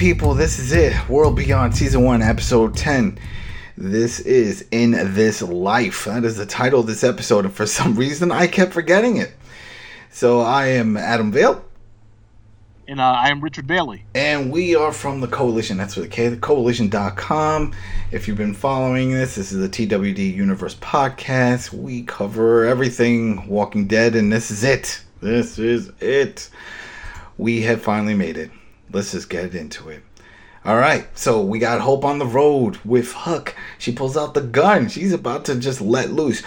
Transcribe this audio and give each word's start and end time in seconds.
people, 0.00 0.32
this 0.32 0.58
is 0.58 0.72
it. 0.72 0.94
World 1.10 1.36
Beyond 1.36 1.76
Season 1.76 2.02
1, 2.02 2.22
Episode 2.22 2.74
10. 2.74 3.18
This 3.76 4.18
is 4.20 4.66
In 4.70 4.92
This 5.14 5.42
Life. 5.42 6.06
That 6.06 6.24
is 6.24 6.38
the 6.38 6.46
title 6.46 6.80
of 6.80 6.86
this 6.86 7.04
episode, 7.04 7.44
and 7.44 7.52
for 7.52 7.66
some 7.66 7.94
reason, 7.96 8.32
I 8.32 8.46
kept 8.46 8.72
forgetting 8.72 9.18
it. 9.18 9.34
So, 10.10 10.40
I 10.40 10.68
am 10.68 10.96
Adam 10.96 11.30
Vale, 11.30 11.62
And 12.88 12.98
uh, 12.98 13.02
I 13.04 13.28
am 13.28 13.42
Richard 13.42 13.66
Bailey. 13.66 14.06
and 14.14 14.50
we 14.50 14.74
are 14.74 14.90
from 14.90 15.20
the 15.20 15.28
Koalition. 15.28 15.76
That's 15.76 15.96
with 15.96 16.06
a 16.06 16.08
K, 16.08 16.28
the 16.28 16.36
Koalition.com. 16.38 17.74
If 18.10 18.26
you've 18.26 18.38
been 18.38 18.54
following 18.54 19.10
this, 19.12 19.34
this 19.34 19.52
is 19.52 19.60
the 19.60 19.68
TWD 19.68 20.34
Universe 20.34 20.76
podcast. 20.76 21.74
We 21.74 22.04
cover 22.04 22.64
everything 22.64 23.46
Walking 23.46 23.86
Dead, 23.86 24.16
and 24.16 24.32
this 24.32 24.50
is 24.50 24.64
it. 24.64 25.04
This 25.20 25.58
is 25.58 25.92
it. 26.00 26.48
We 27.36 27.60
have 27.60 27.82
finally 27.82 28.14
made 28.14 28.38
it. 28.38 28.50
Let's 28.92 29.12
just 29.12 29.30
get 29.30 29.54
into 29.54 29.88
it. 29.88 30.02
All 30.64 30.76
right, 30.76 31.06
so 31.18 31.42
we 31.42 31.58
got 31.58 31.80
Hope 31.80 32.04
on 32.04 32.18
the 32.18 32.26
road 32.26 32.78
with 32.84 33.12
Huck. 33.12 33.54
She 33.78 33.92
pulls 33.92 34.16
out 34.16 34.34
the 34.34 34.42
gun. 34.42 34.88
She's 34.88 35.12
about 35.12 35.44
to 35.46 35.56
just 35.56 35.80
let 35.80 36.12
loose. 36.12 36.42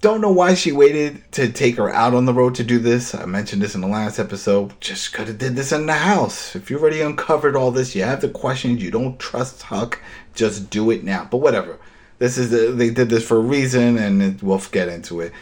Don't 0.00 0.20
know 0.20 0.30
why 0.30 0.54
she 0.54 0.70
waited 0.70 1.22
to 1.32 1.50
take 1.50 1.76
her 1.76 1.92
out 1.92 2.14
on 2.14 2.24
the 2.24 2.34
road 2.34 2.54
to 2.56 2.62
do 2.62 2.78
this. 2.78 3.14
I 3.14 3.24
mentioned 3.24 3.62
this 3.62 3.74
in 3.74 3.80
the 3.80 3.88
last 3.88 4.18
episode. 4.18 4.78
Just 4.80 5.12
could 5.12 5.28
have 5.28 5.38
did 5.38 5.56
this 5.56 5.72
in 5.72 5.86
the 5.86 5.94
house. 5.94 6.54
If 6.54 6.70
you 6.70 6.78
already 6.78 7.00
uncovered 7.00 7.56
all 7.56 7.70
this, 7.70 7.96
you 7.96 8.02
have 8.04 8.20
the 8.20 8.28
questions. 8.28 8.82
You 8.82 8.90
don't 8.90 9.18
trust 9.18 9.62
Huck. 9.62 9.98
Just 10.34 10.70
do 10.70 10.90
it 10.90 11.02
now. 11.02 11.26
But 11.28 11.38
whatever. 11.38 11.78
This 12.18 12.36
is 12.38 12.50
the, 12.50 12.70
they 12.72 12.90
did 12.90 13.08
this 13.10 13.26
for 13.26 13.38
a 13.38 13.40
reason, 13.40 13.96
and 13.98 14.22
it- 14.22 14.42
we'll 14.42 14.58
get 14.70 14.88
into 14.88 15.20
it. 15.20 15.32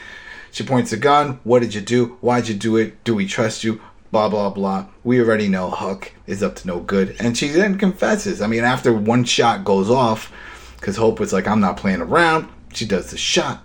She 0.53 0.65
points 0.65 0.93
a 0.93 0.97
gun. 0.97 1.41
What 1.45 1.61
did 1.61 1.75
you 1.75 1.81
do? 1.83 2.17
Why'd 2.21 2.49
you 2.49 2.55
do 2.55 2.77
it? 2.77 3.03
Do 3.05 3.15
we 3.15 3.27
trust 3.27 3.63
you? 3.65 3.81
Blah 4.11 4.29
blah 4.29 4.51
blah. 4.51 4.87
We 5.05 5.21
already 5.21 5.49
know 5.49 5.71
Huck 5.71 6.13
is 6.27 6.43
up 6.43 6.57
to 6.57 6.67
no 6.67 6.81
good, 6.81 7.17
and 7.19 7.37
she 7.37 7.49
then 7.49 7.79
confesses. 7.79 8.41
I 8.41 8.47
mean, 8.47 8.65
after 8.65 8.93
one 8.93 9.25
shot 9.25 9.65
goes 9.65 9.91
off, 9.91 10.33
because 10.77 10.97
Hope 10.97 11.21
was 11.21 11.33
like, 11.33 11.47
"I'm 11.47 11.61
not 11.61 11.77
playing 11.77 12.01
around." 12.01 12.49
She 12.73 12.87
does 12.87 13.11
the 13.11 13.19
shot. 13.19 13.65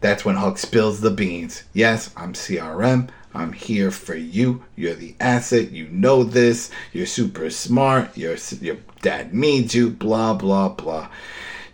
That's 0.00 0.24
when 0.24 0.36
Huck 0.36 0.58
spills 0.58 1.00
the 1.00 1.10
beans. 1.10 1.62
Yes, 1.72 2.10
I'm 2.16 2.34
CRM. 2.34 3.08
I'm 3.34 3.52
here 3.52 3.90
for 3.90 4.14
you. 4.14 4.62
You're 4.76 4.94
the 4.94 5.14
asset. 5.20 5.70
You 5.70 5.88
know 5.88 6.22
this. 6.22 6.70
You're 6.92 7.06
super 7.06 7.48
smart. 7.50 8.16
Your 8.16 8.36
your 8.60 8.76
dad 9.00 9.32
needs 9.32 9.74
you. 9.74 9.90
Blah 9.90 10.34
blah 10.34 10.68
blah. 10.68 11.08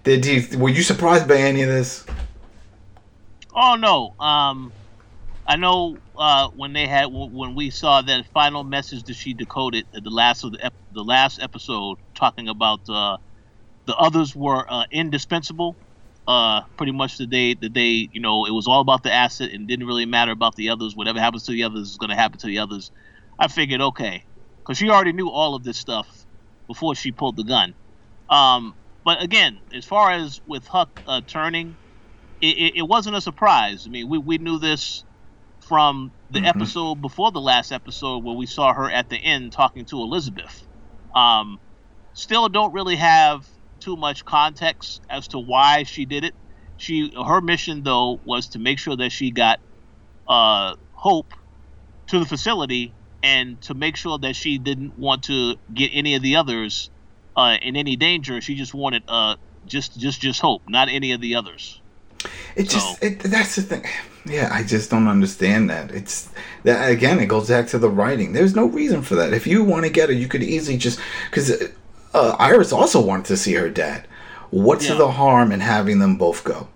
Did 0.05 0.25
you 0.25 0.59
were 0.59 0.69
you 0.69 0.83
surprised 0.83 1.27
by 1.27 1.37
any 1.39 1.63
of 1.63 1.69
this? 1.69 2.07
Oh 3.55 3.75
no. 3.75 4.15
Um, 4.25 4.73
I 5.49 5.57
know 5.57 6.03
uh, 6.19 6.49
when 6.55 6.75
they 6.75 6.89
had 6.89 7.07
when 7.11 7.57
we 7.57 7.71
saw 7.71 8.03
that 8.03 8.27
final 8.35 8.65
message 8.65 9.05
that 9.07 9.17
she 9.17 9.35
decoded 9.35 9.87
at 9.95 10.05
the 10.05 10.11
last 10.11 10.45
of 10.45 10.53
the 10.53 10.67
ep- 10.67 10.75
the 10.93 11.05
last 11.05 11.41
episode, 11.43 11.99
talking 12.17 12.49
about 12.49 12.81
uh, 12.91 13.19
the 13.87 13.97
others 13.97 14.35
were 14.37 14.67
uh, 14.71 14.85
indispensable. 14.93 15.79
Uh, 16.29 16.63
pretty 16.79 16.93
much 16.93 17.19
the 17.19 17.27
day 17.27 17.55
the 17.55 17.69
day 17.71 18.09
you 18.13 18.21
know 18.21 18.47
it 18.47 18.53
was 18.53 18.67
all 18.69 18.81
about 18.81 19.03
the 19.03 19.13
asset 19.13 19.51
and 19.53 19.69
didn't 19.69 19.87
really 19.87 20.07
matter 20.07 20.33
about 20.33 20.55
the 20.57 20.71
others. 20.71 20.95
Whatever 20.97 21.21
happens 21.21 21.45
to 21.45 21.53
the 21.53 21.65
others 21.65 21.91
is 21.91 21.99
going 21.99 22.11
to 22.11 22.17
happen 22.17 22.39
to 22.41 22.49
the 22.49 22.59
others. 22.61 22.93
I 23.39 23.49
figured 23.49 23.81
okay, 23.83 24.25
because 24.65 24.79
she 24.79 24.91
already 24.91 25.13
knew 25.13 25.31
all 25.31 25.55
of 25.57 25.65
this 25.65 25.79
stuff 25.79 26.09
before 26.69 26.95
she 26.95 27.13
pulled 27.13 27.37
the 27.37 27.45
gun. 27.45 27.75
Um, 28.31 28.75
but 29.05 29.23
again, 29.23 29.61
as 29.75 29.87
far 29.87 30.13
as 30.13 30.41
with 30.47 30.67
Huck 30.67 30.91
uh, 31.07 31.23
turning, 31.27 31.79
it, 32.41 32.57
it, 32.59 32.73
it 32.79 32.83
wasn't 32.89 33.17
a 33.17 33.21
surprise. 33.21 33.85
I 33.87 33.91
mean, 33.91 34.09
we, 34.09 34.19
we 34.19 34.39
knew 34.39 34.59
this 34.59 35.05
from 35.69 36.11
the 36.31 36.41
Mhm. 36.41 36.47
episode 36.49 37.03
before 37.03 37.31
the 37.31 37.41
last 37.41 37.73
episode 37.73 38.25
where 38.25 38.35
we 38.35 38.47
saw 38.47 38.73
her 38.73 38.91
at 38.91 39.09
the 39.11 39.17
end 39.17 39.53
talking 39.53 39.85
to 39.87 40.01
Elizabeth. 40.01 40.67
Um, 41.15 41.59
still 42.15 42.49
don't 42.49 42.73
really 42.73 42.97
have 42.97 43.47
too 43.81 43.97
much 43.97 44.25
context 44.25 45.01
as 45.09 45.29
to 45.29 45.39
why 45.39 45.83
she 45.85 46.05
did 46.05 46.25
it. 46.25 46.35
She 46.79 47.13
her 47.15 47.41
mission 47.41 47.83
though 47.83 48.21
was 48.25 48.49
to 48.49 48.59
make 48.59 48.79
sure 48.79 48.97
that 48.97 49.13
she 49.13 49.31
got 49.31 49.61
uh, 50.27 50.75
Hope 50.93 51.33
to 52.09 52.19
the 52.19 52.27
facility 52.27 52.93
and 53.23 53.61
to 53.63 53.75
make 53.75 53.97
sure 53.97 54.19
that 54.19 54.37
she 54.37 54.59
didn't 54.59 54.99
want 54.99 55.25
to 55.25 55.57
get 55.73 55.91
any 55.93 56.15
of 56.15 56.23
the 56.23 56.37
others 56.37 56.91
uh, 57.37 57.57
in 57.63 57.77
any 57.77 57.97
danger. 57.97 58.41
She 58.41 58.55
just 58.55 58.75
wanted 58.75 59.03
uh, 59.09 59.37
just 59.67 59.99
just 59.99 60.21
just 60.21 60.41
Hope, 60.41 60.63
not 60.69 60.89
any 60.89 61.13
of 61.13 61.21
the 61.21 61.35
others. 61.37 61.81
It 62.57 62.69
just 62.69 63.03
it, 63.03 63.21
that's 63.21 63.57
the 63.57 63.63
thing. 63.63 63.85
Yeah, 64.29 64.49
I 64.53 64.63
just 64.63 64.91
don't 64.91 65.09
understand 65.09 65.71
that. 65.71 65.91
It's 65.91 66.29
that 66.65 66.91
again. 66.91 67.19
It 67.19 67.27
goes 67.27 67.49
back 67.49 67.67
to 67.69 67.79
the 67.79 67.89
writing. 67.89 68.33
There's 68.33 68.55
no 68.55 68.67
reason 68.67 69.03
for 69.03 69.15
that. 69.15 69.33
If 69.33 69.47
you 69.47 69.65
want 69.65 69.85
to 69.85 69.91
get 69.91 70.09
her, 70.09 70.15
you 70.15 70.29
could 70.29 70.43
easily 70.43 70.77
just 70.77 71.01
because 71.31 71.63
uh, 72.15 72.37
Iris 72.39 72.73
also 72.73 73.01
wanted 73.01 73.27
to 73.27 73.37
see 73.37 73.55
her 73.55 73.71
dad. 73.71 74.07
What's 74.51 74.89
Yeah. 74.89 74.97
the 74.97 75.11
harm 75.13 75.53
in 75.53 75.61
having 75.61 75.99
them 75.99 76.17
both 76.17 76.45
go? 76.45 76.69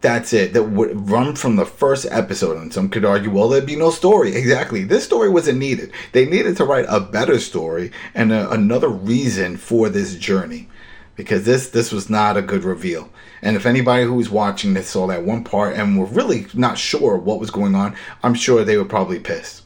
That's 0.00 0.32
it. 0.32 0.52
That 0.52 0.64
would 0.64 1.10
run 1.10 1.34
from 1.36 1.56
the 1.56 1.64
first 1.66 2.06
episode, 2.10 2.56
and 2.58 2.72
some 2.72 2.88
could 2.90 3.04
argue, 3.04 3.30
well, 3.30 3.48
there'd 3.48 3.66
be 3.66 3.76
no 3.76 3.90
story. 3.90 4.34
Exactly. 4.36 4.84
This 4.84 5.04
story 5.04 5.28
wasn't 5.28 5.58
needed. 5.58 5.90
They 6.12 6.26
needed 6.26 6.56
to 6.58 6.64
write 6.64 6.84
a 6.88 7.00
better 7.00 7.40
story 7.40 7.90
and 8.14 8.30
a, 8.32 8.48
another 8.50 8.88
reason 8.88 9.56
for 9.56 9.88
this 9.88 10.14
journey, 10.16 10.68
because 11.16 11.44
this 11.44 11.70
this 11.70 11.90
was 11.92 12.08
not 12.10 12.36
a 12.36 12.42
good 12.42 12.62
reveal. 12.62 13.08
And 13.42 13.56
if 13.56 13.66
anybody 13.66 14.04
who 14.04 14.14
was 14.14 14.30
watching 14.30 14.74
this 14.74 14.88
saw 14.88 15.06
that 15.08 15.24
one 15.24 15.44
part 15.44 15.76
and 15.76 15.98
were 15.98 16.06
really 16.06 16.46
not 16.54 16.78
sure 16.78 17.16
what 17.16 17.38
was 17.38 17.50
going 17.50 17.74
on, 17.74 17.94
I'm 18.22 18.34
sure 18.34 18.64
they 18.64 18.76
were 18.76 18.84
probably 18.84 19.20
pissed 19.20 19.62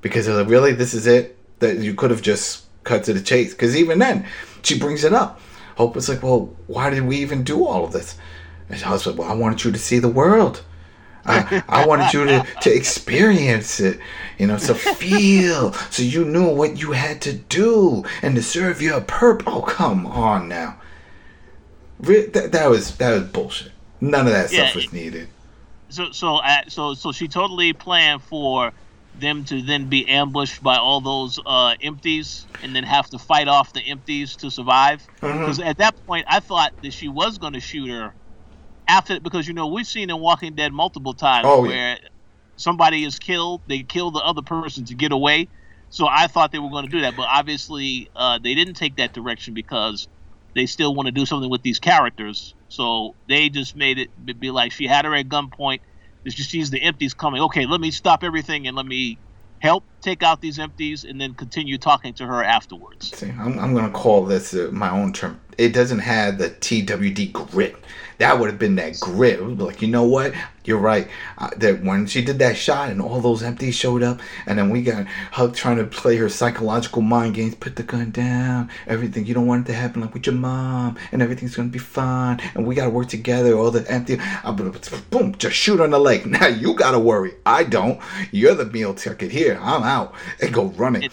because 0.00 0.26
they're 0.26 0.36
like, 0.36 0.48
really, 0.48 0.72
this 0.72 0.94
is 0.94 1.06
it 1.06 1.36
that 1.58 1.78
you 1.78 1.94
could 1.94 2.10
have 2.10 2.22
just 2.22 2.64
cut 2.84 3.04
to 3.04 3.12
the 3.12 3.20
chase. 3.20 3.52
Because 3.52 3.76
even 3.76 3.98
then, 3.98 4.26
she 4.62 4.78
brings 4.78 5.04
it 5.04 5.12
up. 5.12 5.40
Hope 5.76 5.94
was 5.94 6.08
like, 6.08 6.22
well, 6.22 6.54
why 6.66 6.90
did 6.90 7.04
we 7.04 7.16
even 7.16 7.42
do 7.42 7.66
all 7.66 7.84
of 7.84 7.92
this? 7.92 8.16
And 8.68 8.82
I 8.84 8.92
was 8.92 9.06
like, 9.06 9.18
well, 9.18 9.30
I 9.30 9.34
wanted 9.34 9.64
you 9.64 9.72
to 9.72 9.78
see 9.78 9.98
the 9.98 10.08
world. 10.08 10.62
I, 11.26 11.62
I 11.68 11.86
wanted 11.86 12.12
you 12.12 12.26
to, 12.26 12.46
to 12.60 12.74
experience 12.74 13.80
it, 13.80 13.98
you 14.38 14.46
know, 14.46 14.58
to 14.58 14.74
feel, 14.74 15.72
so 15.72 16.02
you 16.02 16.24
knew 16.24 16.54
what 16.54 16.78
you 16.78 16.92
had 16.92 17.22
to 17.22 17.32
do 17.32 18.04
and 18.20 18.34
to 18.36 18.42
serve 18.42 18.82
your 18.82 19.00
purpose. 19.00 19.46
Oh, 19.48 19.62
come 19.62 20.06
on 20.06 20.48
now. 20.48 20.78
That, 22.04 22.52
that 22.52 22.70
was 22.70 22.96
that 22.98 23.12
was 23.14 23.24
bullshit. 23.30 23.72
None 24.00 24.26
of 24.26 24.32
that 24.32 24.50
Yeah, 24.50 24.64
stuff 24.64 24.74
was 24.76 24.92
needed. 24.92 25.28
so 25.90 26.12
so 26.12 26.36
uh, 26.36 26.62
so 26.68 26.94
so 26.94 27.12
she 27.12 27.28
totally 27.28 27.72
planned 27.74 28.22
for 28.24 28.72
them 29.14 29.44
to 29.46 29.62
then 29.62 29.88
be 29.88 30.08
ambushed 30.08 30.62
by 30.62 30.76
all 30.76 31.00
those 31.00 31.38
uh, 31.46 31.74
empties 31.82 32.48
and 32.60 32.76
then 32.76 32.84
have 32.84 33.08
to 33.10 33.18
fight 33.18 33.48
off 33.48 33.72
the 33.72 33.82
empties 33.82 34.36
to 34.36 34.50
survive. 34.50 35.08
Because 35.42 35.60
at 35.60 35.78
that 35.78 35.96
point, 36.06 36.26
I 36.28 36.40
thought 36.40 36.72
that 36.82 36.92
she 36.92 37.08
was 37.08 37.38
going 37.38 37.54
to 37.54 37.60
shoot 37.60 37.88
her 37.90 38.14
after 38.88 39.20
because 39.20 39.46
you 39.48 39.54
know 39.54 39.68
we've 39.68 39.86
seen 39.86 40.10
in 40.10 40.20
Walking 40.20 40.54
Dead 40.54 40.72
multiple 40.72 41.14
times 41.14 41.52
Oh, 41.52 41.64
yeah. 41.66 41.78
where 41.78 41.98
somebody 42.56 43.04
is 43.04 43.18
killed, 43.18 43.62
they 43.66 43.82
kill 43.82 44.10
the 44.10 44.20
other 44.20 44.42
person 44.42 44.84
to 44.86 44.94
get 44.94 45.12
away. 45.12 45.48
So 45.88 46.06
I 46.10 46.26
thought 46.26 46.52
they 46.52 46.58
were 46.58 46.70
going 46.70 46.84
to 46.84 46.90
do 46.90 47.02
that, 47.02 47.14
but 47.16 47.28
obviously 47.30 48.08
uh, 48.16 48.38
they 48.42 48.54
didn't 48.54 48.74
take 48.74 48.96
that 48.96 49.12
direction 49.12 49.54
because 49.54 50.08
they 50.54 50.66
still 50.66 50.94
want 50.94 51.06
to 51.06 51.12
do 51.12 51.26
something 51.26 51.50
with 51.50 51.62
these 51.62 51.80
characters. 51.80 52.54
So 52.68 53.16
they 53.28 53.48
just 53.50 53.76
made 53.76 53.98
it 53.98 54.10
be- 54.40 54.50
like 54.50 54.72
she 54.72 54.86
had 54.86 55.04
her 55.04 55.14
at 55.14 55.28
gunpoint. 55.28 55.80
She 56.28 56.42
sees 56.42 56.70
the 56.70 56.82
empties 56.82 57.14
coming. 57.14 57.42
Okay, 57.42 57.66
let 57.66 57.80
me 57.80 57.90
stop 57.90 58.24
everything 58.24 58.66
and 58.66 58.76
let 58.76 58.86
me 58.86 59.20
help 59.60 59.84
take 60.04 60.22
out 60.22 60.40
these 60.40 60.58
empties 60.58 61.04
and 61.04 61.20
then 61.20 61.34
continue 61.34 61.78
talking 61.78 62.12
to 62.14 62.26
her 62.26 62.44
afterwards. 62.44 63.16
See, 63.16 63.30
I'm, 63.30 63.58
I'm 63.58 63.72
going 63.72 63.86
to 63.86 63.92
call 63.92 64.24
this 64.24 64.54
uh, 64.54 64.68
my 64.70 64.90
own 64.90 65.12
term. 65.12 65.40
It 65.56 65.72
doesn't 65.72 66.00
have 66.00 66.38
the 66.38 66.50
TWD 66.50 67.32
grit. 67.32 67.76
That 68.18 68.38
would 68.38 68.50
have 68.50 68.58
been 68.58 68.76
that 68.76 69.00
grit. 69.00 69.40
Like, 69.40 69.82
you 69.82 69.88
know 69.88 70.04
what? 70.04 70.34
You're 70.64 70.78
right. 70.78 71.08
Uh, 71.36 71.50
that 71.58 71.82
when 71.82 72.06
she 72.06 72.22
did 72.24 72.38
that 72.38 72.56
shot 72.56 72.88
and 72.88 73.02
all 73.02 73.20
those 73.20 73.42
empties 73.42 73.74
showed 73.74 74.02
up, 74.02 74.20
and 74.46 74.58
then 74.58 74.70
we 74.70 74.82
got 74.82 75.06
Huck 75.32 75.54
trying 75.54 75.76
to 75.76 75.84
play 75.84 76.16
her 76.16 76.28
psychological 76.28 77.02
mind 77.02 77.34
games, 77.34 77.54
put 77.54 77.76
the 77.76 77.82
gun 77.82 78.10
down, 78.10 78.70
everything. 78.86 79.26
You 79.26 79.34
don't 79.34 79.46
want 79.46 79.66
it 79.66 79.72
to 79.72 79.76
happen 79.76 80.00
like 80.00 80.14
with 80.14 80.26
your 80.26 80.36
mom, 80.36 80.96
and 81.12 81.20
everything's 81.20 81.54
going 81.54 81.68
to 81.68 81.72
be 81.72 81.78
fine, 81.78 82.40
and 82.54 82.66
we 82.66 82.74
got 82.74 82.84
to 82.84 82.90
work 82.90 83.08
together. 83.08 83.54
All 83.58 83.70
the 83.70 83.88
empty, 83.90 84.18
uh, 84.42 84.52
boom, 85.10 85.34
just 85.36 85.54
shoot 85.54 85.80
on 85.80 85.90
the 85.90 85.98
leg. 85.98 86.24
Now 86.34 86.48
you 86.48 86.74
got 86.74 86.92
to 86.92 86.98
worry. 86.98 87.34
I 87.46 87.62
don't. 87.62 88.00
You're 88.32 88.56
the 88.56 88.64
meal 88.64 88.92
ticket 88.92 89.30
here. 89.30 89.56
I'm 89.62 89.84
out. 89.84 89.93
And 90.42 90.52
go 90.52 90.66
running. 90.66 91.04
It- 91.04 91.12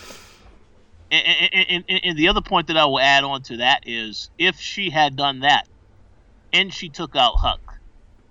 And, 1.14 1.50
and, 1.54 1.84
and, 1.90 2.00
and 2.06 2.18
the 2.18 2.30
other 2.30 2.40
point 2.42 2.68
that 2.68 2.78
I 2.78 2.86
will 2.86 3.00
add 3.00 3.26
on 3.26 3.42
to 3.44 3.58
that 3.58 3.84
is 3.86 4.30
if 4.38 4.60
she 4.60 4.90
had 4.90 5.18
done 5.18 5.42
that 5.42 5.68
and 6.54 6.74
she 6.74 6.88
took 6.88 7.16
out 7.18 7.34
Huck, 7.36 7.60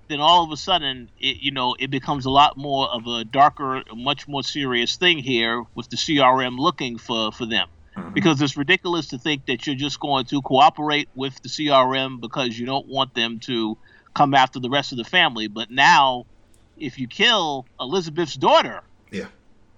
then 0.08 0.18
all 0.20 0.42
of 0.44 0.50
a 0.50 0.56
sudden, 0.56 1.10
it, 1.20 1.36
you 1.42 1.50
know, 1.52 1.76
it 1.78 1.90
becomes 1.90 2.24
a 2.24 2.30
lot 2.30 2.56
more 2.56 2.88
of 2.88 3.06
a 3.06 3.22
darker, 3.24 3.82
much 3.94 4.26
more 4.26 4.42
serious 4.42 4.96
thing 4.96 5.18
here 5.18 5.62
with 5.74 5.90
the 5.90 5.96
CRM 5.96 6.58
looking 6.58 6.96
for, 6.98 7.30
for 7.32 7.44
them. 7.46 7.68
Mhm. 7.96 8.14
because 8.14 8.40
it's 8.40 8.56
ridiculous 8.56 9.08
to 9.08 9.18
think 9.18 9.46
that 9.46 9.66
you're 9.66 9.74
just 9.74 9.98
going 9.98 10.24
to 10.26 10.40
cooperate 10.42 11.08
with 11.16 11.34
the 11.42 11.48
CRM 11.48 12.20
because 12.20 12.56
you 12.56 12.64
don't 12.64 12.86
want 12.86 13.12
them 13.14 13.40
to 13.40 13.76
come 14.14 14.32
after 14.32 14.60
the 14.60 14.70
rest 14.70 14.92
of 14.92 14.98
the 14.98 15.04
family. 15.04 15.48
But 15.48 15.72
now, 15.72 16.24
if 16.78 16.98
you 17.00 17.08
kill 17.08 17.66
Elizabeth's 17.80 18.36
daughter. 18.36 18.80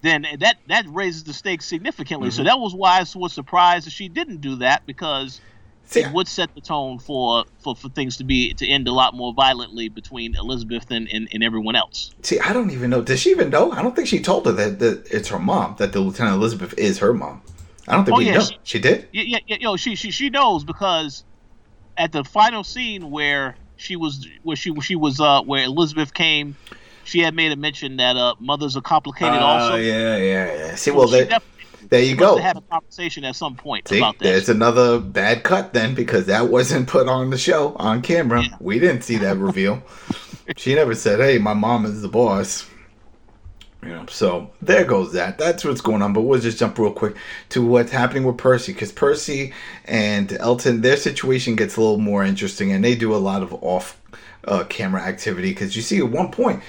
Then 0.02 0.26
that 0.40 0.56
that 0.68 0.84
raises 0.88 1.24
the 1.24 1.32
stakes 1.32 1.64
significantly. 1.66 2.30
So 2.30 2.42
Mhm. 2.42 2.46
that 2.46 2.58
was 2.60 2.74
why 2.74 2.98
I 3.00 3.04
was 3.16 3.32
surprised 3.32 3.86
that 3.86 3.92
she 3.92 4.08
didn't 4.08 4.40
do 4.40 4.56
that 4.56 4.84
because 4.86 5.40
See, 5.84 6.00
it 6.00 6.12
would 6.12 6.26
set 6.28 6.54
the 6.54 6.60
tone 6.60 6.98
for, 6.98 7.44
for, 7.58 7.76
for 7.76 7.88
things 7.90 8.16
to 8.18 8.24
be 8.24 8.54
to 8.54 8.66
end 8.66 8.88
a 8.88 8.92
lot 8.92 9.14
more 9.14 9.34
violently 9.34 9.88
between 9.88 10.34
Elizabeth 10.36 10.90
and, 10.90 11.06
and, 11.12 11.28
and 11.32 11.42
everyone 11.44 11.76
else. 11.76 12.12
see, 12.22 12.38
I 12.40 12.52
don't 12.52 12.70
even 12.70 12.88
know. 12.90 13.02
Does 13.02 13.20
she 13.20 13.30
even 13.30 13.50
know? 13.50 13.72
I 13.72 13.82
don't 13.82 13.94
think 13.94 14.08
she 14.08 14.20
told 14.20 14.46
her 14.46 14.52
that, 14.52 14.78
that 14.78 15.06
it's 15.10 15.28
her 15.28 15.38
mom. 15.38 15.76
That 15.78 15.92
the 15.92 16.00
Lieutenant 16.00 16.36
Elizabeth 16.36 16.72
is 16.78 16.98
her 17.00 17.12
mom. 17.12 17.42
I 17.88 17.96
don't 17.96 18.04
think 18.04 18.14
Oh, 18.14 18.18
we 18.18 18.26
yeah, 18.26 18.34
know. 18.34 18.44
she- 18.44 18.58
She 18.64 18.78
did. 18.78 19.08
Yeah, 19.12 19.24
yeah, 19.26 19.38
yeah, 19.48 19.56
yo, 19.60 19.76
she 19.76 19.96
she 19.96 20.10
she 20.12 20.30
knows 20.30 20.64
because 20.64 21.24
at 21.98 22.12
the 22.12 22.24
final 22.24 22.64
scene 22.64 23.10
where 23.10 23.56
she 23.76 23.96
was 23.96 24.26
where 24.44 24.56
she 24.56 24.72
she 24.80 24.94
was 24.96 25.20
uh 25.20 25.42
where 25.42 25.64
Elizabeth 25.64 26.14
came, 26.14 26.56
she 27.04 27.20
had 27.20 27.34
made 27.34 27.52
a 27.52 27.56
mention 27.56 27.96
that 27.96 28.16
uh 28.16 28.34
mothers 28.40 28.76
are 28.76 28.80
complicated 28.82 29.34
Oh 29.34 29.40
also. 29.46 29.76
yeah, 29.76 30.16
yeah, 30.16 30.54
yeah. 30.56 30.74
See, 30.74 30.90
So 30.90 30.96
well, 30.98 31.08
there, 31.08 31.38
there 31.88 32.02
you 32.02 32.16
go. 32.16 32.36
have 32.38 32.56
a 32.56 32.60
conversation 32.62 33.24
at 33.24 33.36
some 33.36 33.54
point 33.56 33.88
See, 33.88 33.98
about 33.98 34.18
that. 34.18 34.24
there's 34.24 34.48
another 34.48 34.98
bad 35.00 35.42
cut 35.42 35.72
then 35.72 35.94
because 35.94 36.26
that 36.26 36.48
wasn't 36.48 36.88
put 36.88 37.08
on 37.08 37.30
the 37.30 37.38
show 37.38 37.74
on 37.76 38.02
camera. 38.02 38.42
Yeah. 38.42 38.56
We 38.60 38.78
didn't 38.78 39.02
see 39.02 39.16
that 39.18 39.36
reveal. 39.36 39.82
she 40.56 40.74
never 40.74 40.94
said, 40.94 41.20
"Hey, 41.20 41.38
my 41.38 41.54
mom 41.54 41.84
is 41.86 42.02
the 42.02 42.08
boss." 42.08 42.68
You 43.82 43.88
know, 43.88 44.06
so 44.08 44.48
there 44.62 44.84
goes 44.84 45.12
that. 45.14 45.38
That's 45.38 45.64
what's 45.64 45.80
going 45.80 46.02
on. 46.02 46.12
But 46.12 46.20
we'll 46.22 46.38
just 46.40 46.56
jump 46.58 46.78
real 46.78 46.92
quick 46.92 47.16
to 47.48 47.66
what's 47.66 47.90
happening 47.90 48.22
with 48.22 48.38
Percy 48.38 48.72
because 48.72 48.92
Percy 48.92 49.52
and 49.86 50.32
Elton, 50.34 50.82
their 50.82 50.96
situation 50.96 51.56
gets 51.56 51.76
a 51.76 51.80
little 51.80 51.98
more 51.98 52.22
interesting, 52.22 52.70
and 52.70 52.84
they 52.84 52.94
do 52.94 53.12
a 53.12 53.16
lot 53.18 53.42
of 53.42 53.52
off 53.54 54.00
uh, 54.46 54.64
camera 54.64 55.02
activity 55.02 55.50
because 55.50 55.76
you 55.76 55.82
see 55.82 55.98
at 55.98 56.08
one 56.08 56.30
point. 56.30 56.62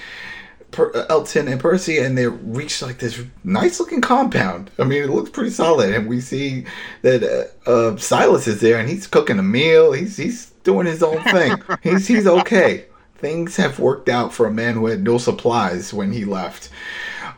Per- 0.70 0.90
uh, 0.92 1.06
Elton 1.08 1.46
and 1.46 1.60
Percy, 1.60 1.98
and 1.98 2.18
they 2.18 2.26
reach 2.26 2.82
like 2.82 2.98
this 2.98 3.22
nice 3.44 3.78
looking 3.78 4.00
compound. 4.00 4.72
I 4.78 4.82
mean, 4.82 5.04
it 5.04 5.10
looks 5.10 5.30
pretty 5.30 5.50
solid, 5.50 5.94
and 5.94 6.08
we 6.08 6.20
see 6.20 6.64
that 7.02 7.22
uh, 7.66 7.70
uh, 7.70 7.96
Silas 7.96 8.48
is 8.48 8.60
there, 8.60 8.78
and 8.78 8.88
he's 8.88 9.06
cooking 9.06 9.38
a 9.38 9.42
meal. 9.42 9.92
He's 9.92 10.16
he's 10.16 10.50
doing 10.64 10.86
his 10.86 11.00
own 11.00 11.22
thing. 11.22 11.62
he's 11.82 12.08
he's 12.08 12.26
okay. 12.26 12.86
Things 13.18 13.56
have 13.56 13.78
worked 13.78 14.08
out 14.08 14.34
for 14.34 14.46
a 14.46 14.52
man 14.52 14.74
who 14.74 14.86
had 14.86 15.04
no 15.04 15.16
supplies 15.18 15.94
when 15.94 16.10
he 16.10 16.24
left. 16.24 16.70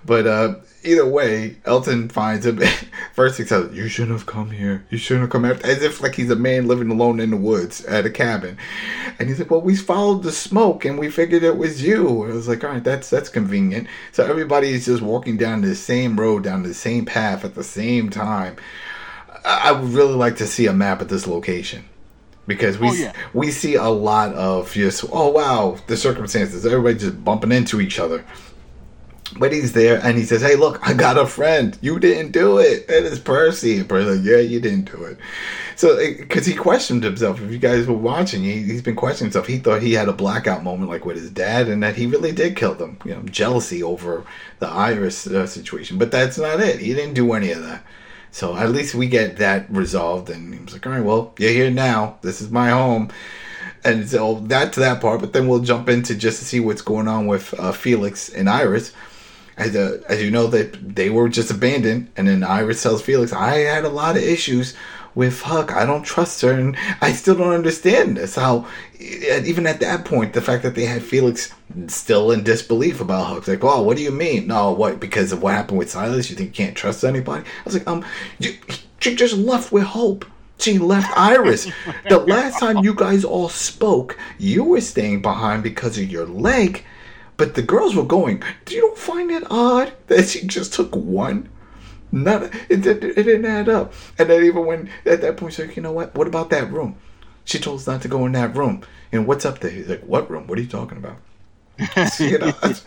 But 0.07 0.27
uh, 0.27 0.55
either 0.87 1.07
way, 1.07 1.57
Elton 1.65 2.09
finds 2.09 2.47
him. 2.47 2.61
First, 3.13 3.39
he 3.39 3.45
says, 3.45 3.75
"You 3.75 3.89
shouldn't 3.89 4.17
have 4.19 4.27
come 4.27 4.51
here. 4.51 4.85
You 4.91 4.99
shouldn't 4.99 5.23
have 5.23 5.31
come 5.31 5.45
after." 5.45 5.67
As 5.67 5.83
if 5.83 6.01
like 6.03 6.15
he's 6.15 6.31
a 6.31 6.37
man 6.37 6.67
living 6.69 6.91
alone 6.91 7.21
in 7.21 7.31
the 7.31 7.37
woods 7.37 7.85
at 7.87 8.07
a 8.07 8.11
cabin. 8.11 8.57
And 9.19 9.29
he's 9.29 9.39
like, 9.39 9.51
"Well, 9.51 9.61
we 9.63 9.77
followed 9.77 10.23
the 10.23 10.33
smoke 10.33 10.85
and 10.85 10.99
we 10.99 11.11
figured 11.11 11.43
it 11.43 11.57
was 11.57 11.83
you." 11.83 12.25
I 12.25 12.33
was 12.33 12.49
like, 12.49 12.63
"All 12.65 12.71
right, 12.71 12.85
that's 12.85 13.11
that's 13.11 13.29
convenient." 13.29 13.89
So 14.13 14.25
everybody 14.25 14.71
is 14.73 14.87
just 14.87 15.03
walking 15.03 15.37
down 15.37 15.63
the 15.63 15.75
same 15.75 16.19
road, 16.19 16.45
down 16.45 16.63
the 16.63 16.75
same 16.75 17.05
path 17.05 17.45
at 17.45 17.55
the 17.55 17.65
same 17.65 18.11
time. 18.11 18.57
I 19.45 19.69
I 19.69 19.73
would 19.73 19.91
really 19.93 20.15
like 20.15 20.37
to 20.37 20.47
see 20.47 20.67
a 20.67 20.73
map 20.73 21.01
of 21.01 21.09
this 21.09 21.27
location 21.27 21.85
because 22.47 22.79
we 22.79 22.89
Oh, 22.89 22.93
yeah. 22.93 23.13
we 23.35 23.51
see 23.51 23.75
a 23.75 23.89
lot 23.89 24.33
of 24.35 24.73
just 24.73 25.05
oh 25.13 25.31
wow 25.31 25.79
the 25.89 25.97
circumstances 25.97 26.65
everybody 26.65 26.97
just 26.97 27.25
bumping 27.25 27.51
into 27.51 27.81
each 27.81 27.99
other 27.99 28.25
but 29.39 29.53
he's 29.53 29.73
there 29.73 30.01
and 30.05 30.17
he 30.17 30.25
says 30.25 30.43
hey 30.43 30.57
look 30.57 30.79
i 30.87 30.93
got 30.93 31.19
a 31.19 31.27
friend 31.27 31.79
you 31.81 31.99
didn't 31.99 32.33
do 32.33 32.59
it 32.59 32.85
it 32.89 33.05
is 33.05 33.19
percy 33.19 33.79
and 33.79 33.89
percy's 33.89 34.19
like 34.19 34.27
yeah 34.27 34.39
you 34.39 34.61
didn't 34.61 34.91
do 34.91 35.05
it 35.05 35.19
so 35.77 35.97
because 36.19 36.47
he 36.47 36.55
questioned 36.55 37.03
himself 37.03 37.41
if 37.41 37.51
you 37.51 37.59
guys 37.59 37.87
were 37.87 37.95
watching 37.95 38.43
he, 38.43 38.63
he's 38.63 38.83
been 38.83 38.97
questioning 38.97 39.29
himself 39.29 39.47
he 39.47 39.59
thought 39.59 39.83
he 39.83 39.93
had 39.93 40.09
a 40.09 40.13
blackout 40.13 40.63
moment 40.63 40.91
like 40.91 41.05
with 41.05 41.17
his 41.17 41.31
dad 41.31 41.69
and 41.69 41.83
that 41.83 41.97
he 41.97 42.07
really 42.07 42.33
did 42.33 42.57
kill 42.57 42.75
them 42.75 42.99
you 43.05 43.15
know 43.15 43.23
jealousy 43.23 43.83
over 43.83 44.25
the 44.59 44.69
iris 44.69 45.27
uh, 45.27 45.47
situation 45.47 45.99
but 45.99 46.11
that's 46.11 46.39
not 46.39 46.61
it 46.61 46.81
he 46.81 46.95
didn't 46.95 47.15
do 47.15 47.33
any 47.33 47.51
of 47.51 47.63
that 47.63 47.83
so 48.37 48.55
at 48.55 48.71
least 48.71 48.95
we 48.95 49.07
get 49.09 49.39
that 49.39 49.65
resolved. 49.71 50.29
And 50.29 50.53
he 50.53 50.61
was 50.61 50.75
like, 50.75 50.87
all 50.87 50.93
right, 50.93 51.03
well, 51.03 51.33
you're 51.39 51.53
here 51.53 51.71
now. 51.71 52.19
This 52.21 52.43
is 52.43 52.51
my 52.51 52.69
home. 52.69 53.09
And 53.83 54.07
so 54.07 54.41
that's 54.41 54.77
that 54.77 55.01
part. 55.01 55.23
But 55.23 55.33
then 55.33 55.49
we'll 55.49 55.61
jump 55.61 55.89
into 55.89 56.15
just 56.15 56.41
to 56.41 56.45
see 56.45 56.61
what's 56.61 56.83
going 56.83 57.09
on 57.09 57.27
with 57.27 57.59
uh, 57.59 57.73
Felix 57.73 58.29
and 58.29 58.51
Iris. 58.51 58.93
As, 59.57 59.75
uh, 59.75 59.99
you 60.11 60.31
know, 60.31 60.47
that 60.49 60.97
they 60.97 61.09
were 61.09 61.29
just 61.29 61.51
abandoned. 61.51 62.11
And 62.17 62.29
then 62.29 62.45
Iris 62.45 62.83
tells 62.83 63.03
Felix, 63.03 63.33
I 63.33 63.59
had 63.59 63.85
a 63.85 63.89
lot 63.89 64.17
of 64.17 64.23
issues 64.23 64.75
with 65.15 65.41
Huck. 65.41 65.73
I 65.73 65.87
don't 65.87 66.03
trust 66.03 66.43
her. 66.43 66.53
And 66.53 66.77
I 67.01 67.13
still 67.13 67.35
don't 67.35 67.55
understand 67.55 68.19
this. 68.19 68.35
How, 68.35 68.67
even 69.01 69.67
at 69.67 69.81
that 69.81 70.05
point, 70.05 70.35
the 70.35 70.43
fact 70.43 70.63
that 70.63 70.75
they 70.75 70.85
had 70.85 71.03
Felix 71.03 71.53
still 71.89 72.31
in 72.31 72.45
disbelief 72.45 73.01
about 73.01 73.27
Huck. 73.27 73.49
Like, 73.49 73.65
oh, 73.65 73.83
what 73.83 73.97
do 73.97 74.03
you 74.03 74.13
mean? 74.13 74.47
No, 74.47 74.73
what? 74.73 75.01
Because 75.01 75.33
of 75.33 75.43
what 75.43 75.55
happened 75.55 75.79
with 75.79 75.91
Silas? 75.91 76.31
You 76.31 76.37
think 76.37 76.59
you 76.59 76.65
can't 76.65 76.77
trust 76.77 77.03
anybody? 77.03 77.43
I 77.43 77.63
was 77.65 77.75
like, 77.75 77.89
um, 77.89 78.05
you, 78.39 78.57
she 79.01 79.15
just 79.15 79.37
left 79.37 79.73
with 79.73 79.85
hope. 79.85 80.25
She 80.59 80.79
left 80.79 81.17
Iris. 81.17 81.71
the 82.09 82.19
last 82.19 82.59
time 82.59 82.79
you 82.79 82.95
guys 82.95 83.25
all 83.25 83.49
spoke, 83.49 84.19
you 84.39 84.65
were 84.65 84.81
staying 84.81 85.23
behind 85.23 85.63
because 85.63 85.99
of 85.99 86.11
your 86.11 86.27
leg, 86.27 86.85
but 87.37 87.55
the 87.55 87.63
girls 87.63 87.95
were 87.95 88.05
going. 88.05 88.43
Do 88.65 88.75
you 88.75 88.81
don't 88.83 88.99
find 88.99 89.31
it 89.31 89.45
odd 89.51 89.93
that 90.09 90.29
she 90.29 90.47
just 90.47 90.73
took 90.75 90.95
one? 90.95 91.49
Not 92.13 92.45
it, 92.71 92.83
did- 92.83 93.05
it 93.05 93.15
didn't 93.25 93.45
add 93.47 93.69
up. 93.69 93.93
And 94.19 94.31
then 94.31 94.45
even 94.45 94.65
when 94.67 94.91
at 95.05 95.21
that 95.23 95.37
point, 95.37 95.55
she's 95.55 95.67
like, 95.67 95.77
you 95.77 95.83
know 95.83 95.93
what? 95.93 96.15
What 96.15 96.27
about 96.27 96.51
that 96.51 96.71
room? 96.73 96.97
She 97.45 97.59
told 97.59 97.81
us 97.81 97.87
not 97.87 98.03
to 98.03 98.09
go 98.09 98.27
in 98.27 98.33
that 98.33 98.57
room. 98.57 98.83
And 99.13 99.27
what's 99.27 99.45
up 99.45 99.61
there? 99.61 99.71
He's 99.71 99.89
like, 99.89 100.03
what 100.03 100.31
room? 100.31 100.47
What 100.47 100.59
are 100.59 100.63
you 100.63 100.69
talking 100.69 100.99
about? 100.99 101.17
you 102.19 102.39
know, 102.39 102.53
and 102.63 102.81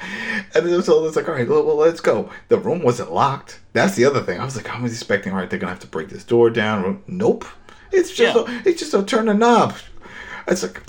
then 0.54 0.82
so 0.82 1.06
it's 1.06 1.16
like, 1.16 1.30
all 1.30 1.36
right, 1.36 1.48
well, 1.48 1.64
well, 1.64 1.76
let's 1.76 2.02
go. 2.02 2.30
The 2.48 2.58
room 2.58 2.82
wasn't 2.82 3.12
locked. 3.14 3.60
That's 3.74 3.96
the 3.96 4.06
other 4.06 4.22
thing. 4.22 4.40
I 4.40 4.46
was 4.46 4.56
like, 4.56 4.68
I 4.74 4.82
was 4.82 4.94
expecting, 4.94 5.32
all 5.32 5.38
right, 5.40 5.50
they're 5.50 5.60
gonna 5.60 5.72
have 5.72 5.82
to 5.82 5.88
break 5.88 6.10
this 6.10 6.24
door 6.24 6.50
down. 6.50 7.04
Nope, 7.08 7.46
it's 7.92 8.12
just, 8.12 8.36
Yeah. 8.36 8.44
a, 8.48 8.62
it's 8.68 8.80
just 8.80 8.94
a 8.96 9.04
turn 9.04 9.28
the 9.28 9.34
knob. 9.36 9.76
It's 10.50 10.64
like, 10.64 10.82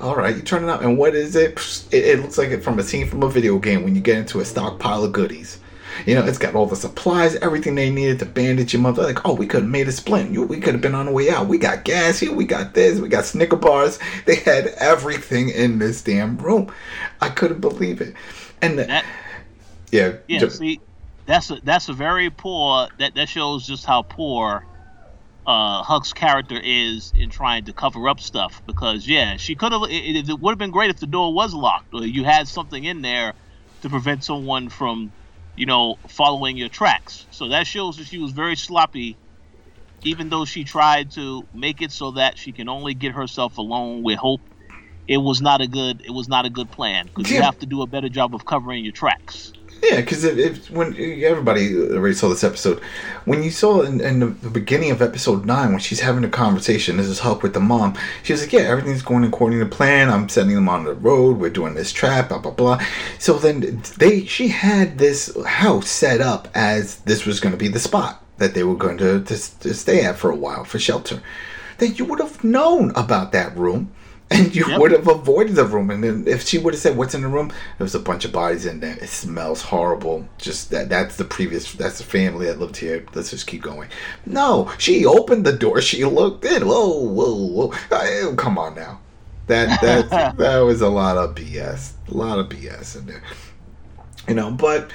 all 0.00 0.14
right, 0.16 0.34
you 0.36 0.42
turn 0.42 0.62
it 0.64 0.68
up, 0.70 0.80
and 0.82 0.96
what 0.96 1.14
is 1.14 1.34
it? 1.36 1.56
Pff, 1.56 1.92
It, 1.92 2.04
it 2.04 2.20
looks 2.20 2.38
like 2.38 2.50
it 2.50 2.62
from 2.62 2.78
a 2.78 2.82
scene 2.82 3.08
from 3.08 3.22
a 3.22 3.28
video 3.28 3.58
game 3.58 3.82
when 3.84 3.94
you 3.94 4.00
get 4.00 4.18
into 4.18 4.40
a 4.40 4.44
stockpile 4.44 5.04
of 5.04 5.12
goodies. 5.12 5.58
You 6.06 6.14
know, 6.14 6.24
it's 6.24 6.38
got 6.38 6.54
all 6.54 6.66
the 6.66 6.76
supplies, 6.76 7.34
everything 7.36 7.74
they 7.74 7.90
needed 7.90 8.20
to 8.20 8.26
bandage 8.26 8.72
your 8.72 8.80
mother. 8.82 9.02
Like, 9.02 9.26
oh, 9.26 9.34
we 9.34 9.48
could 9.48 9.62
have 9.62 9.70
made 9.70 9.88
a 9.88 9.92
splint. 9.92 10.30
You, 10.30 10.44
we 10.44 10.60
could 10.60 10.74
have 10.74 10.80
been 10.80 10.94
on 10.94 11.06
the 11.06 11.12
way 11.12 11.28
out. 11.28 11.48
We 11.48 11.58
got 11.58 11.84
gas 11.84 12.20
here. 12.20 12.32
We 12.32 12.44
got 12.44 12.74
this. 12.74 13.00
We 13.00 13.08
got 13.08 13.24
Snicker 13.24 13.56
bars. 13.56 13.98
They 14.24 14.36
had 14.36 14.68
everything 14.78 15.48
in 15.48 15.80
this 15.80 16.00
damn 16.02 16.38
room. 16.38 16.72
I 17.20 17.30
couldn't 17.30 17.60
believe 17.60 18.00
it. 18.00 18.14
And 18.62 18.78
the, 18.78 18.84
That- 18.84 19.04
yeah, 19.90 20.12
Yeah, 20.28 20.38
ju- 20.40 20.50
see, 20.50 20.80
that's 21.26 21.50
a 21.50 21.58
that's 21.64 21.88
a 21.88 21.92
very 21.92 22.30
poor. 22.30 22.88
That 22.98 23.16
that 23.16 23.28
shows 23.28 23.66
just 23.66 23.84
how 23.84 24.02
poor 24.02 24.64
uh, 25.48 25.82
Huck's 25.82 26.12
character 26.12 26.60
is 26.62 27.14
in 27.16 27.30
trying 27.30 27.64
to 27.64 27.72
cover 27.72 28.06
up 28.08 28.20
stuff. 28.20 28.62
Because 28.66 29.08
yeah, 29.08 29.38
she 29.38 29.54
could 29.54 29.72
have. 29.72 29.82
It, 29.84 30.16
it, 30.16 30.28
it 30.28 30.38
would 30.38 30.52
have 30.52 30.58
been 30.58 30.70
great 30.70 30.90
if 30.90 31.00
the 31.00 31.06
door 31.06 31.32
was 31.32 31.54
locked 31.54 31.94
or 31.94 32.04
you 32.04 32.22
had 32.22 32.46
something 32.46 32.84
in 32.84 33.00
there 33.00 33.32
to 33.80 33.88
prevent 33.88 34.22
someone 34.22 34.68
from, 34.68 35.10
you 35.56 35.64
know, 35.64 35.96
following 36.06 36.58
your 36.58 36.68
tracks. 36.68 37.26
So 37.30 37.48
that 37.48 37.66
shows 37.66 37.96
that 37.96 38.06
she 38.06 38.18
was 38.18 38.32
very 38.32 38.56
sloppy. 38.56 39.16
Even 40.04 40.28
though 40.28 40.44
she 40.44 40.62
tried 40.62 41.10
to 41.12 41.44
make 41.52 41.82
it 41.82 41.90
so 41.90 42.12
that 42.12 42.38
she 42.38 42.52
can 42.52 42.68
only 42.68 42.94
get 42.94 43.12
herself 43.12 43.58
alone 43.58 44.04
with 44.04 44.16
Hope, 44.16 44.40
it 45.08 45.16
was 45.16 45.40
not 45.40 45.60
a 45.60 45.66
good. 45.66 46.02
It 46.04 46.12
was 46.12 46.28
not 46.28 46.44
a 46.44 46.50
good 46.50 46.70
plan 46.70 47.06
because 47.06 47.32
you 47.32 47.42
have 47.42 47.58
to 47.60 47.66
do 47.66 47.82
a 47.82 47.86
better 47.86 48.10
job 48.10 48.34
of 48.34 48.44
covering 48.44 48.84
your 48.84 48.92
tracks. 48.92 49.52
Yeah, 49.82 50.00
because 50.00 50.24
if, 50.24 50.38
if 50.38 50.70
when 50.70 50.88
everybody 51.22 51.76
already 51.76 52.14
saw 52.14 52.28
this 52.28 52.42
episode, 52.42 52.80
when 53.26 53.42
you 53.42 53.50
saw 53.50 53.82
in, 53.82 54.00
in 54.00 54.20
the, 54.20 54.50
beginning 54.50 54.90
of 54.90 55.00
episode 55.00 55.46
nine 55.46 55.70
when 55.70 55.78
she's 55.78 56.00
having 56.00 56.24
a 56.24 56.28
conversation, 56.28 56.96
this 56.96 57.06
is 57.06 57.20
Huck 57.20 57.42
with 57.42 57.54
the 57.54 57.60
mom. 57.60 57.96
She 58.22 58.32
was 58.32 58.42
like, 58.42 58.52
"Yeah, 58.52 58.62
everything's 58.62 59.02
going 59.02 59.24
according 59.24 59.60
to 59.60 59.66
plan. 59.66 60.10
I'm 60.10 60.28
sending 60.28 60.56
them 60.56 60.68
on 60.68 60.84
the 60.84 60.94
road. 60.94 61.38
We're 61.38 61.50
doing 61.50 61.74
this 61.74 61.92
trap, 61.92 62.30
blah 62.30 62.38
blah 62.38 62.52
blah." 62.52 62.84
So 63.18 63.38
then 63.38 63.82
they, 63.98 64.24
she 64.24 64.48
had 64.48 64.98
this 64.98 65.36
house 65.46 65.88
set 65.88 66.20
up 66.20 66.48
as 66.54 66.96
this 67.00 67.24
was 67.24 67.38
going 67.38 67.52
to 67.52 67.58
be 67.58 67.68
the 67.68 67.78
spot 67.78 68.24
that 68.38 68.54
they 68.54 68.64
were 68.64 68.76
going 68.76 68.98
to, 68.98 69.22
to 69.22 69.60
to 69.60 69.74
stay 69.74 70.04
at 70.04 70.16
for 70.16 70.30
a 70.30 70.36
while 70.36 70.64
for 70.64 70.78
shelter. 70.78 71.22
Then 71.78 71.94
you 71.94 72.04
would 72.06 72.20
have 72.20 72.42
known 72.42 72.90
about 72.96 73.32
that 73.32 73.56
room. 73.56 73.92
And 74.30 74.54
you 74.54 74.66
Yep. 74.68 74.80
would 74.80 74.90
have 74.92 75.08
avoided 75.08 75.54
the 75.56 75.64
room. 75.64 75.90
And 75.90 76.04
then 76.04 76.24
if 76.26 76.46
she 76.46 76.58
would 76.58 76.74
have 76.74 76.80
said, 76.82 76.96
"What's 76.98 77.14
in 77.14 77.22
the 77.22 77.28
room?" 77.28 77.48
There 77.78 77.84
was 77.84 77.94
a 77.94 77.98
bunch 77.98 78.26
of 78.26 78.32
bodies 78.32 78.66
in 78.66 78.80
there. 78.80 78.98
It 79.00 79.08
smells 79.08 79.62
horrible. 79.62 80.28
Just 80.36 80.70
that. 80.70 80.90
That's 80.90 81.16
the 81.16 81.24
previous. 81.24 81.72
That's 81.72 81.96
the 81.98 82.04
family 82.04 82.46
that 82.46 82.60
lived 82.60 82.76
here. 82.76 83.04
Let's 83.14 83.30
just 83.30 83.46
keep 83.46 83.62
going. 83.62 83.88
No, 84.26 84.70
she 84.76 85.06
opened 85.06 85.46
the 85.46 85.52
door. 85.54 85.80
She 85.80 86.04
looked 86.04 86.44
in. 86.44 86.66
Whoa, 86.68 86.90
whoa, 87.04 87.34
whoa! 87.34 87.72
Uh, 87.90 88.34
come 88.34 88.58
on 88.58 88.74
now. 88.74 89.00
That 89.46 89.80
that 89.80 90.36
that 90.36 90.58
was 90.58 90.82
a 90.82 90.90
lot 90.90 91.16
of 91.16 91.34
BS. 91.34 91.92
A 92.10 92.14
lot 92.14 92.38
of 92.38 92.50
BS 92.50 92.96
in 92.98 93.06
there. 93.06 93.22
You 94.28 94.34
know, 94.34 94.50
but 94.50 94.90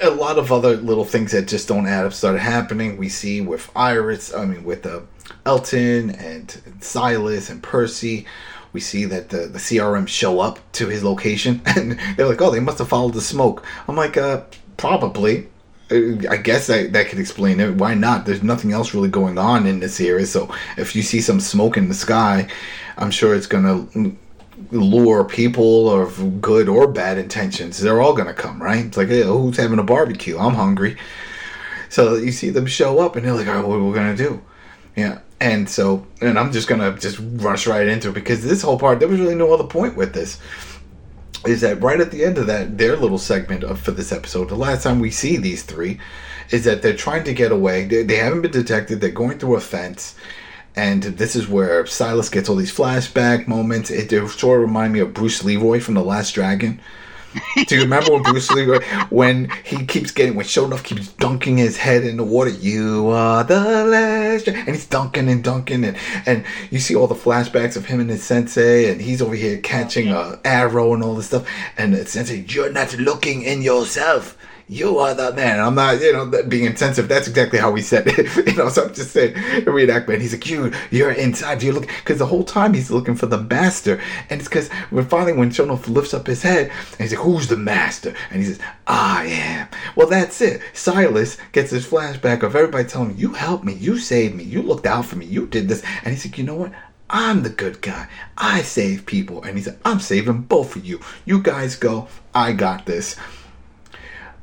a 0.00 0.10
lot 0.10 0.38
of 0.38 0.52
other 0.52 0.76
little 0.76 1.04
things 1.04 1.32
that 1.32 1.48
just 1.48 1.66
don't 1.66 1.88
add 1.88 2.06
up 2.06 2.12
started 2.12 2.38
happening. 2.38 2.96
We 2.96 3.08
see 3.08 3.40
with 3.40 3.68
Iris, 3.74 4.32
I 4.32 4.44
mean, 4.44 4.62
with 4.62 4.86
uh, 4.86 5.00
Elton 5.44 6.10
and 6.10 6.76
Silas 6.80 7.50
and 7.50 7.60
Percy. 7.60 8.24
We 8.72 8.80
see 8.80 9.04
that 9.06 9.28
the, 9.28 9.46
the 9.46 9.58
CRM 9.58 10.08
show 10.08 10.40
up 10.40 10.58
to 10.72 10.88
his 10.88 11.04
location 11.04 11.60
and 11.66 11.98
they're 12.16 12.28
like, 12.28 12.40
oh, 12.40 12.50
they 12.50 12.60
must 12.60 12.78
have 12.78 12.88
followed 12.88 13.14
the 13.14 13.20
smoke. 13.20 13.64
I'm 13.88 13.96
like, 13.96 14.16
uh, 14.16 14.42
probably. 14.76 15.48
Uh, 15.90 16.16
I 16.30 16.38
guess 16.38 16.68
that, 16.68 16.92
that 16.92 17.08
could 17.08 17.18
explain 17.18 17.60
it. 17.60 17.74
Why 17.74 17.94
not? 17.94 18.24
There's 18.24 18.42
nothing 18.42 18.72
else 18.72 18.94
really 18.94 19.10
going 19.10 19.38
on 19.38 19.66
in 19.66 19.80
this 19.80 20.00
area. 20.00 20.26
So 20.26 20.52
if 20.76 20.96
you 20.96 21.02
see 21.02 21.20
some 21.20 21.40
smoke 21.40 21.76
in 21.76 21.88
the 21.88 21.94
sky, 21.94 22.48
I'm 22.96 23.10
sure 23.10 23.34
it's 23.34 23.46
to 23.64 24.16
lure 24.70 25.24
people 25.24 25.90
of 25.90 26.40
good 26.40 26.68
or 26.68 26.86
bad 26.86 27.18
intentions. 27.18 27.78
They're 27.78 28.00
all 28.00 28.14
to 28.28 28.34
come, 28.34 28.62
right? 28.62 28.86
It's 28.86 28.96
like, 28.96 29.08
hey, 29.08 29.22
who's 29.22 29.56
having 29.56 29.78
a 29.78 29.84
barbecue? 29.84 30.38
I'm 30.38 30.54
hungry. 30.54 30.96
So 31.88 32.14
you 32.14 32.32
see 32.32 32.50
them 32.50 32.66
show 32.66 33.00
up 33.00 33.16
and 33.16 33.26
they're 33.26 33.34
like, 33.34 33.48
all 33.48 33.56
right, 33.56 33.66
what 33.66 33.76
are 33.76 33.84
we 33.84 33.92
to 34.16 34.22
do? 34.24 34.42
Yeah. 34.96 35.18
And 35.42 35.68
so, 35.68 36.06
and 36.20 36.38
I'm 36.38 36.52
just 36.52 36.68
to 36.68 36.96
just 37.00 37.18
rush 37.42 37.66
right 37.66 37.88
into 37.88 38.10
it 38.10 38.14
because 38.14 38.44
this 38.44 38.62
whole 38.62 38.78
part, 38.78 39.00
there 39.00 39.08
was 39.08 39.18
really 39.18 39.34
no 39.34 39.52
other 39.52 39.64
point 39.64 39.96
with 39.96 40.14
this 40.14 40.38
is 41.44 41.62
that 41.62 41.82
right 41.82 42.00
at 42.00 42.12
the 42.12 42.24
end 42.24 42.38
of 42.38 42.46
that 42.46 42.78
their 42.78 42.94
little 42.94 43.18
segment 43.18 43.64
of 43.64 43.80
for 43.80 43.90
this 43.90 44.12
episode 44.12 44.48
the 44.48 44.54
last 44.54 44.84
time 44.84 45.00
we 45.00 45.10
see 45.10 45.36
these 45.36 45.64
three 45.64 45.98
is 46.50 46.62
that 46.62 46.82
they're 46.82 46.96
trying 46.96 47.24
to 47.24 47.34
get 47.34 47.50
away. 47.50 47.86
They, 47.86 48.02
they 48.02 48.16
haven't 48.16 48.42
been 48.42 48.50
detected. 48.50 49.00
They're 49.00 49.10
going 49.10 49.38
through 49.38 49.56
a 49.56 49.60
fence. 49.60 50.14
And 50.76 51.02
this 51.02 51.34
is 51.34 51.48
where 51.48 51.84
silas 51.86 52.28
gets 52.28 52.48
all 52.48 52.56
these 52.56 52.74
flashback 52.74 53.48
moments. 53.48 53.90
It, 53.90 54.12
it 54.12 54.28
sort 54.30 54.60
of 54.60 54.68
remind 54.68 54.92
me 54.92 55.00
of 55.00 55.12
bruce 55.12 55.42
leroy 55.42 55.80
from 55.80 55.94
the 55.94 56.04
last 56.04 56.32
dragon 56.32 56.80
do 57.66 57.76
you 57.76 57.82
remember 57.82 58.12
when 58.12 58.22
Bruce 58.22 58.50
Lee, 58.50 58.66
when 59.10 59.50
he 59.64 59.84
keeps 59.86 60.10
getting, 60.10 60.34
when 60.34 60.44
Sho'nuff 60.44 60.84
keeps 60.84 61.08
dunking 61.08 61.56
his 61.56 61.76
head 61.76 62.04
in 62.04 62.16
the 62.16 62.24
water, 62.24 62.50
you 62.50 63.08
are 63.08 63.44
the 63.44 63.84
last, 63.84 64.48
and 64.48 64.68
he's 64.68 64.86
dunking 64.86 65.28
and 65.28 65.42
dunking, 65.42 65.84
and, 65.84 65.96
and 66.26 66.44
you 66.70 66.78
see 66.78 66.94
all 66.94 67.06
the 67.06 67.14
flashbacks 67.14 67.76
of 67.76 67.86
him 67.86 68.00
and 68.00 68.10
his 68.10 68.22
sensei, 68.22 68.90
and 68.90 69.00
he's 69.00 69.22
over 69.22 69.34
here 69.34 69.58
catching 69.58 70.08
a 70.08 70.38
arrow 70.44 70.94
and 70.94 71.02
all 71.02 71.14
this 71.14 71.26
stuff, 71.26 71.46
and 71.76 71.94
the 71.94 72.04
sensei, 72.06 72.44
you're 72.48 72.72
not 72.72 72.92
looking 72.98 73.42
in 73.42 73.62
yourself 73.62 74.36
you 74.68 74.98
are 74.98 75.14
the 75.14 75.32
man. 75.32 75.60
I'm 75.60 75.74
not, 75.74 76.00
you 76.00 76.12
know, 76.12 76.26
being 76.48 76.64
insensitive. 76.64 77.08
That's 77.08 77.28
exactly 77.28 77.58
how 77.58 77.70
we 77.70 77.82
said 77.82 78.04
it. 78.06 78.46
you 78.46 78.54
know, 78.54 78.68
so 78.68 78.86
I'm 78.86 78.94
just 78.94 79.12
saying, 79.12 79.34
reenactment. 79.34 80.20
He's 80.20 80.32
like, 80.32 80.48
you, 80.48 80.72
you're 80.90 81.12
inside. 81.12 81.62
You 81.62 81.72
look, 81.72 81.86
because 81.86 82.18
the 82.18 82.26
whole 82.26 82.44
time 82.44 82.74
he's 82.74 82.90
looking 82.90 83.14
for 83.14 83.26
the 83.26 83.38
master, 83.38 84.00
and 84.30 84.40
it's 84.40 84.48
because 84.48 84.68
when 84.90 85.06
finally 85.06 85.32
when 85.32 85.50
Sho'nuff 85.50 85.88
lifts 85.88 86.14
up 86.14 86.26
his 86.26 86.42
head 86.42 86.70
and 86.92 87.00
he's 87.00 87.12
like, 87.12 87.24
who's 87.24 87.48
the 87.48 87.56
master? 87.56 88.14
And 88.30 88.42
he 88.42 88.48
says, 88.48 88.60
I 88.86 89.26
am. 89.26 89.68
Well, 89.96 90.08
that's 90.08 90.40
it. 90.40 90.62
Silas 90.72 91.36
gets 91.52 91.70
this 91.70 91.88
flashback 91.88 92.42
of 92.42 92.56
everybody 92.56 92.88
telling 92.88 93.10
him, 93.10 93.18
you 93.18 93.32
helped 93.32 93.64
me, 93.64 93.74
you 93.74 93.98
saved 93.98 94.34
me, 94.34 94.44
you 94.44 94.62
looked 94.62 94.86
out 94.86 95.06
for 95.06 95.16
me, 95.16 95.26
you 95.26 95.46
did 95.46 95.68
this, 95.68 95.82
and 96.04 96.14
he's 96.14 96.24
like, 96.24 96.38
you 96.38 96.44
know 96.44 96.56
what? 96.56 96.72
I'm 97.12 97.42
the 97.42 97.50
good 97.50 97.82
guy. 97.82 98.08
I 98.38 98.62
save 98.62 99.04
people. 99.04 99.42
And 99.42 99.58
he 99.58 99.62
said, 99.62 99.78
I'm 99.84 100.00
saving 100.00 100.42
both 100.42 100.76
of 100.76 100.84
you. 100.86 101.00
You 101.26 101.42
guys 101.42 101.76
go. 101.76 102.08
I 102.34 102.52
got 102.52 102.86
this. 102.86 103.16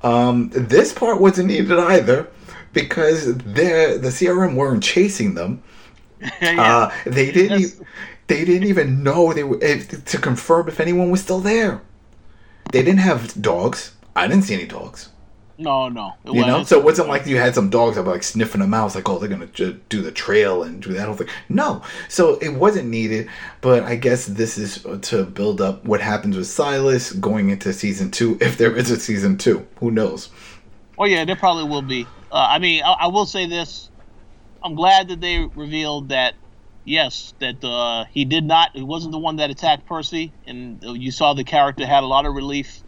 Um, 0.02 0.50
this 0.54 0.94
part 0.94 1.20
wasn't 1.20 1.48
needed 1.50 1.72
either 1.78 2.30
because 2.74 3.26
the 3.26 4.00
CRM 4.04 4.56
weren't 4.56 4.84
chasing 4.84 5.34
them. 5.36 5.64
yeah. 6.42 6.62
Uh, 6.62 6.92
they 7.06 7.32
didn't. 7.32 7.60
Yes. 7.62 7.80
e- 7.80 7.86
they 8.28 8.46
didn't 8.46 8.68
even 8.68 9.02
know 9.04 9.34
they 9.34 9.44
were 9.44 9.58
if, 9.62 10.06
to 10.06 10.18
confirm 10.20 10.68
if 10.68 10.80
anyone 10.80 11.10
was 11.10 11.22
still 11.22 11.40
there. 11.40 11.82
They 12.72 12.84
didn't 12.84 13.00
have 13.00 13.42
dogs. 13.42 13.96
I 14.16 14.28
didn't 14.28 14.44
see 14.44 14.54
any 14.54 14.68
dogs. 14.68 15.10
No, 15.60 15.90
no. 15.90 16.14
It 16.26 16.34
You 16.34 16.46
know, 16.46 16.64
so 16.64 16.80
it 16.80 16.86
wasn't 16.86 17.10
like 17.10 17.26
you 17.26 17.38
had 17.38 17.54
some 17.54 17.70
dogs 17.70 17.98
that 17.98 18.04
were 18.04 18.14
like 18.14 18.24
sniffing 18.24 18.62
them 18.62 18.74
out. 18.74 18.88
It's 18.88 18.96
like, 18.96 19.10
oh, 19.10 19.20
they're 19.20 19.30
gonna 19.30 19.48
do 19.48 20.02
the 20.02 20.12
trail 20.12 20.64
and 20.64 20.82
do 20.82 20.94
that 20.94 21.06
whole 21.06 21.16
thing. 21.16 21.28
No, 21.50 21.84
so 22.08 22.36
it 22.36 22.50
wasn't 22.50 22.88
needed. 22.88 23.30
But 23.62 23.84
I 23.84 23.96
guess 23.96 24.26
this 24.26 24.58
is 24.58 24.86
to 25.10 25.26
build 25.26 25.60
up 25.60 25.84
what 25.84 26.00
happens 26.00 26.38
with 26.38 26.48
Silas 26.48 27.12
going 27.12 27.50
into 27.50 27.74
season 27.74 28.10
two, 28.10 28.38
if 28.40 28.58
there 28.58 28.76
is 28.76 28.90
a 28.90 29.00
season 29.00 29.38
two. 29.38 29.68
Who 29.80 29.92
knows? 29.92 30.30
Oh 30.98 31.06
yeah, 31.06 31.26
there 31.26 31.36
probably 31.36 31.66
will 31.66 31.82
be. 31.82 32.08
Uh, 32.32 32.48
I 32.50 32.60
mean, 32.60 32.82
I, 32.84 32.92
I 33.02 33.08
will 33.08 33.26
say 33.26 33.46
this: 33.46 33.90
I'm 34.64 34.76
glad 34.76 35.10
that 35.10 35.20
they 35.20 35.40
revealed 35.56 36.10
that 36.10 36.36
yes, 36.86 37.34
that 37.40 37.64
uh, 37.64 38.06
he 38.06 38.24
did 38.26 38.46
not. 38.46 38.72
He 38.74 38.84
wasn't 38.84 39.12
the 39.12 39.20
one 39.20 39.38
that 39.38 39.50
attacked 39.50 39.86
Percy, 39.86 40.32
and 40.48 40.82
you 40.82 41.12
saw 41.12 41.34
the 41.34 41.44
character 41.44 41.86
had 41.86 42.04
a 42.04 42.08
lot 42.08 42.26
of 42.26 42.34
relief 42.34 42.82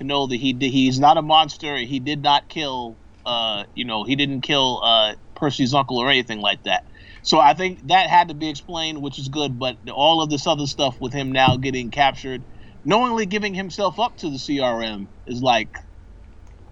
to 0.00 0.04
know 0.04 0.28
that 0.28 0.36
he 0.38 0.54
did, 0.54 0.72
he's 0.72 1.00
not 1.00 1.18
a 1.18 1.22
monster. 1.22 1.78
He 1.78 2.00
did 2.00 2.22
not 2.22 2.50
kill. 2.50 3.00
Uh, 3.26 3.64
you 3.74 3.86
know, 3.86 4.04
he 4.04 4.16
didn't 4.16 4.42
kill 4.42 4.82
uh, 4.84 5.16
Percy's 5.36 5.74
uncle 5.74 5.98
or 5.98 6.10
anything 6.10 6.40
like 6.40 6.64
that. 6.64 6.84
So 7.22 7.40
I 7.40 7.54
think 7.54 7.88
that 7.88 8.10
had 8.10 8.28
to 8.30 8.34
be 8.34 8.50
explained, 8.50 9.02
which 9.02 9.18
is 9.20 9.28
good. 9.28 9.58
But 9.58 9.78
all 9.92 10.22
of 10.22 10.30
this 10.30 10.46
other 10.48 10.66
stuff 10.66 10.96
with 11.00 11.14
him 11.14 11.32
now 11.32 11.58
getting 11.58 11.90
captured, 11.92 12.44
knowingly 12.84 13.26
giving 13.26 13.54
himself 13.54 14.00
up 14.00 14.18
to 14.18 14.30
the 14.30 14.38
CRM 14.38 15.08
is 15.26 15.42
like 15.42 15.70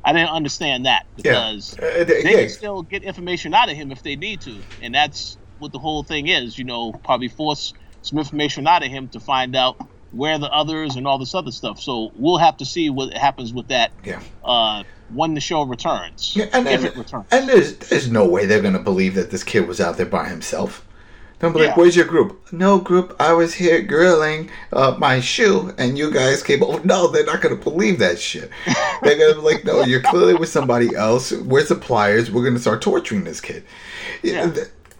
I 0.05 0.15
didn't 0.15 0.31
understand 0.31 0.87
that 0.87 1.05
because 1.17 1.79
Uh, 1.83 2.05
they 2.23 2.33
yeah. 2.33 2.41
can 2.41 2.51
still 2.51 2.83
get 2.83 3.05
information 3.05 3.55
out 3.55 3.71
of 3.71 3.77
him 3.77 3.93
if 3.93 4.03
they 4.03 4.17
need 4.17 4.43
to, 4.43 4.65
and 4.81 4.95
that's 4.95 5.39
what 5.59 5.73
the 5.73 5.81
whole 5.81 6.05
thing 6.05 6.29
is. 6.29 6.59
You 6.59 6.65
know, 6.65 6.93
probably 7.05 7.29
force 7.29 7.73
some 8.03 8.19
information 8.19 8.67
out 8.67 8.85
of 8.85 8.91
him 8.91 9.11
to 9.11 9.21
find 9.21 9.57
out 9.57 9.77
where 10.13 10.39
the 10.39 10.51
others 10.51 10.97
and 10.97 11.07
all 11.07 11.19
this 11.19 11.35
other 11.35 11.51
stuff. 11.53 11.81
So 11.81 12.13
we'll 12.17 12.39
have 12.39 12.57
to 12.59 12.65
see 12.65 12.91
what 12.91 13.13
happens 13.15 13.53
with 13.53 13.69
that 13.69 13.91
Yeah. 14.05 14.21
uh, 14.45 14.83
when 15.15 15.35
the 15.35 15.41
show 15.41 15.63
returns, 15.63 16.33
Yeah, 16.37 16.47
and, 16.53 16.67
if 16.69 16.85
it 16.85 16.97
returns. 16.97 17.27
and 17.31 17.49
there's 17.49 17.75
there's 17.77 18.11
no 18.11 18.27
way 18.27 18.47
they're 18.47 18.63
gonna 18.63 18.79
believe 18.79 19.15
that 19.15 19.31
this 19.31 19.43
kid 19.45 19.67
was 19.69 19.81
out 19.81 19.97
there 19.97 20.07
by 20.07 20.29
himself. 20.29 20.85
They'll 21.39 21.53
be 21.53 21.61
like, 21.61 21.69
Yeah. 21.69 21.75
"Where's 21.77 21.95
your 21.95 22.05
group?" 22.05 22.53
No 22.53 22.79
group. 22.79 23.15
I 23.21 23.33
was 23.33 23.55
here 23.55 23.81
grilling 23.81 24.51
uh, 24.73 24.97
my 24.99 25.21
shoe, 25.21 25.73
and 25.79 25.97
you 25.97 26.11
guys 26.11 26.43
came 26.43 26.63
over. 26.65 26.81
No, 26.85 27.07
they're 27.07 27.25
not 27.25 27.41
gonna 27.41 27.55
believe 27.57 28.01
that 28.01 28.19
shit. 28.19 28.51
they're 29.03 29.17
gonna 29.19 29.35
be 29.35 29.41
like, 29.41 29.65
"No, 29.65 29.83
you're 29.85 30.01
clearly 30.03 30.35
with 30.35 30.49
somebody 30.49 30.95
else. 30.97 31.31
We're 31.33 31.65
suppliers. 31.65 32.31
We're 32.31 32.45
gonna 32.45 32.59
start 32.59 32.83
torturing 32.83 33.25
this 33.25 33.41
kid." 33.41 33.63
Yeah. 34.23 34.51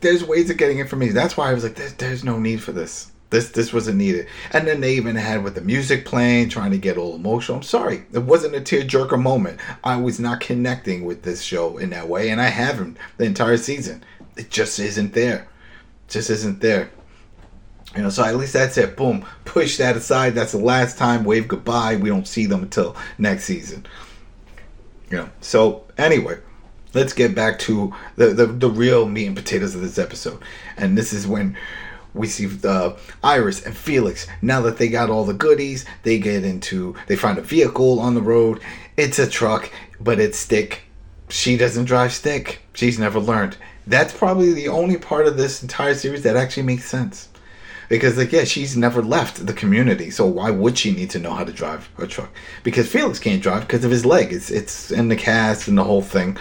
There's 0.01 0.23
ways 0.23 0.49
of 0.49 0.57
getting 0.59 0.79
information. 0.79 1.15
That's 1.17 1.37
why 1.37 1.51
I 1.51 1.55
was 1.55 1.65
like, 1.65 1.75
there's, 1.75 1.95
"There's 1.95 2.23
no 2.25 2.39
need 2.39 2.63
for 2.63 2.71
this." 2.73 3.11
This 3.31 3.51
this 3.51 3.73
wasn't 3.73 3.99
needed. 3.99 4.27
And 4.53 4.67
then 4.67 4.81
they 4.81 4.95
even 4.95 5.17
had 5.17 5.45
with 5.45 5.55
the 5.55 5.61
music 5.61 6.07
playing, 6.07 6.49
trying 6.49 6.71
to 6.71 6.79
get 6.79 6.97
all 6.97 7.15
emotional. 7.15 7.59
I'm 7.59 7.63
sorry, 7.63 8.05
it 8.13 8.21
wasn't 8.21 8.55
a 8.55 8.61
tearjerker 8.61 9.21
moment. 9.21 9.61
I 9.85 9.97
was 9.97 10.19
not 10.19 10.41
connecting 10.41 11.05
with 11.05 11.23
this 11.23 11.43
show 11.43 11.77
in 11.77 11.91
that 11.91 12.09
way, 12.09 12.31
and 12.31 12.41
I 12.41 12.47
haven't 12.47 12.97
the 13.19 13.25
entire 13.25 13.59
season. 13.59 14.03
It 14.37 14.51
just 14.51 14.79
isn't 14.79 15.13
there. 15.13 15.49
Just 16.09 16.31
isn't 16.31 16.61
there. 16.61 16.91
You 17.95 18.03
know, 18.03 18.11
so 18.11 18.25
at 18.25 18.37
least 18.37 18.53
that's 18.53 18.79
it. 18.79 18.97
Boom. 18.97 19.25
Push 19.45 19.79
that 19.79 19.97
aside. 19.97 20.35
That's 20.35 20.53
the 20.53 20.59
last 20.59 20.97
time. 20.97 21.25
Wave 21.25 21.49
goodbye. 21.49 21.97
We 21.97 22.09
don't 22.09 22.29
see 22.29 22.47
them 22.47 22.63
until 22.63 22.97
next 23.19 23.45
season. 23.45 23.87
You 25.11 25.19
know. 25.19 25.31
So 25.41 25.85
anyway, 25.99 26.39
let's 26.95 27.13
get 27.13 27.35
back 27.35 27.59
to 27.61 27.95
the, 28.17 28.29
the 28.29 28.47
the 28.47 28.71
real 28.71 29.07
meat 29.07 29.27
and 29.27 29.37
potatoes 29.37 29.75
of 29.75 29.83
this 29.83 29.99
episode. 29.99 30.43
And 30.79 30.97
this 30.97 31.13
is 31.13 31.27
when 31.27 31.57
we 32.15 32.27
see 32.27 32.49
uh, 32.65 32.97
Iris 33.23 33.65
and 33.65 33.77
Felix. 33.77 34.27
Now 34.43 34.61
that 34.63 34.79
they 34.79 34.89
got 34.89 35.11
all 35.11 35.25
the 35.25 35.35
goodies, 35.35 35.85
they 36.03 36.19
get 36.19 36.45
into. 36.45 36.95
They 37.07 37.17
find 37.17 37.39
a 37.39 37.43
vehicle 37.43 38.01
on 38.01 38.15
the 38.15 38.23
road. 38.23 38.61
It's 38.97 39.19
a 39.19 39.29
truck, 39.29 39.71
but 40.01 40.19
it's 40.19 40.39
stick. 40.39 40.83
She 41.29 41.57
doesn't 41.57 41.85
drive 41.85 42.13
stick. 42.13 42.61
She's 42.73 42.99
never 42.99 43.21
learned. 43.21 43.57
That's 43.87 44.13
probably 44.13 44.53
the 44.53 44.69
only 44.69 44.97
part 44.97 45.27
of 45.27 45.37
this 45.37 45.63
entire 45.63 45.95
series 45.95 46.23
that 46.23 46.37
actually 46.37 46.65
makes 46.65 46.85
sense. 46.85 47.29
Because 47.89 48.19
like 48.19 48.33
yeah, 48.33 48.45
she's 48.45 48.77
never 48.77 49.03
left 49.03 49.47
the 49.47 49.55
community, 49.55 50.11
so 50.11 50.27
why 50.27 50.51
would 50.51 50.77
she 50.77 50.93
need 50.93 51.09
to 51.11 51.19
know 51.19 51.33
how 51.33 51.45
to 51.45 51.53
drive 51.53 51.89
a 51.97 52.07
truck? 52.07 52.31
Because 52.63 52.87
Felix 52.87 53.19
can't 53.19 53.43
drive 53.43 53.63
because 53.63 53.83
of 53.83 53.91
his 53.91 54.05
leg. 54.05 54.31
It's 54.31 54.51
it's 54.51 54.91
in 54.91 55.09
the 55.09 55.17
cast 55.17 55.69
and 55.69 55.79
the 55.79 55.85
whole 55.85 56.03
thing 56.03 56.37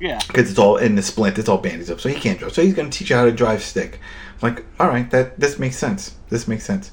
yeah, 0.00 0.18
because 0.26 0.50
it's 0.50 0.58
all 0.58 0.76
in 0.76 0.94
the 0.94 1.02
splint, 1.02 1.38
it's 1.38 1.48
all 1.48 1.58
bandaged 1.58 1.90
up, 1.90 2.00
so 2.00 2.08
he 2.08 2.14
can't 2.14 2.38
drive. 2.38 2.52
So 2.52 2.62
he's 2.62 2.74
going 2.74 2.90
to 2.90 2.98
teach 2.98 3.10
you 3.10 3.16
how 3.16 3.24
to 3.24 3.32
drive 3.32 3.62
stick. 3.62 4.00
I'm 4.42 4.54
like, 4.54 4.64
all 4.78 4.88
right, 4.88 5.10
that 5.10 5.38
this 5.38 5.58
makes 5.58 5.76
sense. 5.76 6.16
This 6.30 6.48
makes 6.48 6.64
sense. 6.64 6.90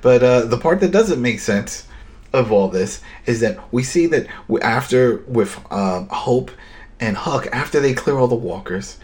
But 0.00 0.22
uh, 0.22 0.42
the 0.46 0.58
part 0.58 0.80
that 0.80 0.90
doesn't 0.90 1.20
make 1.20 1.40
sense 1.40 1.86
of 2.32 2.52
all 2.52 2.68
this 2.68 3.02
is 3.26 3.40
that 3.40 3.72
we 3.72 3.82
see 3.82 4.06
that 4.06 4.26
after 4.62 5.18
with 5.26 5.58
um, 5.70 6.08
Hope 6.08 6.50
and 6.98 7.16
Huck, 7.16 7.46
after 7.52 7.80
they 7.80 7.94
clear 7.94 8.18
all 8.18 8.28
the 8.28 8.34
walkers, 8.34 8.98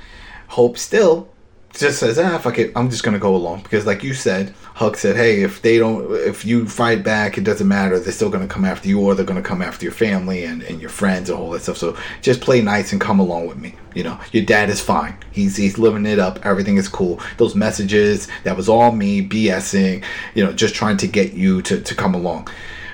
Hope 0.48 0.78
still 0.78 1.31
just 1.74 1.98
says, 2.00 2.18
ah, 2.18 2.38
fuck 2.38 2.58
it, 2.58 2.72
I'm 2.76 2.90
just 2.90 3.02
gonna 3.02 3.18
go 3.18 3.34
along 3.34 3.62
because, 3.62 3.86
like 3.86 4.02
you 4.02 4.14
said, 4.14 4.54
Huck 4.74 4.96
said, 4.96 5.16
hey, 5.16 5.42
if 5.42 5.62
they 5.62 5.78
don't, 5.78 6.10
if 6.12 6.44
you 6.44 6.66
fight 6.68 7.02
back, 7.02 7.38
it 7.38 7.44
doesn't 7.44 7.68
matter. 7.68 7.98
They're 7.98 8.12
still 8.12 8.30
gonna 8.30 8.46
come 8.46 8.64
after 8.64 8.88
you, 8.88 9.00
or 9.00 9.14
they're 9.14 9.24
gonna 9.24 9.42
come 9.42 9.62
after 9.62 9.84
your 9.84 9.92
family 9.92 10.44
and, 10.44 10.62
and 10.62 10.80
your 10.80 10.90
friends 10.90 11.30
and 11.30 11.38
all 11.38 11.50
that 11.50 11.62
stuff. 11.62 11.76
So 11.78 11.96
just 12.20 12.40
play 12.40 12.60
nice 12.62 12.92
and 12.92 13.00
come 13.00 13.20
along 13.20 13.46
with 13.48 13.58
me. 13.58 13.74
You 13.94 14.04
know, 14.04 14.18
your 14.32 14.44
dad 14.44 14.70
is 14.70 14.80
fine. 14.80 15.16
He's 15.32 15.56
he's 15.56 15.78
living 15.78 16.06
it 16.06 16.18
up. 16.18 16.44
Everything 16.44 16.76
is 16.76 16.88
cool. 16.88 17.20
Those 17.38 17.54
messages, 17.54 18.28
that 18.44 18.56
was 18.56 18.68
all 18.68 18.92
me 18.92 19.26
BSing. 19.26 20.04
You 20.34 20.44
know, 20.44 20.52
just 20.52 20.74
trying 20.74 20.96
to 20.98 21.06
get 21.06 21.32
you 21.34 21.62
to 21.62 21.80
to 21.80 21.94
come 21.94 22.14
along. 22.14 22.48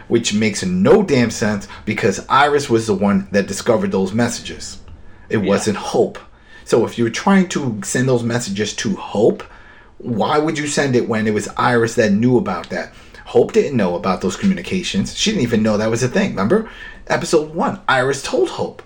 which 0.08 0.32
makes 0.34 0.64
no 0.64 1.02
damn 1.02 1.30
sense 1.30 1.68
because 1.84 2.24
Iris 2.28 2.70
was 2.70 2.86
the 2.86 2.94
one 2.94 3.28
that 3.32 3.46
discovered 3.46 3.92
those 3.92 4.12
messages. 4.14 4.80
It 5.28 5.38
wasn't 5.38 5.76
Hope. 5.76 6.18
So 6.68 6.84
if 6.84 6.98
you're 6.98 7.10
trying 7.10 7.48
to 7.50 7.80
send 7.82 8.08
those 8.08 8.22
messages 8.22 8.74
to 8.76 8.94
Hope, 8.96 9.42
why 9.98 10.38
would 10.38 10.58
you 10.58 10.66
send 10.66 10.94
it 10.96 11.08
when 11.08 11.26
it 11.26 11.34
was 11.34 11.48
Iris 11.56 11.94
that 11.96 12.12
knew 12.12 12.36
about 12.36 12.68
that? 12.70 12.92
Hope 13.26 13.52
didn't 13.52 13.76
know 13.76 13.96
about 13.96 14.20
those 14.20 14.36
communications. 14.36 15.16
She 15.16 15.30
didn't 15.30 15.44
even 15.44 15.62
know 15.62 15.78
that 15.78 15.90
was 15.90 16.02
a 16.02 16.08
thing. 16.08 16.30
Remember? 16.30 16.70
Episode 17.08 17.54
1, 17.54 17.80
Iris 17.88 18.22
told 18.22 18.50
Hope. 18.50 18.82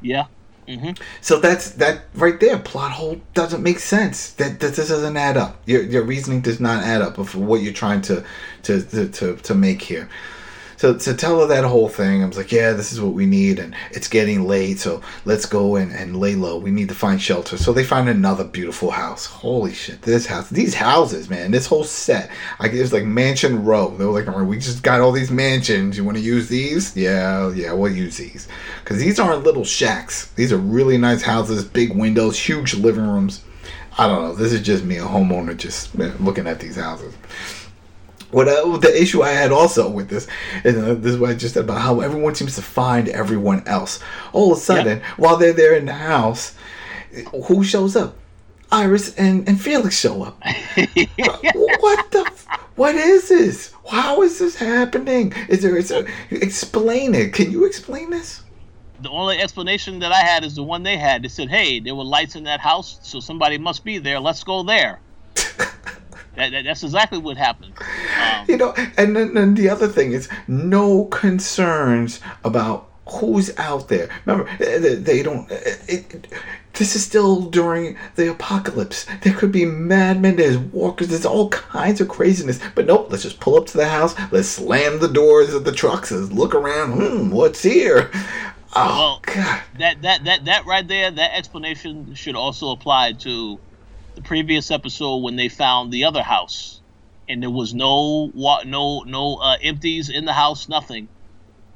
Yeah. 0.00 0.26
hmm 0.68 0.92
So 1.20 1.38
that's 1.40 1.70
that 1.72 2.06
right 2.14 2.38
there. 2.40 2.58
Plot 2.58 2.92
hole 2.92 3.20
doesn't 3.34 3.62
make 3.62 3.78
sense. 3.78 4.32
That, 4.32 4.60
that 4.60 4.74
this 4.74 4.88
doesn't 4.88 5.16
add 5.16 5.36
up. 5.36 5.62
Your, 5.66 5.82
your 5.82 6.02
reasoning 6.04 6.40
does 6.42 6.60
not 6.60 6.84
add 6.84 7.02
up 7.02 7.18
of 7.18 7.34
what 7.36 7.62
you're 7.62 7.72
trying 7.72 8.02
to 8.02 8.24
to, 8.64 8.82
to, 8.82 9.08
to, 9.08 9.36
to 9.36 9.54
make 9.54 9.82
here. 9.82 10.08
So 10.76 10.96
to 10.96 11.14
tell 11.14 11.40
her 11.40 11.46
that 11.46 11.64
whole 11.64 11.88
thing, 11.88 12.22
I 12.22 12.26
was 12.26 12.36
like, 12.36 12.52
yeah, 12.52 12.72
this 12.72 12.92
is 12.92 13.00
what 13.00 13.14
we 13.14 13.26
need, 13.26 13.58
and 13.58 13.74
it's 13.92 14.08
getting 14.08 14.46
late, 14.46 14.78
so 14.78 15.00
let's 15.24 15.46
go 15.46 15.76
and, 15.76 15.92
and 15.92 16.16
lay 16.16 16.34
low. 16.34 16.58
We 16.58 16.70
need 16.70 16.88
to 16.88 16.94
find 16.94 17.20
shelter. 17.20 17.56
So 17.56 17.72
they 17.72 17.84
find 17.84 18.08
another 18.08 18.44
beautiful 18.44 18.90
house. 18.90 19.26
Holy 19.26 19.72
shit, 19.72 20.02
this 20.02 20.26
house, 20.26 20.50
these 20.50 20.74
houses, 20.74 21.30
man, 21.30 21.50
this 21.50 21.66
whole 21.66 21.84
set. 21.84 22.30
I 22.58 22.68
guess 22.68 22.92
like 22.92 23.04
mansion 23.04 23.64
row. 23.64 23.96
They 23.96 24.04
were 24.04 24.22
like, 24.22 24.46
we 24.46 24.58
just 24.58 24.82
got 24.82 25.00
all 25.00 25.12
these 25.12 25.30
mansions. 25.30 25.96
You 25.96 26.04
want 26.04 26.18
to 26.18 26.22
use 26.22 26.48
these? 26.48 26.96
Yeah, 26.96 27.52
yeah, 27.52 27.72
we'll 27.72 27.92
use 27.92 28.16
these 28.16 28.48
because 28.82 28.98
these 28.98 29.18
aren't 29.18 29.44
little 29.44 29.64
shacks. 29.64 30.26
These 30.32 30.52
are 30.52 30.58
really 30.58 30.98
nice 30.98 31.22
houses, 31.22 31.64
big 31.64 31.94
windows, 31.94 32.38
huge 32.38 32.74
living 32.74 33.06
rooms. 33.06 33.42
I 33.98 34.06
don't 34.06 34.22
know. 34.22 34.34
This 34.34 34.52
is 34.52 34.60
just 34.60 34.84
me, 34.84 34.98
a 34.98 35.04
homeowner, 35.04 35.56
just 35.56 35.98
uh, 35.98 36.12
looking 36.20 36.46
at 36.46 36.60
these 36.60 36.76
houses. 36.76 37.14
What 38.36 38.48
uh, 38.48 38.76
the 38.76 38.92
issue 38.94 39.22
I 39.22 39.30
had 39.30 39.50
also 39.50 39.88
with 39.88 40.10
this, 40.10 40.26
and 40.62 40.76
uh, 40.76 40.92
this 40.92 41.14
is 41.14 41.18
what 41.18 41.30
I 41.30 41.34
just 41.34 41.54
said 41.54 41.64
about 41.64 41.80
how 41.80 42.00
everyone 42.00 42.34
seems 42.34 42.54
to 42.56 42.60
find 42.60 43.08
everyone 43.08 43.66
else. 43.66 43.98
All 44.34 44.52
of 44.52 44.58
a 44.58 44.60
sudden, 44.60 45.00
while 45.16 45.38
they're 45.38 45.54
there 45.54 45.74
in 45.74 45.86
the 45.86 45.94
house, 45.94 46.54
who 47.46 47.64
shows 47.64 47.96
up? 47.96 48.14
Iris 48.70 49.14
and, 49.14 49.48
and 49.48 49.58
Felix 49.58 49.98
show 49.98 50.22
up. 50.22 50.38
what 50.44 52.10
the? 52.10 52.24
f- 52.26 52.46
What 52.74 52.94
is 52.94 53.30
this? 53.30 53.72
How 53.88 54.20
is 54.20 54.38
this 54.38 54.54
happening? 54.56 55.32
Is 55.48 55.62
there? 55.62 55.74
Is 55.78 55.88
there 55.88 56.06
explain 56.30 57.14
it. 57.14 57.32
Can 57.32 57.50
you 57.50 57.64
explain 57.64 58.10
this? 58.10 58.42
The 59.00 59.08
only 59.08 59.38
explanation 59.38 59.98
that 60.00 60.12
I 60.12 60.20
had 60.20 60.44
is 60.44 60.56
the 60.56 60.62
one 60.62 60.82
they 60.82 60.98
had. 60.98 61.22
They 61.22 61.28
said, 61.28 61.48
"Hey, 61.48 61.80
there 61.80 61.94
were 61.94 62.04
lights 62.04 62.36
in 62.36 62.44
that 62.44 62.60
house, 62.60 62.98
so 63.02 63.18
somebody 63.18 63.56
must 63.56 63.82
be 63.82 63.96
there. 63.96 64.20
Let's 64.20 64.44
go 64.44 64.62
there." 64.62 65.00
that, 66.36 66.52
that, 66.52 66.64
that's 66.64 66.82
exactly 66.82 67.18
what 67.18 67.36
happened. 67.36 67.72
Um, 67.78 68.44
You 68.48 68.56
know, 68.56 68.74
and 68.96 69.16
then, 69.16 69.34
then 69.34 69.54
the 69.54 69.68
other 69.68 69.88
thing 69.88 70.12
is 70.12 70.28
no 70.46 71.04
concerns 71.06 72.20
about 72.44 72.88
who's 73.08 73.56
out 73.58 73.88
there. 73.88 74.08
Remember, 74.24 74.48
eh, 74.62 74.96
they, 74.98 75.22
don't. 75.22 75.50
It, 75.50 75.80
it, 75.88 76.26
this 76.74 76.94
is 76.94 77.04
still 77.04 77.40
during 77.42 77.96
the 78.16 78.30
apocalypse. 78.30 79.06
There 79.22 79.32
could 79.32 79.50
be 79.52 79.64
madmen, 79.64 80.36
there's 80.36 80.58
walkers, 80.58 81.08
there's 81.08 81.24
all 81.24 81.48
kinds 81.48 82.00
of 82.00 82.08
craziness. 82.08 82.60
But 82.74 82.86
nope, 82.86 83.08
let's 83.10 83.22
just 83.22 83.40
pull 83.40 83.56
up 83.56 83.66
to 83.68 83.76
the 83.78 83.88
house, 83.88 84.14
let's 84.30 84.48
slam 84.48 84.98
the 84.98 85.08
doors 85.08 85.54
of 85.54 85.64
the 85.64 85.72
trucks, 85.72 86.10
let's 86.10 86.32
look 86.32 86.54
around, 86.54 86.92
hmm, 86.92 87.30
what's 87.30 87.62
here? 87.62 88.10
Oh, 88.74 89.20
Well, 89.24 89.34
God. 89.34 89.62
that 89.78 90.02
that 90.02 90.24
that 90.24 90.44
that 90.44 90.66
right 90.66 90.86
there, 90.86 91.10
that 91.10 91.34
explanation 91.34 92.14
should 92.14 92.34
also 92.36 92.72
apply 92.72 93.12
to 93.12 93.58
previous 94.26 94.70
episode 94.70 95.18
when 95.18 95.36
they 95.36 95.48
found 95.48 95.92
the 95.92 96.04
other 96.04 96.22
house, 96.22 96.80
and 97.28 97.42
there 97.42 97.50
was 97.50 97.72
no 97.74 98.30
no 98.34 99.00
no 99.06 99.36
uh, 99.36 99.56
empties 99.62 100.08
in 100.10 100.24
the 100.24 100.32
house, 100.32 100.68
nothing. 100.68 101.08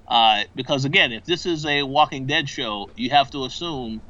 Uh, 0.06 0.42
because 0.56 0.84
again, 0.84 1.12
if 1.12 1.24
this 1.24 1.46
is 1.46 1.64
a 1.64 1.82
Walking 1.84 2.26
Dead 2.26 2.48
show, 2.48 2.90
you 2.96 3.10
have 3.10 3.30
to 3.30 3.44
assume 3.44 4.00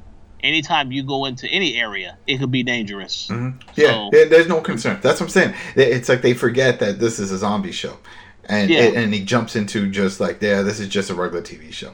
anytime 0.42 0.90
you 0.90 1.02
go 1.02 1.26
into 1.26 1.46
any 1.46 1.76
area, 1.76 2.16
it 2.26 2.38
could 2.38 2.50
be 2.50 2.62
dangerous. 2.62 3.28
Yeah, 3.30 3.52
So- 3.76 4.10
there's 4.10 4.48
no 4.48 4.62
concern. 4.62 4.98
That's 5.02 5.20
what 5.20 5.26
I'm 5.26 5.30
saying. 5.30 5.54
It's 5.76 6.08
like 6.08 6.22
they 6.22 6.32
forget 6.32 6.78
that 6.80 6.98
this 6.98 7.18
is 7.18 7.30
a 7.30 7.36
zombie 7.38 7.72
show. 7.72 7.98
And, 8.46 8.70
Yeah. 8.70 8.84
and 8.96 9.12
he 9.12 9.22
jumps 9.22 9.54
into 9.54 9.90
just 9.90 10.18
like, 10.18 10.40
yeah, 10.40 10.62
this 10.62 10.80
is 10.80 10.88
just 10.88 11.10
a 11.10 11.14
regular 11.14 11.42
TV 11.42 11.70
show. 11.72 11.92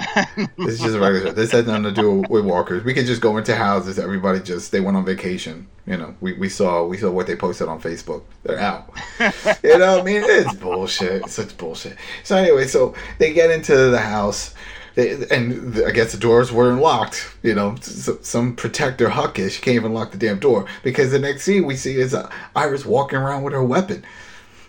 this 0.56 0.74
is 0.74 0.80
just 0.80 0.94
a 0.94 1.00
regular 1.00 1.26
show. 1.26 1.32
This 1.32 1.52
has 1.52 1.66
nothing 1.66 1.84
to 1.84 1.92
do 1.92 2.24
with 2.28 2.44
walkers. 2.44 2.84
We 2.84 2.94
could 2.94 3.06
just 3.06 3.20
go 3.20 3.36
into 3.36 3.54
houses. 3.54 3.98
Everybody 3.98 4.40
just 4.40 4.72
they 4.72 4.80
went 4.80 4.96
on 4.96 5.04
vacation. 5.04 5.66
You 5.86 5.96
know, 5.96 6.14
we, 6.20 6.32
we 6.34 6.48
saw 6.48 6.84
we 6.84 6.96
saw 6.96 7.10
what 7.10 7.26
they 7.26 7.36
posted 7.36 7.68
on 7.68 7.80
Facebook. 7.80 8.22
They're 8.42 8.58
out. 8.58 8.90
you 9.62 9.78
know, 9.78 9.96
what 9.96 10.00
I 10.00 10.02
mean, 10.02 10.22
it's 10.24 10.54
bullshit. 10.54 11.22
It's 11.22 11.34
such 11.34 11.56
bullshit. 11.56 11.96
So 12.24 12.36
anyway, 12.36 12.66
so 12.66 12.94
they 13.18 13.32
get 13.32 13.50
into 13.50 13.74
the 13.90 13.98
house. 13.98 14.54
They, 14.94 15.12
and 15.30 15.82
I 15.84 15.92
guess 15.92 16.12
the 16.12 16.18
doors 16.18 16.50
weren't 16.50 16.80
locked. 16.80 17.34
You 17.42 17.54
know, 17.54 17.76
some 17.80 18.56
protector 18.56 19.08
Huck 19.08 19.38
is 19.38 19.58
can't 19.58 19.76
even 19.76 19.92
lock 19.92 20.12
the 20.12 20.18
damn 20.18 20.38
door 20.38 20.66
because 20.82 21.12
the 21.12 21.18
next 21.18 21.42
scene 21.42 21.66
we 21.66 21.76
see 21.76 21.94
is 21.96 22.14
uh, 22.14 22.30
Iris 22.56 22.84
walking 22.84 23.18
around 23.18 23.42
with 23.42 23.52
her 23.52 23.64
weapon. 23.64 24.04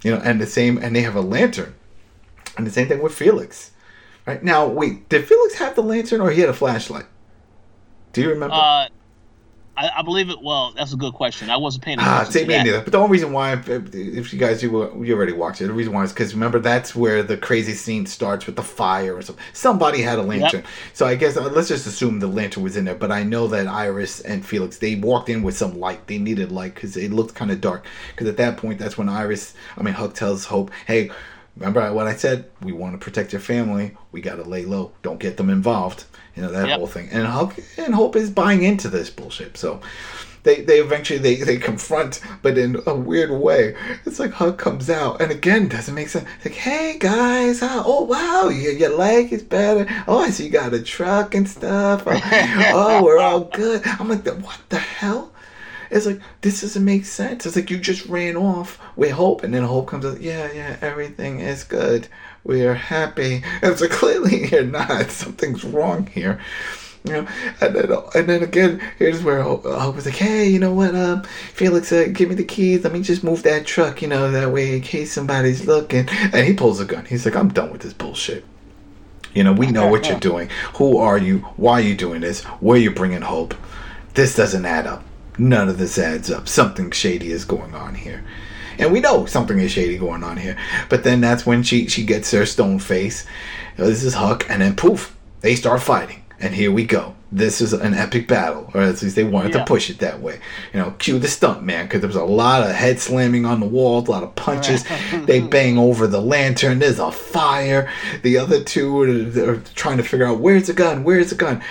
You 0.03 0.11
know, 0.11 0.21
and 0.23 0.41
the 0.41 0.47
same, 0.47 0.77
and 0.77 0.95
they 0.95 1.01
have 1.01 1.15
a 1.15 1.21
lantern, 1.21 1.75
and 2.57 2.65
the 2.65 2.71
same 2.71 2.87
thing 2.87 3.03
with 3.03 3.13
Felix. 3.13 3.71
Right 4.25 4.43
now, 4.43 4.67
wait, 4.67 5.09
did 5.09 5.27
Felix 5.27 5.55
have 5.55 5.75
the 5.75 5.81
lantern 5.81 6.21
or 6.21 6.29
he 6.31 6.41
had 6.41 6.49
a 6.49 6.53
flashlight? 6.53 7.05
Do 8.13 8.21
you 8.21 8.29
remember? 8.29 8.53
Uh, 8.55 8.87
I, 9.77 9.89
I 9.97 10.01
believe 10.03 10.29
it. 10.29 10.41
Well, 10.41 10.73
that's 10.75 10.93
a 10.93 10.97
good 10.97 11.13
question. 11.13 11.49
I 11.49 11.57
wasn't 11.57 11.83
paying 11.85 11.97
Ah, 11.99 12.21
attention 12.21 12.31
see, 12.33 12.39
to 12.41 12.45
me 12.45 12.53
that. 12.55 12.63
neither. 12.65 12.81
But 12.81 12.91
the 12.91 12.97
only 12.99 13.11
reason 13.13 13.31
why, 13.31 13.53
if, 13.53 14.33
you 14.33 14.37
guys 14.37 14.61
you, 14.61 15.03
you 15.03 15.15
already 15.15 15.31
watched 15.31 15.61
it, 15.61 15.67
the 15.67 15.73
reason 15.73 15.93
why 15.93 16.03
is 16.03 16.11
because 16.11 16.33
remember 16.33 16.59
that's 16.59 16.93
where 16.93 17.23
the 17.23 17.37
crazy 17.37 17.73
scene 17.73 18.05
starts 18.05 18.45
with 18.45 18.57
the 18.57 18.63
fire 18.63 19.15
or 19.15 19.21
something. 19.21 19.43
Somebody 19.53 20.01
had 20.01 20.19
a 20.19 20.23
lantern, 20.23 20.63
so 20.93 21.05
I 21.07 21.15
guess 21.15 21.37
uh, 21.37 21.49
let's 21.49 21.69
just 21.69 21.87
assume 21.87 22.19
the 22.19 22.27
lantern 22.27 22.63
was 22.63 22.75
in 22.77 22.85
there. 22.85 22.95
But 22.95 23.11
I 23.11 23.23
know 23.23 23.47
that 23.47 23.65
Iris 23.65 24.19
and 24.19 24.45
Felix 24.45 24.77
they 24.77 24.95
walked 24.95 25.29
in 25.29 25.41
with 25.41 25.57
some 25.57 25.79
light. 25.79 26.05
They 26.05 26.17
needed 26.19 26.51
light 26.51 26.75
because 26.75 26.97
it 26.97 27.11
looked 27.11 27.33
kind 27.33 27.49
of 27.49 27.61
dark. 27.61 27.85
Because 28.11 28.27
at 28.27 28.37
that 28.37 28.57
point, 28.57 28.77
that's 28.77 28.97
when 28.97 29.07
Iris, 29.09 29.55
I 29.77 29.83
mean 29.83 29.93
Huck 29.93 30.13
tells 30.13 30.45
Hope, 30.45 30.69
"Hey, 30.85 31.11
remember 31.57 31.91
what 31.93 32.07
I 32.07 32.15
said? 32.15 32.45
We 32.61 32.71
want 32.71 32.93
to 32.93 33.03
protect 33.03 33.33
your 33.33 33.41
family. 33.41 33.95
We 34.11 34.21
got 34.21 34.35
to 34.35 34.43
lay 34.43 34.65
low. 34.65 34.91
Don't 35.03 35.19
get 35.19 35.37
them 35.37 35.49
involved. 35.49 36.05
You 36.35 36.43
know 36.43 36.51
that 36.51 36.67
Yep. 36.67 36.77
whole 36.77 36.87
thing." 36.87 37.09
And 37.11 37.27
Huck 37.27 37.55
and 37.77 37.93
Hope 37.93 38.15
is 38.15 38.29
buying 38.29 38.63
into 38.63 38.87
this 38.87 39.09
bullshit. 39.09 39.57
So 39.57 39.81
they 40.43 40.61
they 40.61 40.79
eventually 40.79 41.19
they, 41.19 41.35
they 41.35 41.57
confront 41.57 42.19
but 42.41 42.57
in 42.57 42.81
a 42.87 42.95
weird 42.95 43.29
way 43.29 43.75
it's 44.05 44.19
like 44.19 44.31
huck 44.31 44.57
comes 44.57 44.89
out 44.89 45.21
and 45.21 45.31
again 45.31 45.67
doesn't 45.67 45.93
make 45.93 46.07
sense 46.09 46.27
like 46.43 46.55
hey 46.55 46.97
guys 46.97 47.59
oh 47.61 48.03
wow 48.05 48.49
your, 48.49 48.71
your 48.71 48.89
leg 48.97 49.31
is 49.31 49.43
better 49.43 49.85
oh 50.07 50.17
i 50.19 50.29
see 50.31 50.45
you 50.45 50.49
got 50.49 50.73
a 50.73 50.81
truck 50.81 51.35
and 51.35 51.47
stuff 51.47 52.03
oh, 52.07 52.19
oh, 52.73 53.03
we're 53.03 53.19
all 53.19 53.41
good 53.41 53.85
i'm 53.85 54.09
like 54.09 54.25
what 54.25 54.57
the 54.69 54.79
hell 54.79 55.30
it's 55.91 56.05
like 56.05 56.19
this 56.41 56.61
doesn't 56.61 56.85
make 56.85 57.05
sense 57.05 57.45
it's 57.45 57.55
like 57.55 57.69
you 57.69 57.77
just 57.77 58.05
ran 58.07 58.35
off 58.35 58.79
with 58.95 59.11
hope 59.11 59.43
and 59.43 59.53
then 59.53 59.63
hope 59.63 59.87
comes 59.87 60.05
out 60.05 60.21
yeah 60.21 60.51
yeah 60.51 60.77
everything 60.81 61.39
is 61.39 61.63
good 61.63 62.07
we're 62.43 62.73
happy 62.73 63.43
and 63.61 63.71
it's 63.71 63.81
like 63.81 63.91
clearly 64.01 64.47
you're 64.47 64.63
not 64.63 65.11
something's 65.11 65.63
wrong 65.63 66.07
here 66.07 66.39
you 67.03 67.13
know, 67.13 67.27
and 67.59 67.75
then 67.75 67.91
and 68.13 68.29
then 68.29 68.43
again, 68.43 68.81
here's 68.99 69.23
where 69.23 69.41
Hope 69.41 69.63
Hope 69.63 69.95
was 69.95 70.05
like, 70.05 70.15
"Hey, 70.15 70.47
you 70.47 70.59
know 70.59 70.73
what, 70.73 70.93
um, 70.93 71.23
Felix, 71.23 71.91
uh, 71.91 72.07
give 72.13 72.29
me 72.29 72.35
the 72.35 72.43
keys. 72.43 72.83
Let 72.83 72.93
me 72.93 73.01
just 73.01 73.23
move 73.23 73.41
that 73.43 73.65
truck. 73.65 74.03
You 74.03 74.07
know, 74.07 74.29
that 74.29 74.51
way 74.51 74.75
in 74.75 74.81
case 74.81 75.11
somebody's 75.11 75.65
looking." 75.65 76.07
And 76.09 76.45
he 76.45 76.53
pulls 76.53 76.79
a 76.79 76.85
gun. 76.85 77.05
He's 77.05 77.25
like, 77.25 77.35
"I'm 77.35 77.49
done 77.49 77.71
with 77.71 77.81
this 77.81 77.93
bullshit. 77.93 78.45
You 79.33 79.43
know, 79.43 79.53
we 79.53 79.67
know 79.67 79.87
what 79.87 80.07
you're 80.07 80.19
doing. 80.31 80.49
Who 80.75 80.97
are 80.97 81.17
you? 81.17 81.39
Why 81.57 81.73
are 81.73 81.81
you 81.81 81.95
doing 81.95 82.21
this? 82.21 82.43
Where 82.43 82.77
are 82.77 82.81
you 82.81 82.91
bringing 82.91 83.21
hope? 83.21 83.55
This 84.13 84.35
doesn't 84.35 84.65
add 84.65 84.85
up. 84.85 85.03
None 85.41 85.69
of 85.69 85.77
this 85.79 85.97
adds 85.97 86.29
up. 86.29 86.47
Something 86.47 86.91
shady 86.91 87.31
is 87.31 87.45
going 87.45 87.73
on 87.73 87.95
here." 87.95 88.23
And 88.77 88.91
we 88.91 88.99
know 88.99 89.25
something 89.25 89.59
is 89.59 89.71
shady 89.71 89.97
going 89.97 90.23
on 90.23 90.37
here. 90.37 90.55
But 90.89 91.03
then 91.03 91.19
that's 91.21 91.45
when 91.45 91.63
she 91.63 91.87
she 91.87 92.03
gets 92.05 92.31
her 92.31 92.45
stone 92.45 92.79
face. 92.79 93.25
This 93.77 94.03
is 94.03 94.13
Huck, 94.13 94.45
and 94.49 94.61
then 94.61 94.75
poof, 94.75 95.15
they 95.41 95.55
start 95.55 95.81
fighting. 95.81 96.23
And 96.39 96.53
here 96.55 96.71
we 96.71 96.85
go. 96.85 97.15
This 97.31 97.61
is 97.61 97.71
an 97.73 97.93
epic 97.93 98.27
battle, 98.27 98.69
or 98.73 98.81
at 98.81 99.01
least 99.01 99.15
they 99.15 99.23
wanted 99.23 99.53
Yeah. 99.53 99.59
to 99.59 99.65
push 99.65 99.89
it 99.89 99.99
that 99.99 100.21
way. 100.21 100.39
You 100.73 100.79
know, 100.79 100.93
cue 100.97 101.17
the 101.19 101.27
stunt 101.27 101.63
man 101.63 101.85
because 101.85 102.01
there 102.01 102.07
was 102.07 102.15
a 102.15 102.23
lot 102.23 102.63
of 102.67 102.75
head 102.75 102.99
slamming 102.99 103.45
on 103.45 103.59
the 103.59 103.65
walls, 103.67 104.07
a 104.07 104.11
lot 104.11 104.23
of 104.23 104.35
punches. 104.35 104.83
they 105.25 105.39
bang 105.55 105.77
over 105.77 106.07
the 106.07 106.21
lantern. 106.21 106.79
There's 106.79 106.99
a 106.99 107.11
fire. 107.11 107.89
The 108.23 108.37
other 108.37 108.63
two 108.63 109.01
are, 109.01 109.51
are 109.53 109.61
trying 109.75 109.97
to 109.97 110.03
figure 110.03 110.25
out 110.25 110.39
where's 110.39 110.67
the 110.67 110.73
gun. 110.73 111.03
Where's 111.03 111.29
the 111.29 111.35
gun? 111.35 111.61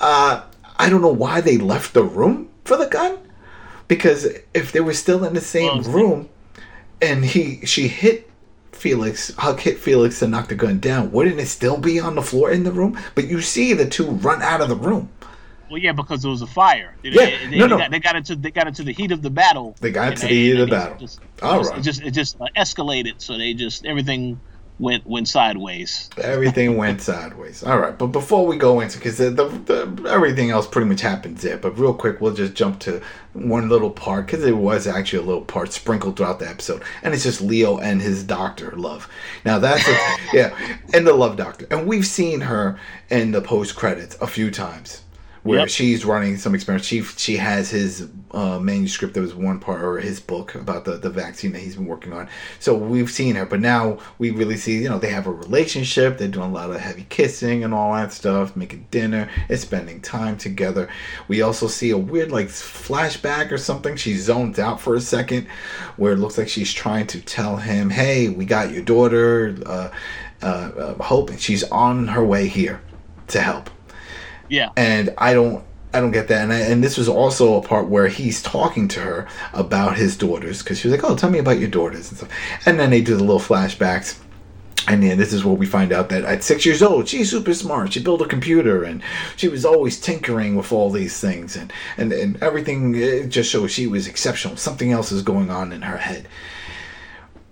Uh, 0.00 0.42
I 0.78 0.88
don't 0.88 1.02
know 1.02 1.08
why 1.12 1.40
they 1.40 1.58
left 1.58 1.92
the 1.94 2.04
room 2.04 2.48
for 2.64 2.76
the 2.76 2.86
gun 2.86 3.18
because 3.88 4.26
if 4.54 4.72
they 4.72 4.80
were 4.80 4.94
still 4.94 5.24
in 5.24 5.34
the 5.34 5.40
same 5.40 5.82
Well, 5.82 5.90
room 5.92 6.28
and 7.02 7.24
he 7.24 7.64
she 7.66 7.88
hit 7.88 8.30
Felix, 8.72 9.32
Huck 9.36 9.60
hit 9.60 9.78
Felix 9.78 10.20
and 10.22 10.32
knocked 10.32 10.48
the 10.50 10.54
gun 10.54 10.78
down, 10.80 11.12
wouldn't 11.12 11.38
it 11.38 11.46
still 11.46 11.78
be 11.78 12.00
on 12.00 12.14
the 12.16 12.22
floor 12.22 12.50
in 12.50 12.64
the 12.64 12.72
room? 12.72 12.98
But 13.14 13.28
you 13.28 13.40
see 13.40 13.72
the 13.72 13.86
two 13.86 14.06
run 14.06 14.42
out 14.42 14.60
of 14.60 14.68
the 14.68 14.76
room. 14.76 15.08
Well, 15.70 15.78
yeah, 15.78 15.92
because 15.92 16.22
there 16.22 16.30
was 16.30 16.42
a 16.42 16.46
fire. 16.46 16.94
They, 17.02 17.08
Yeah, 17.10 17.14
they, 17.24 17.46
they, 17.50 17.58
no, 17.58 17.66
no. 17.66 17.78
Got, 17.78 17.90
they 17.90 17.98
got 17.98 18.16
into 18.16 18.36
they 18.36 18.50
got 18.50 18.66
into 18.68 18.82
the 18.82 18.92
heat 18.92 19.10
of 19.12 19.22
the 19.22 19.30
battle. 19.30 19.74
They 19.80 19.90
got 19.90 20.12
into 20.12 20.26
the 20.26 20.34
heat 20.34 20.52
of 20.52 20.58
the 20.58 20.66
battle. 20.66 20.98
Just, 20.98 21.20
All 21.42 21.58
just- 21.58 21.70
right. 21.70 21.78
It 21.78 21.82
just 21.82 22.02
it 22.02 22.10
just 22.10 22.40
uh, 22.40 22.46
escalated. 22.56 23.14
So 23.18 23.38
they 23.38 23.54
just 23.54 23.86
everything 23.86 24.38
went 24.78 25.06
went 25.06 25.28
sideways. 25.28 26.10
Everything 26.18 26.76
went 26.76 27.00
sideways. 27.00 27.62
All 27.62 27.78
right, 27.78 27.96
but 27.96 28.08
before 28.08 28.46
we 28.46 28.56
go 28.56 28.80
into 28.80 28.98
because 28.98 29.18
the, 29.18 29.30
the, 29.30 29.48
the 29.48 30.10
everything 30.10 30.50
else 30.50 30.66
pretty 30.66 30.88
much 30.88 31.00
happens 31.00 31.42
there. 31.42 31.56
But 31.56 31.78
real 31.78 31.94
quick, 31.94 32.20
we'll 32.20 32.34
just 32.34 32.54
jump 32.54 32.80
to 32.80 33.00
one 33.32 33.68
little 33.68 33.90
part 33.90 34.26
because 34.26 34.44
it 34.44 34.56
was 34.56 34.86
actually 34.86 35.20
a 35.20 35.26
little 35.26 35.44
part 35.44 35.72
sprinkled 35.72 36.16
throughout 36.16 36.40
the 36.40 36.48
episode, 36.48 36.82
and 37.02 37.14
it's 37.14 37.22
just 37.22 37.40
Leo 37.40 37.78
and 37.78 38.02
his 38.02 38.24
doctor 38.24 38.72
love. 38.72 39.08
Now 39.44 39.58
that's 39.58 39.86
a, 39.86 40.16
yeah, 40.36 40.78
and 40.92 41.06
the 41.06 41.14
love 41.14 41.36
doctor, 41.36 41.66
and 41.70 41.86
we've 41.86 42.06
seen 42.06 42.40
her 42.40 42.78
in 43.10 43.30
the 43.30 43.40
post 43.40 43.76
credits 43.76 44.16
a 44.20 44.26
few 44.26 44.50
times 44.50 45.03
where 45.44 45.60
Yep. 45.60 45.68
she's 45.68 46.04
running 46.04 46.36
some 46.38 46.54
experiments. 46.54 46.88
She 46.88 47.02
she 47.02 47.36
has 47.36 47.70
his 47.70 48.08
uh, 48.32 48.58
manuscript 48.58 49.14
that 49.14 49.20
was 49.20 49.34
one 49.34 49.60
part 49.60 49.82
or 49.82 49.98
his 49.98 50.18
book 50.18 50.54
about 50.56 50.84
the, 50.86 50.96
the 50.96 51.10
vaccine 51.10 51.52
that 51.52 51.60
he's 51.60 51.76
been 51.76 51.86
working 51.86 52.12
on. 52.12 52.28
So 52.58 52.74
we've 52.74 53.10
seen 53.10 53.36
her, 53.36 53.46
but 53.46 53.60
now 53.60 53.98
we 54.18 54.30
really 54.30 54.56
see 54.56 54.82
you 54.82 54.88
know 54.88 54.98
they 54.98 55.10
have 55.10 55.26
a 55.26 55.30
relationship. 55.32 56.18
They're 56.18 56.28
doing 56.28 56.50
a 56.50 56.52
lot 56.52 56.70
of 56.70 56.80
heavy 56.80 57.06
kissing 57.10 57.62
and 57.62 57.72
all 57.74 57.92
that 57.94 58.12
stuff, 58.12 58.56
making 58.56 58.86
dinner, 58.90 59.28
and 59.48 59.58
spending 59.60 60.00
time 60.00 60.36
together. 60.38 60.88
We 61.28 61.42
also 61.42 61.68
see 61.68 61.90
a 61.90 61.98
weird 61.98 62.32
like 62.32 62.48
flashback 62.48 63.52
or 63.52 63.58
something. 63.58 63.96
She 63.96 64.16
zones 64.16 64.58
out 64.58 64.80
for 64.80 64.94
a 64.96 65.00
second, 65.00 65.46
where 65.96 66.12
it 66.14 66.18
looks 66.18 66.38
like 66.38 66.48
she's 66.48 66.72
trying 66.72 67.06
to 67.08 67.20
tell 67.20 67.58
him, 67.58 67.90
"Hey, 67.90 68.28
we 68.30 68.46
got 68.46 68.72
your 68.72 68.82
daughter, 68.82 69.54
uh, 69.66 69.90
uh, 70.42 70.46
uh, 70.46 71.02
Hope, 71.02 71.28
and 71.30 71.40
she's 71.40 71.64
on 71.64 72.08
her 72.08 72.24
way 72.24 72.48
here 72.48 72.80
to 73.28 73.40
help." 73.42 73.70
Yeah. 74.48 74.70
and 74.76 75.14
I 75.18 75.34
don't 75.34 75.64
I 75.94 76.00
don't 76.00 76.10
get 76.10 76.26
that. 76.28 76.42
And 76.42 76.52
I, 76.52 76.58
and 76.58 76.82
this 76.82 76.98
was 76.98 77.08
also 77.08 77.56
a 77.56 77.62
part 77.62 77.88
where 77.88 78.08
he's 78.08 78.42
talking 78.42 78.88
to 78.88 79.00
her 79.00 79.28
about 79.52 79.96
his 79.96 80.16
daughters 80.16 80.60
because 80.60 80.80
she 80.80 80.88
was 80.88 81.00
like, 81.00 81.08
"Oh, 81.08 81.14
tell 81.14 81.30
me 81.30 81.38
about 81.38 81.60
your 81.60 81.68
daughters 81.68 82.08
and 82.10 82.18
stuff." 82.18 82.30
And 82.66 82.80
then 82.80 82.90
they 82.90 83.00
do 83.00 83.16
the 83.16 83.22
little 83.22 83.38
flashbacks. 83.38 84.18
And 84.86 85.02
then 85.02 85.16
this 85.16 85.32
is 85.32 85.44
where 85.44 85.54
we 85.54 85.64
find 85.64 85.92
out 85.92 86.10
that 86.10 86.24
at 86.24 86.42
six 86.44 86.66
years 86.66 86.82
old, 86.82 87.08
she's 87.08 87.30
super 87.30 87.54
smart. 87.54 87.92
She 87.94 88.02
built 88.02 88.20
a 88.20 88.26
computer, 88.26 88.82
and 88.82 89.02
she 89.36 89.48
was 89.48 89.64
always 89.64 89.98
tinkering 90.00 90.56
with 90.56 90.72
all 90.72 90.90
these 90.90 91.18
things, 91.20 91.56
and 91.56 91.72
and, 91.96 92.12
and 92.12 92.42
everything 92.42 93.30
just 93.30 93.48
shows 93.50 93.70
she 93.70 93.86
was 93.86 94.08
exceptional. 94.08 94.56
Something 94.56 94.90
else 94.92 95.12
is 95.12 95.22
going 95.22 95.48
on 95.48 95.72
in 95.72 95.82
her 95.82 95.96
head. 95.96 96.28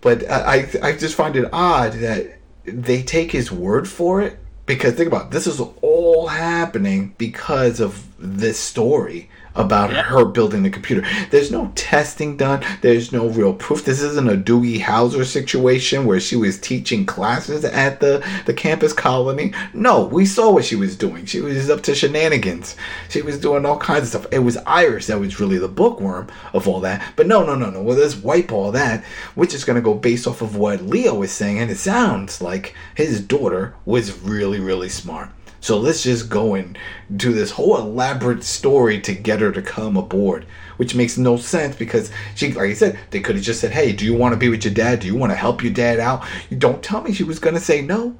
But 0.00 0.28
I 0.28 0.68
I 0.82 0.92
just 0.92 1.14
find 1.14 1.36
it 1.36 1.48
odd 1.52 1.92
that 1.94 2.38
they 2.64 3.02
take 3.02 3.30
his 3.32 3.50
word 3.52 3.88
for 3.88 4.20
it 4.20 4.38
because 4.74 4.94
think 4.94 5.08
about 5.08 5.26
it, 5.26 5.30
this 5.30 5.46
is 5.46 5.60
all 5.80 6.26
happening 6.26 7.14
because 7.18 7.80
of 7.80 8.06
this 8.18 8.58
story 8.58 9.28
about 9.54 9.90
Yeah. 9.90 10.02
her 10.02 10.24
building 10.24 10.62
the 10.62 10.70
computer. 10.70 11.06
There's 11.30 11.50
no 11.50 11.70
testing 11.74 12.36
done. 12.36 12.64
There's 12.80 13.12
no 13.12 13.28
real 13.28 13.52
proof. 13.52 13.84
This 13.84 14.00
isn't 14.02 14.28
a 14.30 14.36
Doogie 14.36 14.80
Howser 14.80 15.24
situation 15.24 16.06
where 16.06 16.20
she 16.20 16.36
was 16.36 16.58
teaching 16.58 17.04
classes 17.06 17.64
at 17.64 18.00
the, 18.00 18.24
the 18.46 18.54
campus 18.54 18.92
colony. 18.92 19.52
No, 19.74 20.04
we 20.04 20.24
saw 20.26 20.50
what 20.52 20.64
she 20.64 20.76
was 20.76 20.96
doing. 20.96 21.26
She 21.26 21.40
was 21.40 21.68
up 21.70 21.82
to 21.82 21.94
shenanigans. 21.94 22.76
She 23.08 23.22
was 23.22 23.38
doing 23.38 23.66
all 23.66 23.78
kinds 23.78 24.02
of 24.14 24.22
stuff. 24.22 24.32
It 24.32 24.40
was 24.40 24.56
Iris 24.58 25.06
that 25.08 25.20
was 25.20 25.40
really 25.40 25.58
the 25.58 25.68
bookworm 25.68 26.28
of 26.52 26.66
all 26.66 26.80
that. 26.80 27.12
But 27.16 27.26
no, 27.26 27.44
no, 27.44 27.54
no, 27.54 27.70
no. 27.70 27.82
Well, 27.82 27.96
let's 27.96 28.16
wipe 28.16 28.52
all 28.52 28.72
that. 28.72 29.04
We're 29.36 29.46
just 29.46 29.66
going 29.66 29.76
to 29.76 29.82
go 29.82 29.94
based 29.94 30.26
off 30.26 30.42
of 30.42 30.56
what 30.56 30.82
Leo 30.82 31.14
was 31.14 31.32
saying. 31.32 31.58
And 31.58 31.70
it 31.70 31.76
sounds 31.78 32.40
like 32.40 32.74
his 32.94 33.20
daughter 33.20 33.74
was 33.84 34.18
really, 34.20 34.60
really 34.60 34.88
smart. 34.88 35.28
So 35.62 35.78
let's 35.78 36.02
just 36.02 36.28
go 36.28 36.54
and 36.54 36.76
do 37.16 37.32
this 37.32 37.52
whole 37.52 37.78
elaborate 37.78 38.42
story 38.42 39.00
to 39.02 39.14
get 39.14 39.40
her 39.40 39.52
to 39.52 39.62
come 39.62 39.96
aboard, 39.96 40.44
which 40.76 40.96
makes 40.96 41.16
no 41.16 41.36
sense 41.36 41.76
because 41.76 42.10
she, 42.34 42.52
like 42.52 42.70
I 42.70 42.74
said, 42.74 42.98
they 43.10 43.20
could 43.20 43.36
have 43.36 43.44
just 43.44 43.60
said, 43.60 43.70
"Hey, 43.70 43.92
do 43.92 44.04
you 44.04 44.12
want 44.12 44.32
to 44.32 44.36
be 44.36 44.48
with 44.48 44.64
your 44.64 44.74
dad? 44.74 44.98
Do 44.98 45.06
you 45.06 45.14
want 45.14 45.30
to 45.30 45.36
help 45.36 45.62
your 45.62 45.72
dad 45.72 46.00
out?" 46.00 46.24
You 46.50 46.56
don't 46.56 46.82
tell 46.82 47.00
me 47.00 47.12
she 47.12 47.22
was 47.22 47.38
gonna 47.38 47.60
say 47.60 47.80
no. 47.80 48.16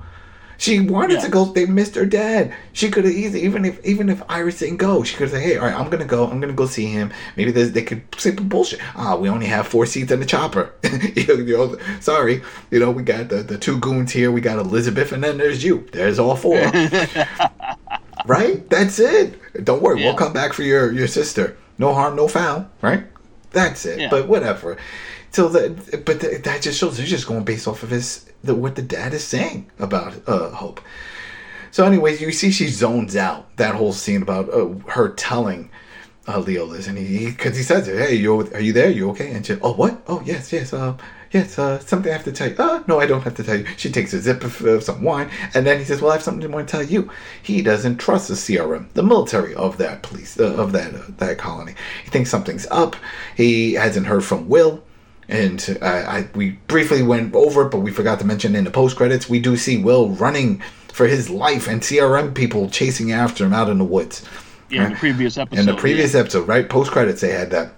She 0.63 0.79
wanted 0.79 1.15
Yeah. 1.15 1.23
to 1.23 1.29
go. 1.29 1.45
They 1.47 1.67
missed 1.67 1.97
her 1.97 2.07
dad. 2.07 2.55
She 2.73 2.89
could 2.89 3.05
have 3.05 3.13
easily, 3.13 3.43
even 3.43 3.65
if 3.65 3.85
even 3.85 4.09
if 4.09 4.23
Iris 4.29 4.61
didn't 4.61 4.77
go, 4.77 5.03
she 5.03 5.17
could 5.17 5.25
have 5.25 5.31
said, 5.33 5.43
"Hey, 5.43 5.57
all 5.57 5.67
right, 5.67 5.75
I'm 5.75 5.91
gonna 5.91 6.05
go. 6.05 6.25
I'm 6.29 6.39
gonna 6.41 6.53
go 6.53 6.67
see 6.67 6.87
him. 6.87 7.11
Maybe 7.37 7.51
they 7.51 7.83
could 7.83 8.03
say 8.17 8.33
some 8.37 8.47
bullshit. 8.49 8.79
Ah, 8.95 9.17
we 9.17 9.29
only 9.29 9.47
have 9.47 9.67
four 9.67 9.87
seats 9.87 10.13
in 10.13 10.21
the 10.21 10.25
chopper. 10.27 10.71
you 11.17 11.45
know, 11.47 11.77
sorry, 11.99 12.43
you 12.71 12.79
know, 12.79 12.93
we 12.93 13.03
got 13.03 13.29
the 13.29 13.43
the 13.43 13.59
two 13.59 13.77
goons 13.79 14.13
here. 14.13 14.31
We 14.31 14.41
got 14.41 14.61
Elizabeth, 14.61 15.11
and 15.11 15.25
then 15.25 15.37
there's 15.39 15.65
you. 15.65 15.85
There's 15.91 16.21
all 16.21 16.37
four. 16.37 16.59
right? 18.27 18.69
That's 18.71 19.01
it. 19.01 19.65
Don't 19.65 19.83
worry, 19.83 19.99
Yeah. 20.01 20.07
we'll 20.07 20.17
come 20.17 20.33
back 20.33 20.53
for 20.53 20.63
your 20.63 20.93
your 20.93 21.09
sister. 21.09 21.57
No 21.79 21.93
harm, 21.93 22.15
no 22.15 22.29
foul. 22.29 22.69
Right? 22.83 23.05
That's 23.51 23.85
it. 23.85 23.99
Yeah. 24.01 24.11
But 24.11 24.29
whatever. 24.29 24.77
So 25.33 25.49
that, 25.49 26.05
but 26.05 26.21
th- 26.21 26.43
that 26.43 26.63
just 26.63 26.79
shows 26.79 26.97
they're 26.99 27.07
just 27.07 27.27
going 27.27 27.45
based 27.45 27.67
off 27.67 27.83
of 27.83 27.91
his 27.91 28.31
the, 28.45 28.55
what 28.55 28.77
the 28.77 28.83
dad 28.83 29.15
is 29.15 29.25
saying 29.25 29.71
about 29.79 30.15
uh, 30.29 30.51
Hope. 30.51 30.81
So, 31.71 31.87
anyways, 31.87 32.21
you 32.21 32.33
see 32.33 32.51
she 32.51 32.69
zones 32.69 33.17
out 33.17 33.57
that 33.57 33.75
whole 33.75 33.95
scene 33.95 34.21
about 34.21 34.53
uh, 34.53 34.69
her 34.89 35.09
telling 35.09 35.71
uh, 36.29 36.39
Leo 36.39 36.67
this, 36.67 36.87
and 36.87 36.99
he 36.99 37.31
because 37.31 37.57
he, 37.57 37.63
says, 37.63 37.87
"Hey, 37.87 38.15
you 38.15 38.41
are 38.41 38.61
you 38.61 38.75
there? 38.75 38.91
You 38.91 39.09
okay?" 39.11 39.33
And 39.33 39.45
she, 39.45 39.57
"Oh, 39.63 39.73
what? 39.73 40.03
Oh, 40.07 40.23
yes, 40.23 40.53
yes, 40.53 40.75
uh, 40.75 40.99
yes, 41.31 41.59
uh, 41.59 41.79
something 41.79 42.13
I 42.13 42.15
have 42.15 42.25
to 42.25 42.33
tell 42.33 42.51
you." 42.51 42.57
Uh, 42.59 42.83
no, 42.87 43.01
I 43.01 43.07
don't 43.07 43.23
have 43.23 43.35
to 43.37 43.43
tell 43.43 43.57
you. 43.57 43.67
She 43.79 43.91
takes 43.91 44.13
a 44.13 44.21
sip 44.21 44.45
of, 44.45 44.61
of 44.67 44.83
some 44.83 45.03
wine, 45.03 45.31
and 45.55 45.67
then 45.67 45.79
he 45.79 45.85
says, 45.87 46.03
"Well, 46.03 46.11
I 46.11 46.17
have 46.17 46.23
something 46.23 46.53
want 46.53 46.69
to 46.69 46.73
tell 46.73 46.83
you." 46.83 47.11
He 47.43 47.63
doesn't 47.63 47.97
trust 47.97 48.29
the 48.29 48.35
CRM, 48.35 48.93
the 48.93 49.03
military 49.03 49.55
of 49.55 49.79
that 49.79 50.03
police, 50.03 50.39
uh, 50.39 50.55
of 50.55 50.73
that 50.73 50.95
uh, 50.95 51.05
that 51.17 51.39
colony. 51.39 51.75
He 52.05 52.11
thinks 52.11 52.29
something's 52.29 52.67
up. 52.71 52.97
He 53.35 53.73
hasn't 53.73 54.07
heard 54.07 54.25
from 54.25 54.51
Will. 54.51 54.83
And 55.33 55.79
I, 55.81 55.87
I 55.87 56.29
we 56.35 56.51
briefly 56.69 57.03
went 57.03 57.35
over 57.35 57.63
it, 57.63 57.71
but 57.71 57.79
we 57.79 57.91
forgot 57.91 58.19
to 58.19 58.27
mention 58.27 58.55
in 58.55 58.65
the 58.65 58.71
post 58.71 58.97
credits 58.97 59.31
we 59.31 59.41
do 59.41 59.57
see 59.57 59.83
Will 59.83 60.11
running 60.11 60.63
for 60.93 61.07
his 61.07 61.31
life 61.31 61.67
and 61.67 61.81
CRM 61.81 62.35
people 62.35 62.69
chasing 62.69 63.13
after 63.13 63.47
him 63.47 63.55
out 63.55 63.71
in 63.71 63.79
the 63.79 63.85
woods. 63.85 64.25
Yeah, 64.69 64.85
in 64.85 64.93
the 64.93 64.99
previous 64.99 65.39
episode. 65.39 65.61
In 65.61 65.67
the 65.67 65.75
previous 65.75 66.15
episode, 66.15 66.47
right? 66.47 66.69
Post 66.69 66.93
credits, 66.93 67.23
they 67.23 67.33
had 67.33 67.51
that. 67.51 67.73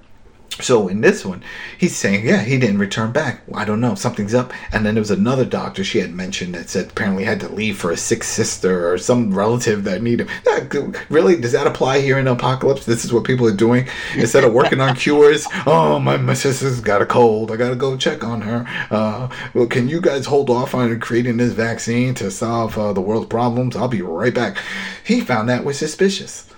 So 0.60 0.86
in 0.86 1.00
this 1.00 1.24
one, 1.24 1.42
he's 1.76 1.96
saying, 1.96 2.24
yeah, 2.24 2.42
he 2.42 2.58
didn't 2.58 2.78
return 2.78 3.10
back. 3.10 3.42
I 3.52 3.64
don't 3.64 3.80
know, 3.80 3.96
something's 3.96 4.34
up. 4.34 4.52
And 4.72 4.86
then 4.86 4.94
there 4.94 5.00
was 5.00 5.10
another 5.10 5.44
doctor 5.44 5.82
she 5.82 5.98
had 5.98 6.12
mentioned 6.12 6.54
that 6.54 6.68
said 6.68 6.90
apparently 6.90 7.24
had 7.24 7.40
to 7.40 7.48
leave 7.48 7.76
for 7.76 7.90
a 7.90 7.96
sick 7.96 8.22
sister 8.22 8.92
or 8.92 8.98
some 8.98 9.34
relative 9.34 9.82
that 9.84 10.02
needed. 10.02 10.28
That, 10.44 11.04
really, 11.08 11.36
does 11.40 11.52
that 11.52 11.66
apply 11.66 12.00
here 12.00 12.18
in 12.18 12.28
Apocalypse? 12.28 12.86
This 12.86 13.04
is 13.04 13.12
what 13.12 13.24
people 13.24 13.48
are 13.48 13.56
doing 13.56 13.88
instead 14.16 14.44
of 14.44 14.52
working 14.52 14.80
on 14.80 14.94
cures. 14.96 15.46
Oh, 15.66 15.98
my 15.98 16.18
my 16.18 16.34
sister's 16.34 16.80
got 16.80 17.00
a 17.00 17.06
cold. 17.06 17.50
I 17.50 17.56
gotta 17.56 17.74
go 17.74 17.96
check 17.96 18.22
on 18.22 18.42
her. 18.42 18.66
Uh, 18.90 19.28
well, 19.54 19.66
can 19.66 19.88
you 19.88 20.00
guys 20.00 20.26
hold 20.26 20.50
off 20.50 20.74
on 20.74 21.00
creating 21.00 21.38
this 21.38 21.52
vaccine 21.52 22.14
to 22.14 22.30
solve 22.30 22.76
uh, 22.76 22.92
the 22.92 23.00
world's 23.00 23.28
problems? 23.28 23.74
I'll 23.74 23.88
be 23.88 24.02
right 24.02 24.34
back. 24.34 24.58
He 25.04 25.20
found 25.20 25.48
that 25.48 25.64
was 25.64 25.78
suspicious. 25.78 26.50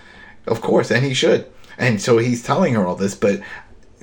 Of 0.47 0.61
course, 0.61 0.91
and 0.91 1.05
he 1.05 1.15
should. 1.15 1.47
And 1.79 2.01
so 2.01 2.19
he's 2.19 2.43
telling 2.43 2.75
her 2.75 2.87
all 2.87 2.97
this, 2.97 3.15
but 3.15 3.41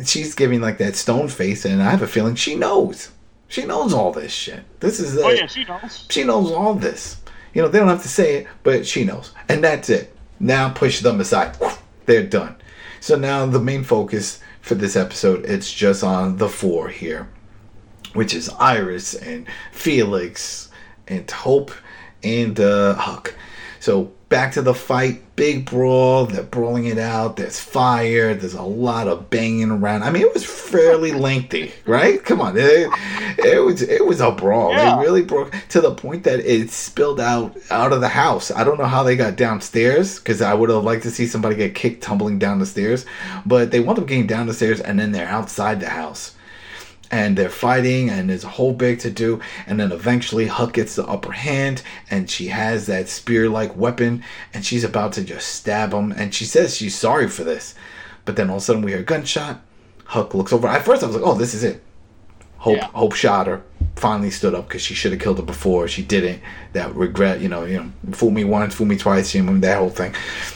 she's 0.05 0.35
giving 0.35 0.61
like 0.61 0.77
that 0.79 0.95
stone 0.95 1.27
face, 1.27 1.65
and 1.65 1.81
I 1.81 1.89
have 1.91 2.01
a 2.01 2.07
feeling 2.07 2.35
she 2.35 2.55
knows. 2.55 3.11
She 3.47 3.65
knows 3.65 3.93
all 3.93 4.11
this 4.11 4.31
shit. 4.31 4.63
This 4.79 4.99
is. 4.99 5.17
Uh, 5.17 5.21
Oh 5.25 5.29
yeah, 5.29 5.45
she 5.47 5.63
knows. 5.63 6.07
she 6.09 6.23
knows 6.23 6.51
all 6.51 6.73
this. 6.73 7.17
You 7.53 7.61
know, 7.61 7.67
they 7.67 7.77
don't 7.79 7.87
have 7.87 8.01
to 8.01 8.07
say 8.09 8.37
it, 8.37 8.47
but 8.63 8.85
she 8.87 9.03
knows. 9.03 9.31
And 9.47 9.63
that's 9.63 9.89
it. 9.89 10.15
Now 10.39 10.69
push 10.69 11.01
them 11.01 11.21
aside. 11.21 11.55
They're 12.05 12.25
done. 12.25 12.55
So 12.99 13.15
now 13.15 13.45
the 13.45 13.59
main 13.59 13.83
focus 13.83 14.39
for 14.61 14.75
this 14.75 14.95
episode, 14.95 15.45
it's 15.45 15.71
just 15.71 16.03
on 16.03 16.37
the 16.37 16.49
four 16.49 16.87
here, 16.89 17.29
which 18.13 18.33
is 18.33 18.49
Iris 18.59 19.13
and 19.13 19.45
Felix 19.71 20.69
and 21.07 21.29
Hope 21.29 21.71
and 22.23 22.59
uh, 22.59 22.95
Huck. 22.95 23.35
So 23.83 24.13
back 24.29 24.53
to 24.53 24.61
the 24.61 24.73
fight, 24.73 25.35
big 25.35 25.65
brawl. 25.65 26.25
They're 26.25 26.43
brawling 26.43 26.85
it 26.85 26.97
out. 26.97 27.35
There's 27.35 27.59
fire. 27.59 28.33
There's 28.33 28.53
a 28.53 28.61
lot 28.61 29.09
of 29.09 29.29
banging 29.29 29.71
around. 29.71 30.03
I 30.03 30.09
mean, 30.09 30.21
it 30.21 30.33
was 30.33 30.45
fairly 30.45 31.11
lengthy, 31.27 31.73
right? 31.85 32.23
Come 32.23 32.39
on, 32.39 32.55
it, 32.55 32.87
it 33.37 33.61
was 33.61 33.81
it 33.81 34.05
was 34.05 34.21
a 34.21 34.31
brawl. 34.31 34.71
Yeah. 34.71 34.95
They 34.95 35.01
really 35.01 35.21
broke 35.21 35.53
to 35.67 35.81
the 35.81 35.93
point 35.93 36.23
that 36.23 36.39
it 36.39 36.69
spilled 36.69 37.19
out 37.19 37.57
out 37.71 37.91
of 37.91 37.99
the 37.99 38.07
house. 38.07 38.51
I 38.51 38.63
don't 38.63 38.79
know 38.79 38.85
how 38.85 39.03
they 39.03 39.17
got 39.17 39.35
downstairs 39.35 40.17
because 40.17 40.41
I 40.41 40.53
would 40.53 40.69
have 40.69 40.85
liked 40.85 41.03
to 41.03 41.11
see 41.11 41.27
somebody 41.27 41.55
get 41.57 41.75
kicked 41.75 42.01
tumbling 42.01 42.39
down 42.39 42.59
the 42.59 42.65
stairs, 42.65 43.05
but 43.45 43.71
they 43.71 43.81
wound 43.81 43.99
up 43.99 44.07
getting 44.07 44.27
down 44.27 44.47
the 44.47 44.53
stairs 44.53 44.79
and 44.79 44.97
then 44.97 45.11
they're 45.11 45.27
outside 45.27 45.81
the 45.81 45.89
house 45.89 46.35
and 47.13 47.37
they're 47.37 47.47
fighting 47.47 48.09
and 48.09 48.27
there's 48.27 48.43
a 48.43 48.47
whole 48.49 48.73
big 48.73 48.97
to 48.97 49.11
do. 49.11 49.39
And 49.67 49.79
then 49.79 49.91
eventually 49.91 50.47
huck 50.47 50.73
gets 50.73 50.95
the 50.95 51.05
upper 51.05 51.31
hand 51.31 51.83
and 52.09 52.27
she 52.27 52.47
has 52.47 52.87
that 52.87 53.07
spear 53.07 53.49
like 53.49 53.77
weapon 53.77 54.23
and 54.51 54.65
she's 54.65 54.83
about 54.83 55.13
to 55.13 55.23
just 55.23 55.47
stab 55.49 55.93
him. 55.93 56.11
And 56.11 56.33
she 56.33 56.43
says 56.45 56.75
she's 56.75 56.97
sorry 56.97 57.27
for 57.29 57.43
this. 57.43 57.75
But 58.25 58.35
then 58.35 58.49
all 58.49 58.55
of 58.55 58.63
a 58.63 58.65
sudden 58.65 58.81
we 58.81 58.91
hear 58.93 59.01
a 59.01 59.03
gunshot. 59.03 59.61
Huck 60.05 60.33
looks 60.33 60.51
over. 60.51 60.67
At 60.67 60.85
first 60.85 61.03
i 61.03 61.05
was 61.05 61.15
like 61.15 61.25
oh 61.25 61.35
this 61.35 61.53
is 61.53 61.63
it. 61.63 61.83
Hope 62.57 62.77
Yeah. 62.77 62.87
hope 62.87 63.13
shot 63.13 63.45
her. 63.45 63.61
Finally 63.95 64.31
stood 64.31 64.55
up 64.55 64.67
because 64.67 64.81
she 64.81 64.95
should 64.95 65.11
have 65.11 65.21
killed 65.21 65.37
her 65.37 65.45
before. 65.45 65.87
She 65.87 66.01
didn't. 66.01 66.41
That 66.73 66.95
regret 66.95 67.41
you 67.41 67.47
know 67.47 67.63
you 67.63 67.77
know 67.77 67.91
fool 68.13 68.31
me 68.31 68.43
once 68.43 68.73
fool 68.73 68.87
me 68.87 68.97
twice 68.97 69.35
you 69.35 69.43
know 69.43 69.55
that 69.59 69.77
whole 69.77 69.91
thing. 69.91 70.15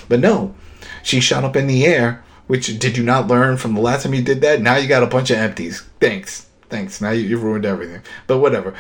But 0.10 0.22
no 0.22 0.56
she 1.04 1.20
shot 1.20 1.44
up 1.44 1.56
in 1.56 1.68
the 1.68 1.86
air 1.86 2.24
which 2.48 2.80
did 2.80 2.98
you 2.98 3.04
not 3.04 3.28
learn 3.28 3.58
from 3.58 3.74
the 3.76 3.82
last 3.82 4.04
time 4.04 4.14
you 4.14 4.22
did 4.22 4.42
that 4.42 4.62
now 4.62 4.76
you 4.76 4.88
got 4.88 5.04
a 5.04 5.08
bunch 5.08 5.30
of 5.30 5.38
empties 5.38 5.84
thanks 6.00 6.48
thanks 6.70 7.02
now 7.02 7.12
you, 7.12 7.22
you 7.24 7.38
ruined 7.38 7.66
everything 7.66 8.02
but 8.26 8.40
whatever 8.40 8.74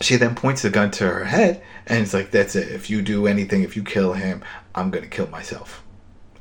she 0.00 0.16
then 0.16 0.34
points 0.34 0.62
the 0.62 0.70
gun 0.70 0.90
to 0.92 1.04
her 1.08 1.24
head 1.24 1.62
and 1.88 2.02
it's 2.02 2.12
like, 2.12 2.30
that's 2.30 2.54
it. 2.54 2.70
If 2.70 2.90
you 2.90 3.00
do 3.00 3.26
anything, 3.26 3.62
if 3.62 3.74
you 3.74 3.82
kill 3.82 4.12
him, 4.12 4.44
I'm 4.74 4.90
going 4.90 5.04
to 5.04 5.10
kill 5.10 5.26
myself. 5.28 5.82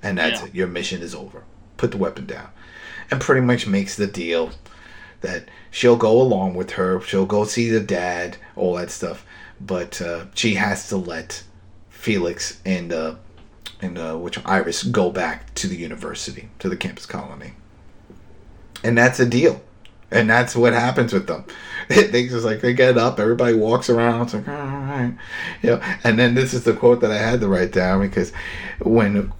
And 0.03 0.17
that's 0.17 0.41
Yeah. 0.41 0.47
it. 0.47 0.55
Your 0.55 0.67
mission 0.67 1.01
is 1.01 1.15
over. 1.15 1.43
Put 1.77 1.91
the 1.91 1.97
weapon 1.97 2.25
down. 2.25 2.49
And 3.09 3.21
pretty 3.21 3.41
much 3.41 3.65
makes 3.65 3.95
the 3.95 4.07
deal 4.07 4.51
that 5.21 5.45
she'll 5.71 5.95
go 5.95 6.21
along 6.21 6.55
with 6.55 6.71
her. 6.71 6.99
She'll 6.99 7.25
go 7.25 7.45
see 7.45 7.69
the 7.69 7.79
dad, 7.79 8.35
all 8.57 8.75
that 8.75 8.91
stuff. 8.91 9.25
But 9.59 10.01
uh, 10.01 10.25
she 10.35 10.55
has 10.55 10.89
to 10.89 10.97
let 10.97 11.43
Felix 11.89 12.59
and 12.65 12.91
uh, 12.91 13.15
and 13.81 13.97
uh, 13.97 14.15
which 14.15 14.43
Iris 14.45 14.83
go 14.83 15.11
back 15.11 15.53
to 15.55 15.67
the 15.67 15.75
university, 15.75 16.49
to 16.59 16.69
the 16.69 16.77
campus 16.77 17.05
colony, 17.05 17.53
and 18.83 18.97
that's 18.97 19.19
a 19.19 19.25
deal. 19.25 19.61
And 20.09 20.29
that's 20.29 20.55
what 20.55 20.71
happens 20.71 21.11
with 21.11 21.27
them. 21.27 21.45
They 21.89 22.27
just 22.27 22.45
like 22.45 22.61
they 22.61 22.73
get 22.73 22.97
up, 22.97 23.19
everybody 23.19 23.53
walks 23.55 23.89
around. 23.89 24.23
It's 24.23 24.33
like 24.33 24.47
all 24.47 24.55
right, 24.55 25.13
you 25.61 25.69
know. 25.69 25.81
And 26.03 26.19
then 26.19 26.33
this 26.33 26.53
is 26.53 26.63
the 26.63 26.73
quote 26.73 27.01
that 27.01 27.11
I 27.11 27.17
had 27.17 27.39
to 27.39 27.47
write 27.47 27.71
down 27.71 28.01
because 28.01 28.33
when 28.79 29.31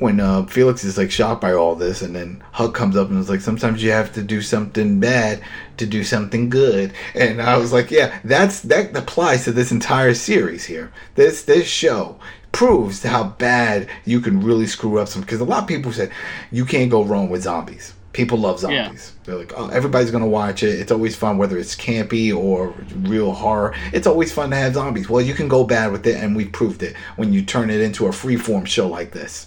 when 0.00 0.18
uh, 0.18 0.46
Felix 0.46 0.82
is 0.82 0.96
like 0.96 1.10
shocked 1.10 1.42
by 1.42 1.52
all 1.52 1.74
this, 1.74 2.00
and 2.00 2.16
then 2.16 2.42
Huck 2.52 2.74
comes 2.74 2.96
up 2.96 3.10
and 3.10 3.18
is 3.18 3.28
like, 3.28 3.42
"Sometimes 3.42 3.82
you 3.82 3.90
have 3.92 4.12
to 4.14 4.22
do 4.22 4.40
something 4.40 4.98
bad 4.98 5.42
to 5.76 5.86
do 5.86 6.02
something 6.02 6.48
good." 6.48 6.94
And 7.14 7.40
I 7.40 7.58
was 7.58 7.72
like, 7.72 7.90
"Yeah, 7.90 8.18
that's 8.24 8.60
that 8.62 8.96
applies 8.96 9.44
to 9.44 9.52
this 9.52 9.70
entire 9.70 10.14
series 10.14 10.64
here. 10.64 10.90
This 11.14 11.42
this 11.42 11.68
show 11.68 12.18
proves 12.52 13.02
how 13.02 13.24
bad 13.24 13.88
you 14.04 14.20
can 14.20 14.40
really 14.42 14.66
screw 14.66 14.98
up 14.98 15.08
some. 15.08 15.22
Because 15.22 15.40
a 15.40 15.44
lot 15.44 15.62
of 15.62 15.68
people 15.68 15.92
said 15.92 16.10
you 16.50 16.64
can't 16.64 16.90
go 16.90 17.02
wrong 17.04 17.28
with 17.30 17.42
zombies. 17.42 17.94
People 18.12 18.38
love 18.38 18.60
Yeah. 18.62 18.84
zombies. 18.86 19.12
They're 19.24 19.36
like, 19.36 19.52
oh, 19.56 19.68
everybody's 19.68 20.10
gonna 20.10 20.26
watch 20.26 20.64
it. 20.64 20.80
It's 20.80 20.90
always 20.90 21.14
fun, 21.14 21.38
whether 21.38 21.56
it's 21.56 21.76
campy 21.76 22.36
or 22.36 22.74
real 23.02 23.30
horror. 23.32 23.72
It's 23.92 24.06
always 24.06 24.32
fun 24.32 24.50
to 24.50 24.56
have 24.56 24.74
zombies. 24.74 25.08
Well, 25.08 25.20
you 25.20 25.32
can 25.32 25.46
go 25.46 25.62
bad 25.62 25.92
with 25.92 26.04
it, 26.06 26.16
and 26.16 26.34
we 26.34 26.46
proved 26.46 26.82
it 26.82 26.96
when 27.16 27.32
you 27.32 27.42
turn 27.42 27.70
it 27.70 27.80
into 27.80 28.06
a 28.06 28.10
freeform 28.10 28.66
show 28.66 28.88
like 28.88 29.12
this. 29.12 29.46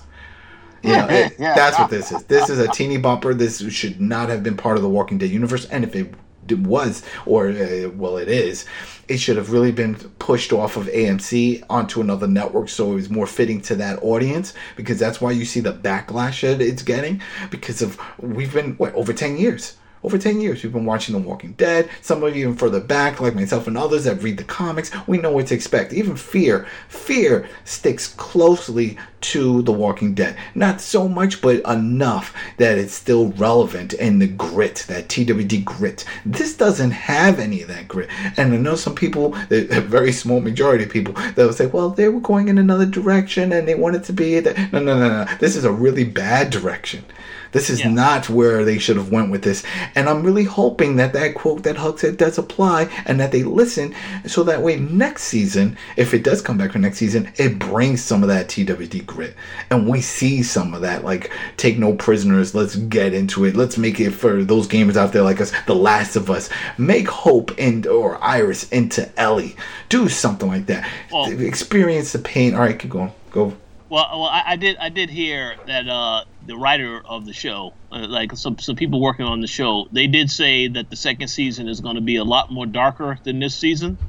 You 0.81 0.93
know, 0.93 1.07
it- 1.09 1.35
Yeah. 1.37 1.55
that's 1.55 1.77
what 1.77 1.89
this 1.89 2.11
is. 2.13 2.23
This 2.23 2.49
is 2.49 2.59
a 2.59 2.69
teeny 2.69 2.95
bumper. 2.97 3.33
This 3.33 3.59
should 3.69 3.99
not 3.99 4.29
have 4.29 4.43
been 4.43 4.55
part 4.55 4.77
of 4.77 4.81
the 4.83 4.89
Walking 4.89 5.17
Dead 5.17 5.29
universe. 5.29 5.65
And 5.65 5.83
if 5.83 5.93
it 5.93 6.13
was, 6.51 7.03
or 7.25 7.49
uh, 7.49 7.89
well, 7.95 8.17
it 8.17 8.27
is, 8.27 8.65
it 9.07 9.17
should 9.17 9.37
have 9.37 9.51
really 9.51 9.71
been 9.71 9.95
pushed 9.95 10.53
off 10.53 10.77
of 10.77 10.87
AMC 10.87 11.63
onto 11.69 12.01
another 12.01 12.27
network 12.27 12.69
so 12.69 12.91
it 12.91 12.95
was 12.95 13.09
more 13.09 13.27
fitting 13.27 13.61
to 13.61 13.75
that 13.75 14.01
audience 14.01 14.53
because 14.75 14.99
that's 14.99 15.19
why 15.19 15.31
you 15.31 15.45
see 15.45 15.59
the 15.59 15.73
backlash 15.73 16.41
that 16.41 16.61
it's 16.61 16.83
getting 16.83 17.21
because 17.49 17.81
of 17.81 17.99
we've 18.19 18.53
been 18.53 18.73
what 18.75 18.93
over 18.93 19.13
10 19.13 19.37
years 19.37 19.75
over 20.03 20.17
10 20.17 20.41
years. 20.41 20.63
We've 20.63 20.73
been 20.73 20.85
watching 20.85 21.13
the 21.13 21.27
walking 21.27 21.53
dead. 21.53 21.89
Some 22.01 22.23
of 22.23 22.35
you 22.35 22.43
even 22.43 22.55
further 22.55 22.79
back 22.79 23.21
like 23.21 23.35
myself 23.35 23.67
and 23.67 23.77
others 23.77 24.03
that 24.03 24.21
read 24.21 24.37
the 24.37 24.43
comics 24.43 24.91
we 25.07 25.17
know 25.17 25.31
what 25.31 25.47
to 25.47 25.55
expect. 25.55 25.93
Even 25.93 26.15
fear 26.15 26.67
fear 26.87 27.47
sticks 27.65 28.07
closely 28.07 28.97
to 29.21 29.61
the 29.61 29.71
walking 29.71 30.13
dead. 30.13 30.37
Not 30.53 30.81
so 30.81 31.07
much 31.07 31.41
but 31.41 31.61
enough 31.67 32.33
that 32.57 32.77
it's 32.77 32.93
still 32.93 33.31
relevant 33.33 33.93
in 33.93 34.19
the 34.19 34.27
grit 34.27 34.85
that 34.87 35.07
twd 35.07 35.63
grit. 35.63 36.05
This 36.25 36.55
doesn't 36.57 36.91
have 36.91 37.39
any 37.39 37.61
of 37.61 37.69
that 37.69 37.87
grit. 37.87 38.09
And 38.37 38.53
i 38.53 38.57
know 38.57 38.75
some 38.75 38.95
people 38.95 39.35
a 39.49 39.81
very 39.81 40.11
small 40.11 40.41
majority 40.41 40.83
of 40.83 40.89
people 40.89 41.13
that 41.13 41.37
will 41.37 41.53
say 41.53 41.67
well 41.67 41.89
they 41.89 42.09
were 42.09 42.19
going 42.19 42.47
in 42.47 42.57
another 42.57 42.85
direction 42.85 43.51
and 43.51 43.67
they 43.67 43.75
wanted 43.75 44.03
to 44.05 44.13
be 44.13 44.39
that 44.39 44.73
no 44.73 44.79
no 44.79 44.99
no 44.99 45.23
no. 45.23 45.35
This 45.39 45.55
is 45.55 45.63
a 45.63 45.71
really 45.71 46.03
bad 46.03 46.49
direction 46.49 47.05
this 47.53 47.69
is 47.69 47.79
Yeah. 47.79 47.89
not 47.89 48.29
where 48.29 48.65
they 48.65 48.77
should 48.77 48.97
have 48.97 49.09
went 49.11 49.31
with 49.31 49.43
this. 49.43 49.63
And 49.95 50.09
I'm 50.09 50.23
really 50.23 50.43
hoping 50.43 50.97
that 50.97 51.13
that 51.13 51.33
quote 51.35 51.63
that 51.63 51.77
Huck 51.77 51.99
said 51.99 52.17
does 52.17 52.37
apply 52.37 52.89
and 53.05 53.19
that 53.19 53.31
they 53.31 53.43
listen 53.43 53.93
so 54.25 54.43
that 54.43 54.61
way 54.61 54.75
next 54.77 55.23
season, 55.23 55.77
if 55.95 56.13
it 56.13 56.23
does 56.23 56.41
come 56.41 56.57
back 56.57 56.71
for 56.73 56.79
next 56.79 56.97
season, 56.97 57.31
it 57.37 57.57
brings 57.59 58.01
some 58.03 58.21
of 58.23 58.29
that 58.29 58.49
TWD 58.49 59.05
grit. 59.05 59.35
And 59.69 59.87
we 59.87 60.01
see 60.01 60.43
some 60.43 60.73
of 60.73 60.81
that, 60.81 61.03
like 61.05 61.31
take 61.57 61.77
no 61.79 61.93
prisoners, 61.93 62.53
let's 62.53 62.75
get 62.75 63.13
into 63.13 63.45
it. 63.45 63.55
Let's 63.55 63.77
make 63.77 63.99
it 63.99 64.11
for 64.11 64.43
those 64.43 64.67
gamers 64.67 64.95
out 64.97 65.13
there 65.13 65.21
like 65.23 65.39
us, 65.39 65.51
The 65.67 65.75
Last 65.75 66.15
of 66.15 66.29
Us. 66.29 66.49
Make 66.77 67.07
Hope 67.07 67.51
and 67.57 67.85
or 67.87 68.21
Iris 68.23 68.67
into 68.69 69.07
Ellie. 69.19 69.55
Do 69.89 70.09
something 70.09 70.47
like 70.49 70.65
that. 70.67 70.87
Well- 71.11 71.29
Experience 71.31 72.11
the 72.11 72.19
pain. 72.19 72.55
All 72.55 72.61
right, 72.61 72.77
keep 72.77 72.89
going. 72.91 73.11
Go. 73.31 73.53
Well, 73.93 74.09
well, 74.11 74.23
I, 74.23 74.43
I 74.47 74.55
did. 74.55 74.75
I 74.77 74.89
did 74.89 75.11
hear 75.11 75.53
that 75.67 75.87
uh, 75.87 76.23
the 76.47 76.57
writer 76.57 76.99
of 77.05 77.27
the 77.27 77.33
show, 77.33 77.75
uh, 77.91 78.07
like 78.07 78.35
some 78.35 78.57
some 78.57 78.75
people 78.75 78.99
working 78.99 79.27
on 79.27 79.39
the 79.39 79.45
show, 79.45 79.87
they 79.91 80.07
did 80.07 80.31
say 80.31 80.67
that 80.69 80.89
the 80.89 80.95
second 80.95 81.27
season 81.27 81.67
is 81.67 81.79
going 81.79 81.93
to 81.93 82.01
be 82.01 82.15
a 82.15 82.23
lot 82.23 82.51
more 82.51 82.65
darker 82.65 83.19
than 83.23 83.37
this 83.37 83.55
season. 83.55 83.99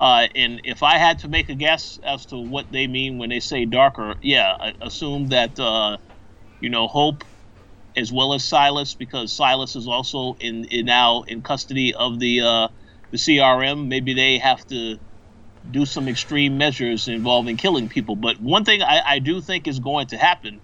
Uh, 0.00 0.28
and 0.34 0.62
if 0.64 0.82
I 0.82 0.96
had 0.96 1.18
to 1.18 1.28
make 1.28 1.50
a 1.50 1.54
guess 1.54 1.98
as 2.02 2.24
to 2.26 2.38
what 2.38 2.72
they 2.72 2.86
mean 2.86 3.18
when 3.18 3.28
they 3.28 3.40
say 3.40 3.66
darker, 3.66 4.14
yeah, 4.22 4.56
I 4.58 4.72
assume 4.80 5.28
that 5.28 5.60
uh, 5.60 5.98
you 6.58 6.70
know 6.70 6.88
Hope, 6.88 7.22
as 7.94 8.10
well 8.10 8.32
as 8.32 8.46
Silas, 8.46 8.94
because 8.94 9.30
Silas 9.30 9.76
is 9.76 9.86
also 9.86 10.38
in, 10.40 10.64
in 10.70 10.86
now 10.86 11.24
in 11.28 11.42
custody 11.42 11.92
of 11.92 12.18
the 12.18 12.40
uh, 12.40 12.68
the 13.10 13.18
CRM. 13.18 13.88
Maybe 13.88 14.14
they 14.14 14.38
have 14.38 14.66
to 14.68 14.98
do 15.70 15.86
some 15.86 16.08
extreme 16.08 16.58
measures 16.58 17.08
involving 17.08 17.56
killing 17.56 17.88
people. 17.88 18.16
But 18.16 18.40
one 18.40 18.64
thing 18.64 18.82
I, 18.82 19.02
I 19.06 19.18
do 19.18 19.40
think 19.40 19.68
is 19.68 19.78
going 19.80 20.08
to 20.08 20.16
happen 20.16 20.60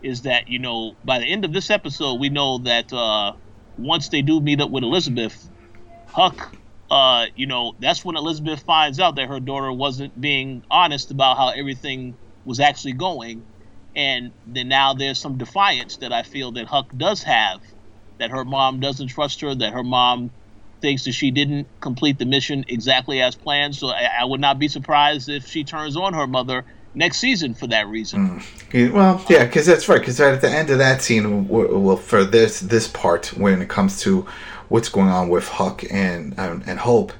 is 0.00 0.22
that 0.22 0.48
you 0.48 0.58
know 0.58 0.94
by 1.04 1.18
the 1.18 1.26
end 1.26 1.44
of 1.44 1.52
this 1.52 1.70
episode, 1.70 2.20
we 2.20 2.28
know 2.28 2.58
that 2.58 2.92
uh, 2.92 3.32
once 3.76 4.08
they 4.08 4.22
do 4.22 4.40
meet 4.40 4.60
up 4.60 4.70
with 4.70 4.84
Elizabeth, 4.84 5.50
Huck, 6.04 6.52
uh, 6.90 7.26
you 7.34 7.46
know 7.46 7.74
that's 7.78 8.04
when 8.04 8.16
Elizabeth 8.16 8.62
finds 8.62 9.00
out 9.00 9.16
that 9.16 9.28
her 9.28 9.40
daughter 9.40 9.72
wasn't 9.72 10.20
being 10.20 10.62
honest 10.70 11.10
about 11.10 11.36
how 11.36 11.48
everything 11.48 12.16
was 12.44 12.60
actually 12.60 12.94
going, 12.94 13.44
and 13.94 14.32
then 14.46 14.68
now 14.68 14.94
there's 14.94 15.20
some 15.20 15.38
defiance 15.38 15.98
that 15.98 16.12
I 16.12 16.22
feel 16.22 16.52
that 16.52 16.66
Huck 16.66 16.90
does 16.96 17.22
have, 17.24 17.60
that 18.18 18.30
her 18.30 18.44
mom 18.44 18.80
doesn't 18.80 19.08
trust 19.08 19.40
her, 19.40 19.54
that 19.54 19.72
her 19.72 19.82
mom 19.84 20.30
thinks 20.80 21.04
that 21.04 21.12
she 21.12 21.30
didn't 21.30 21.66
complete 21.80 22.18
the 22.18 22.24
mission 22.24 22.64
exactly 22.68 23.20
as 23.20 23.34
planned. 23.34 23.74
So 23.74 23.88
I, 23.88 24.10
I 24.20 24.24
would 24.24 24.40
not 24.40 24.58
be 24.58 24.68
surprised 24.68 25.28
if 25.28 25.46
she 25.46 25.64
turns 25.64 25.96
on 25.96 26.14
her 26.14 26.26
mother 26.26 26.64
next 26.94 27.18
season 27.18 27.54
for 27.54 27.66
that 27.68 27.86
reason. 27.86 28.40
Mm. 28.40 28.72
Yeah, 28.72 28.90
Well, 28.90 29.24
yeah, 29.28 29.44
because 29.44 29.66
that's 29.66 29.88
right. 29.88 30.00
Because 30.00 30.18
right 30.18 30.34
at 30.34 30.40
the 30.40 30.50
end 30.50 30.70
of 30.70 30.78
that 30.78 31.02
scene, 31.02 31.48
well, 31.48 31.96
for 31.96 32.24
this 32.24 32.60
this 32.60 32.88
part, 32.88 33.28
when 33.36 33.62
it 33.62 33.68
comes 33.68 34.00
to 34.02 34.26
what's 34.68 34.88
going 34.88 35.08
on 35.08 35.28
with 35.28 35.48
Huck 35.48 35.84
and 35.90 36.34
and, 36.38 36.66
and 36.66 36.80
Hope, 36.80 37.12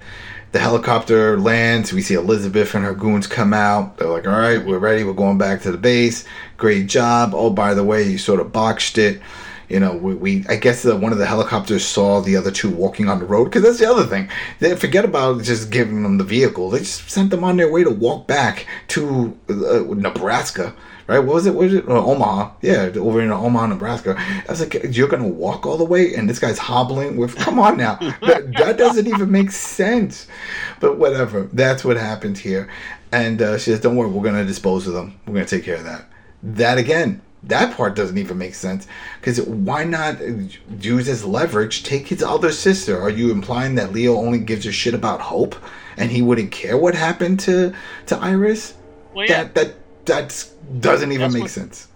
the 0.53 0.59
helicopter 0.59 1.39
lands. 1.39 1.93
We 1.93 2.03
see 2.03 2.15
Elizabeth 2.15 2.75
and 2.75 2.85
her 2.85 2.95
goons 2.95 3.27
come 3.27 3.55
out. 3.55 3.99
They're 3.99 4.09
like, 4.09 4.27
"All 4.27 4.39
right, 4.39 4.65
we're 4.65 4.79
ready. 4.79 5.05
We're 5.05 5.13
going 5.13 5.39
back 5.39 5.63
to 5.63 5.73
the 5.73 5.79
base. 5.79 6.25
Great 6.57 6.87
job. 6.87 7.33
Oh, 7.35 7.51
by 7.51 7.75
the 7.75 7.85
way, 7.85 8.03
you 8.03 8.19
sort 8.19 8.41
of 8.41 8.53
botched 8.53 8.99
it." 8.99 9.21
You 9.69 9.81
know, 9.81 9.97
we, 9.97 10.15
we 10.15 10.45
I 10.49 10.57
guess 10.57 10.83
that 10.83 10.97
one 10.97 11.13
of 11.13 11.19
the 11.19 11.27
helicopters 11.27 11.85
saw 11.85 12.21
the 12.21 12.37
other 12.37 12.51
two 12.51 12.71
walking 12.71 13.09
on 13.09 13.19
the 13.19 13.25
road 13.25 13.47
because 13.47 13.63
that's 13.63 13.79
the 13.79 13.91
other 13.91 14.05
thing. 14.05 14.29
They 14.61 14.77
forget 14.77 15.05
about 15.05 15.43
just 15.43 15.71
giving 15.71 16.03
them 16.05 16.19
the 16.19 16.25
vehicle. 16.25 16.71
They 16.71 16.81
just 16.81 17.11
sent 17.11 17.31
them 17.31 17.43
on 17.43 17.57
their 17.57 17.71
way 17.71 17.83
to 17.83 17.91
walk 17.91 18.29
back 18.29 18.67
to 18.89 19.37
uh, 19.49 19.83
Nebraska, 19.95 20.73
right? 21.09 21.19
What 21.19 21.35
was 21.35 21.47
it? 21.47 21.55
What 21.55 21.65
was 21.65 21.75
it? 21.75 21.89
Uh, 21.89 22.05
Omaha. 22.05 22.53
Yeah, 22.63 22.91
over 22.97 23.21
in 23.21 23.33
Omaha, 23.33 23.67
Nebraska. 23.67 24.15
I 24.17 24.45
was 24.49 24.61
like, 24.61 24.97
you're 24.97 25.09
gonna 25.09 25.27
walk 25.27 25.67
all 25.67 25.77
the 25.77 25.85
way, 25.85 26.15
and 26.15 26.31
this 26.31 26.39
guy's 26.39 26.59
hobbling 26.59 27.17
with. 27.17 27.35
Come 27.47 27.59
on 27.59 27.77
now, 27.77 27.97
that, 28.23 28.53
that 28.59 28.79
doesn't 28.79 29.09
even 29.09 29.31
make 29.33 29.51
sense. 29.51 30.29
But 30.81 30.99
whatever. 30.99 31.49
That's 31.53 31.85
what 31.85 31.97
happened 31.97 32.39
here. 32.39 32.69
And 33.11 33.43
uh, 33.43 33.59
she 33.59 33.73
says, 33.73 33.81
"Don't 33.81 33.97
worry, 33.97 34.11
we're 34.11 34.23
gonna 34.23 34.45
dispose 34.45 34.87
of 34.87 34.95
them. 34.95 35.19
We're 35.27 35.35
gonna 35.35 35.47
take 35.47 35.65
care 35.65 35.77
of 35.77 35.85
that." 35.85 36.05
That 36.43 36.79
again 36.79 37.23
that 37.47 37.77
part 37.77 37.95
doesn't 37.95 38.19
even 38.19 38.39
make 38.39 38.55
sense. 38.55 38.87
Because 39.21 39.41
why 39.43 39.85
not 39.85 40.19
use 40.81 41.09
as 41.09 41.25
leverage 41.25 41.83
take 41.85 42.09
his 42.09 42.23
other 42.23 42.53
sister? 42.53 43.01
Are 43.01 43.11
you 43.11 43.31
implying 43.31 43.75
that 43.77 43.93
leo 43.93 44.17
only 44.17 44.39
gives 44.39 44.67
a 44.67 44.73
shit 44.73 44.95
about 44.95 45.21
hope 45.21 45.57
and 45.97 46.11
he 46.11 46.23
wouldn't 46.23 46.51
care 46.53 46.77
what 46.77 46.95
happened 46.95 47.41
to 47.41 47.73
to 48.07 48.17
iris? 48.19 48.75
Well, 49.15 49.27
yeah, 49.27 49.45
that 49.45 49.55
that 49.55 49.75
that 50.07 50.49
doesn't 50.81 51.11
even 51.13 51.23
That's 51.23 51.35
make 51.35 51.43
what- 51.45 51.51
sense 51.51 51.89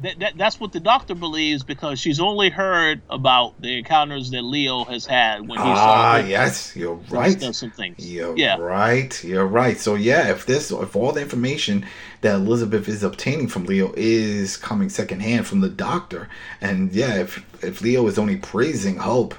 that, 0.00 0.18
that, 0.20 0.38
that's 0.38 0.60
what 0.60 0.72
the 0.72 0.80
doctor 0.80 1.14
believes 1.14 1.62
because 1.62 1.98
she's 1.98 2.20
only 2.20 2.50
heard 2.50 3.00
about 3.10 3.60
the 3.60 3.78
encounters 3.78 4.30
that 4.30 4.42
Leo 4.42 4.84
has 4.84 5.06
had 5.06 5.40
when 5.40 5.58
he 5.58 5.64
saw 5.64 5.74
ah 5.74 6.16
yes 6.18 6.76
you're 6.76 6.94
right 7.10 7.38
some 7.54 7.70
things. 7.70 8.10
You're 8.10 8.36
yeah, 8.36 8.56
right. 8.58 9.22
You're 9.24 9.46
right. 9.46 9.78
So 9.78 9.94
yeah, 9.94 10.30
if 10.30 10.46
this, 10.46 10.70
if 10.70 10.96
all 10.96 11.12
the 11.12 11.22
information 11.22 11.86
that 12.20 12.34
Elizabeth 12.34 12.88
is 12.88 13.02
obtaining 13.02 13.48
from 13.48 13.64
Leo 13.64 13.92
is 13.96 14.56
coming 14.56 14.88
secondhand 14.88 15.46
from 15.46 15.60
the 15.60 15.68
doctor, 15.68 16.28
and 16.60 16.92
yeah, 16.92 17.20
if 17.20 17.44
if 17.62 17.80
Leo 17.80 18.06
is 18.06 18.18
only 18.18 18.36
praising 18.36 18.96
Hope, 18.96 19.34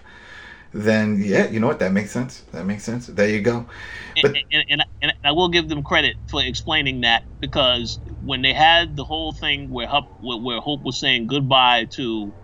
then 0.74 1.22
yeah, 1.22 1.50
you 1.50 1.60
know 1.60 1.68
what? 1.68 1.80
That 1.80 1.92
makes 1.94 2.12
sense. 2.12 2.42
That 2.52 2.66
makes 2.66 2.84
sense. 2.84 3.08
There 3.08 3.30
you 3.30 3.42
go. 3.42 3.68
But 4.22 4.34
and, 4.34 4.44
and, 4.52 4.66
and, 4.70 4.84
and 5.02 5.14
I 5.24 5.32
will 5.32 5.50
give 5.50 5.70
them 5.70 5.84
credit 5.84 6.18
for 6.28 6.44
explaining 6.44 7.02
that 7.02 7.24
because 7.40 8.00
when 8.20 8.42
they 8.42 8.54
had 8.54 8.96
the 8.96 9.06
whole 9.06 9.34
thing 9.34 9.70
where 9.70 9.88
Hope, 9.88 10.06
where 10.20 10.60
Hope 10.60 10.82
was 10.84 11.00
saying 11.00 11.28
goodbye 11.28 11.88
to 11.96 12.36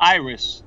Iris, 0.00 0.62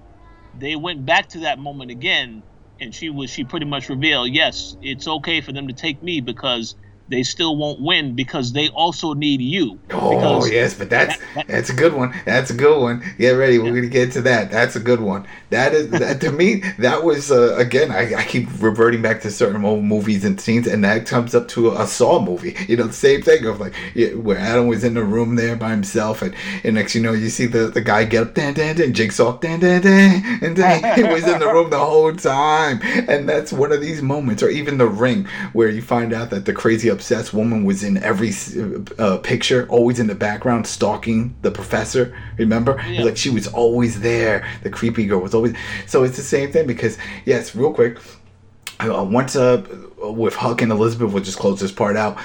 they 0.54 0.76
went 0.76 1.06
back 1.06 1.30
to 1.30 1.42
that 1.42 1.60
moment 1.60 1.92
again 1.92 2.44
and 2.80 2.94
she 2.94 3.10
was 3.10 3.30
she 3.32 3.44
pretty 3.46 3.66
much 3.66 3.90
revealed, 3.90 4.32
yes, 4.32 4.76
it's 4.82 5.08
okay 5.08 5.42
for 5.42 5.54
them 5.54 5.68
to 5.68 5.74
take 5.74 6.02
me 6.02 6.22
because 6.22 6.76
they 7.10 7.24
still 7.24 7.56
won't 7.58 7.82
win 7.82 8.16
because 8.16 8.54
they 8.54 8.70
also 8.70 9.14
need 9.14 9.42
you. 9.42 9.80
Oh 9.92 10.46
yes, 10.46 10.74
but 10.74 10.90
that's 10.90 11.18
that- 11.18 11.24
that- 11.36 11.48
that's 11.48 11.70
a 11.70 11.74
good 11.74 11.94
one. 11.94 12.14
That's 12.26 12.50
a 12.50 12.54
good 12.54 12.82
one. 12.82 13.04
Get 13.18 13.32
ready. 13.32 13.60
We're 13.60 13.74
gonna 13.76 13.88
get 13.88 14.12
to 14.14 14.22
that. 14.24 14.50
That's 14.52 14.76
a 14.76 14.80
good 14.80 15.00
one. 15.02 15.26
That 15.50 15.74
is 15.74 15.90
that 15.92 16.22
to 16.22 16.32
me. 16.32 16.64
That 16.80 17.04
was 17.04 17.32
uh, 17.32 17.56
again. 17.58 17.92
I, 17.92 18.16
I 18.16 18.24
keep 18.24 18.48
reverting 18.60 19.02
back 19.02 19.22
to 19.22 19.32
certain 19.32 19.64
old 19.64 19.84
movies 19.84 20.26
and 20.26 20.40
scenes, 20.40 20.68
and 20.68 20.84
that 20.84 21.06
comes 21.06 21.36
up 21.36 21.48
to 21.50 21.72
a, 21.72 21.86
Saw 21.88 22.20
movie. 22.20 22.56
You 22.74 22.78
know, 22.78 22.88
the 22.88 22.94
same 22.94 23.22
thing 23.22 23.46
of 23.46 23.60
like 23.60 23.74
yeah, 23.94 24.10
where 24.16 24.38
Adam 24.38 24.68
was 24.68 24.84
in 24.84 24.94
the 24.96 25.04
room 25.04 25.36
there 25.36 25.56
by 25.56 25.70
himself, 25.72 26.22
and, 26.24 26.34
and 26.64 26.76
next 26.76 26.96
you 26.96 27.02
know 27.02 27.14
you 27.14 27.30
see 27.30 27.46
the, 27.46 27.68
the 27.68 27.82
guy 27.82 28.04
get 28.06 28.24
up, 28.24 28.34
dan 28.34 28.54
dan 28.54 28.76
dan, 28.76 28.94
Jigsaw, 28.94 29.38
dan 29.40 29.60
dan 29.60 29.82
dan, 29.82 30.40
and 30.42 30.56
then 30.58 30.96
he 30.96 31.04
was 31.04 31.28
in 31.28 31.40
the 31.40 31.48
room 31.48 31.70
the 31.70 31.78
whole 31.78 32.14
time, 32.16 32.80
and 32.84 33.28
that's 33.30 33.54
one 33.54 33.72
of 33.72 33.82
these 33.82 34.02
moments, 34.02 34.42
or 34.42 34.50
even 34.50 34.78
the 34.78 34.88
Ring, 34.88 35.26
where 35.54 35.70
you 35.70 35.82
find 35.82 36.14
out 36.14 36.30
that 36.32 36.46
the 36.46 36.54
crazy 36.54 36.90
obsessed 36.94 37.34
woman 37.34 37.66
was 37.66 37.84
in 37.84 37.98
every 37.98 38.32
uh, 38.98 39.18
picture, 39.18 39.68
always 39.70 40.00
in 40.00 40.08
the 40.08 40.16
background, 40.16 40.66
stalking 40.66 41.36
the 41.42 41.52
professor. 41.52 42.16
Remember, 42.38 42.82
Yeah. 42.88 43.04
like 43.04 43.18
she 43.18 43.30
was 43.30 43.48
always 43.48 44.00
there. 44.00 44.48
The 44.64 44.70
creepy 44.70 45.06
girl 45.06 45.20
was 45.20 45.34
always. 45.34 45.54
So 45.88 46.04
it's 46.04 46.16
the 46.16 46.24
same 46.24 46.52
thing 46.54 46.66
because 46.68 46.98
yes, 47.26 47.56
real 47.56 47.74
quick. 47.74 47.98
Uh, 48.80 49.04
once 49.04 49.36
uh, 49.36 49.64
with 50.02 50.36
Huck 50.36 50.62
and 50.62 50.72
Elizabeth, 50.72 51.14
we'll 51.14 51.24
just 51.24 51.38
close 51.38 51.60
this 51.60 51.72
part 51.72 51.96
out. 51.96 52.18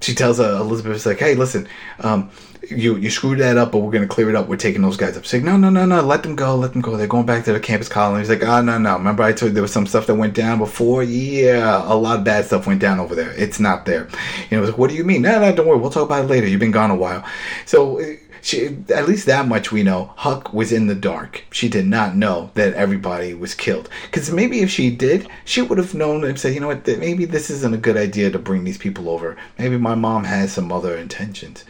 She 0.00 0.14
tells 0.14 0.38
uh, 0.38 0.58
Elizabeth, 0.60 0.96
"It's 0.96 1.06
like, 1.06 1.18
hey, 1.18 1.34
listen, 1.34 1.66
um, 2.00 2.30
you 2.70 2.96
you 2.96 3.10
screwed 3.10 3.38
that 3.40 3.56
up, 3.56 3.72
but 3.72 3.78
we're 3.78 3.90
gonna 3.90 4.06
clear 4.06 4.28
it 4.30 4.36
up. 4.36 4.48
We're 4.48 4.56
taking 4.56 4.82
those 4.82 4.96
guys 4.96 5.16
up." 5.16 5.24
She's 5.24 5.34
like, 5.34 5.44
"No, 5.44 5.56
no, 5.56 5.70
no, 5.70 5.84
no, 5.86 6.00
let 6.02 6.22
them 6.22 6.36
go, 6.36 6.56
let 6.56 6.72
them 6.72 6.82
go. 6.82 6.96
They're 6.96 7.06
going 7.06 7.26
back 7.26 7.44
to 7.44 7.52
the 7.52 7.60
campus 7.60 7.88
colony." 7.88 8.20
He's 8.20 8.28
like, 8.28 8.42
"Oh, 8.42 8.62
no, 8.62 8.78
no. 8.78 8.96
Remember, 8.96 9.22
I 9.22 9.32
told 9.32 9.50
you 9.50 9.54
there 9.54 9.62
was 9.62 9.72
some 9.72 9.86
stuff 9.86 10.06
that 10.06 10.14
went 10.14 10.34
down 10.34 10.58
before. 10.58 11.02
Yeah, 11.02 11.82
a 11.84 11.94
lot 11.94 12.18
of 12.18 12.24
bad 12.24 12.44
stuff 12.46 12.66
went 12.66 12.80
down 12.80 13.00
over 13.00 13.14
there. 13.14 13.32
It's 13.32 13.60
not 13.60 13.86
there." 13.86 14.08
You 14.50 14.56
know, 14.56 14.62
it's 14.62 14.70
like, 14.72 14.78
"What 14.78 14.90
do 14.90 14.96
you 14.96 15.04
mean?" 15.04 15.22
No, 15.22 15.40
no, 15.40 15.54
don't 15.54 15.66
worry. 15.66 15.78
We'll 15.78 15.90
talk 15.90 16.04
about 16.06 16.24
it 16.24 16.28
later. 16.28 16.46
You've 16.46 16.60
been 16.60 16.70
gone 16.70 16.90
a 16.90 16.96
while, 16.96 17.24
so. 17.66 18.00
uh, 18.00 18.04
She, 18.44 18.76
at 18.90 19.08
least 19.08 19.24
that 19.24 19.48
much 19.48 19.72
we 19.72 19.82
know. 19.82 20.12
Huck 20.16 20.52
was 20.52 20.70
in 20.70 20.86
the 20.86 20.94
dark. 20.94 21.44
She 21.50 21.66
did 21.70 21.86
not 21.86 22.14
know 22.14 22.50
that 22.52 22.74
everybody 22.74 23.32
was 23.32 23.54
killed. 23.54 23.88
Because 24.04 24.30
maybe 24.30 24.60
if 24.60 24.68
she 24.68 24.90
did, 24.90 25.26
she 25.46 25.62
would 25.62 25.78
have 25.78 25.94
known 25.94 26.24
and 26.24 26.38
said, 26.38 26.52
you 26.52 26.60
know 26.60 26.66
what, 26.66 26.86
maybe 26.86 27.24
this 27.24 27.48
isn't 27.48 27.72
a 27.74 27.78
good 27.86 27.96
idea 27.96 28.30
to 28.30 28.38
bring 28.38 28.64
these 28.64 28.76
people 28.76 29.08
over. 29.08 29.34
Maybe 29.58 29.78
my 29.78 29.94
mom 29.94 30.24
has 30.24 30.52
some 30.52 30.70
other 30.70 30.94
intentions. 30.94 31.64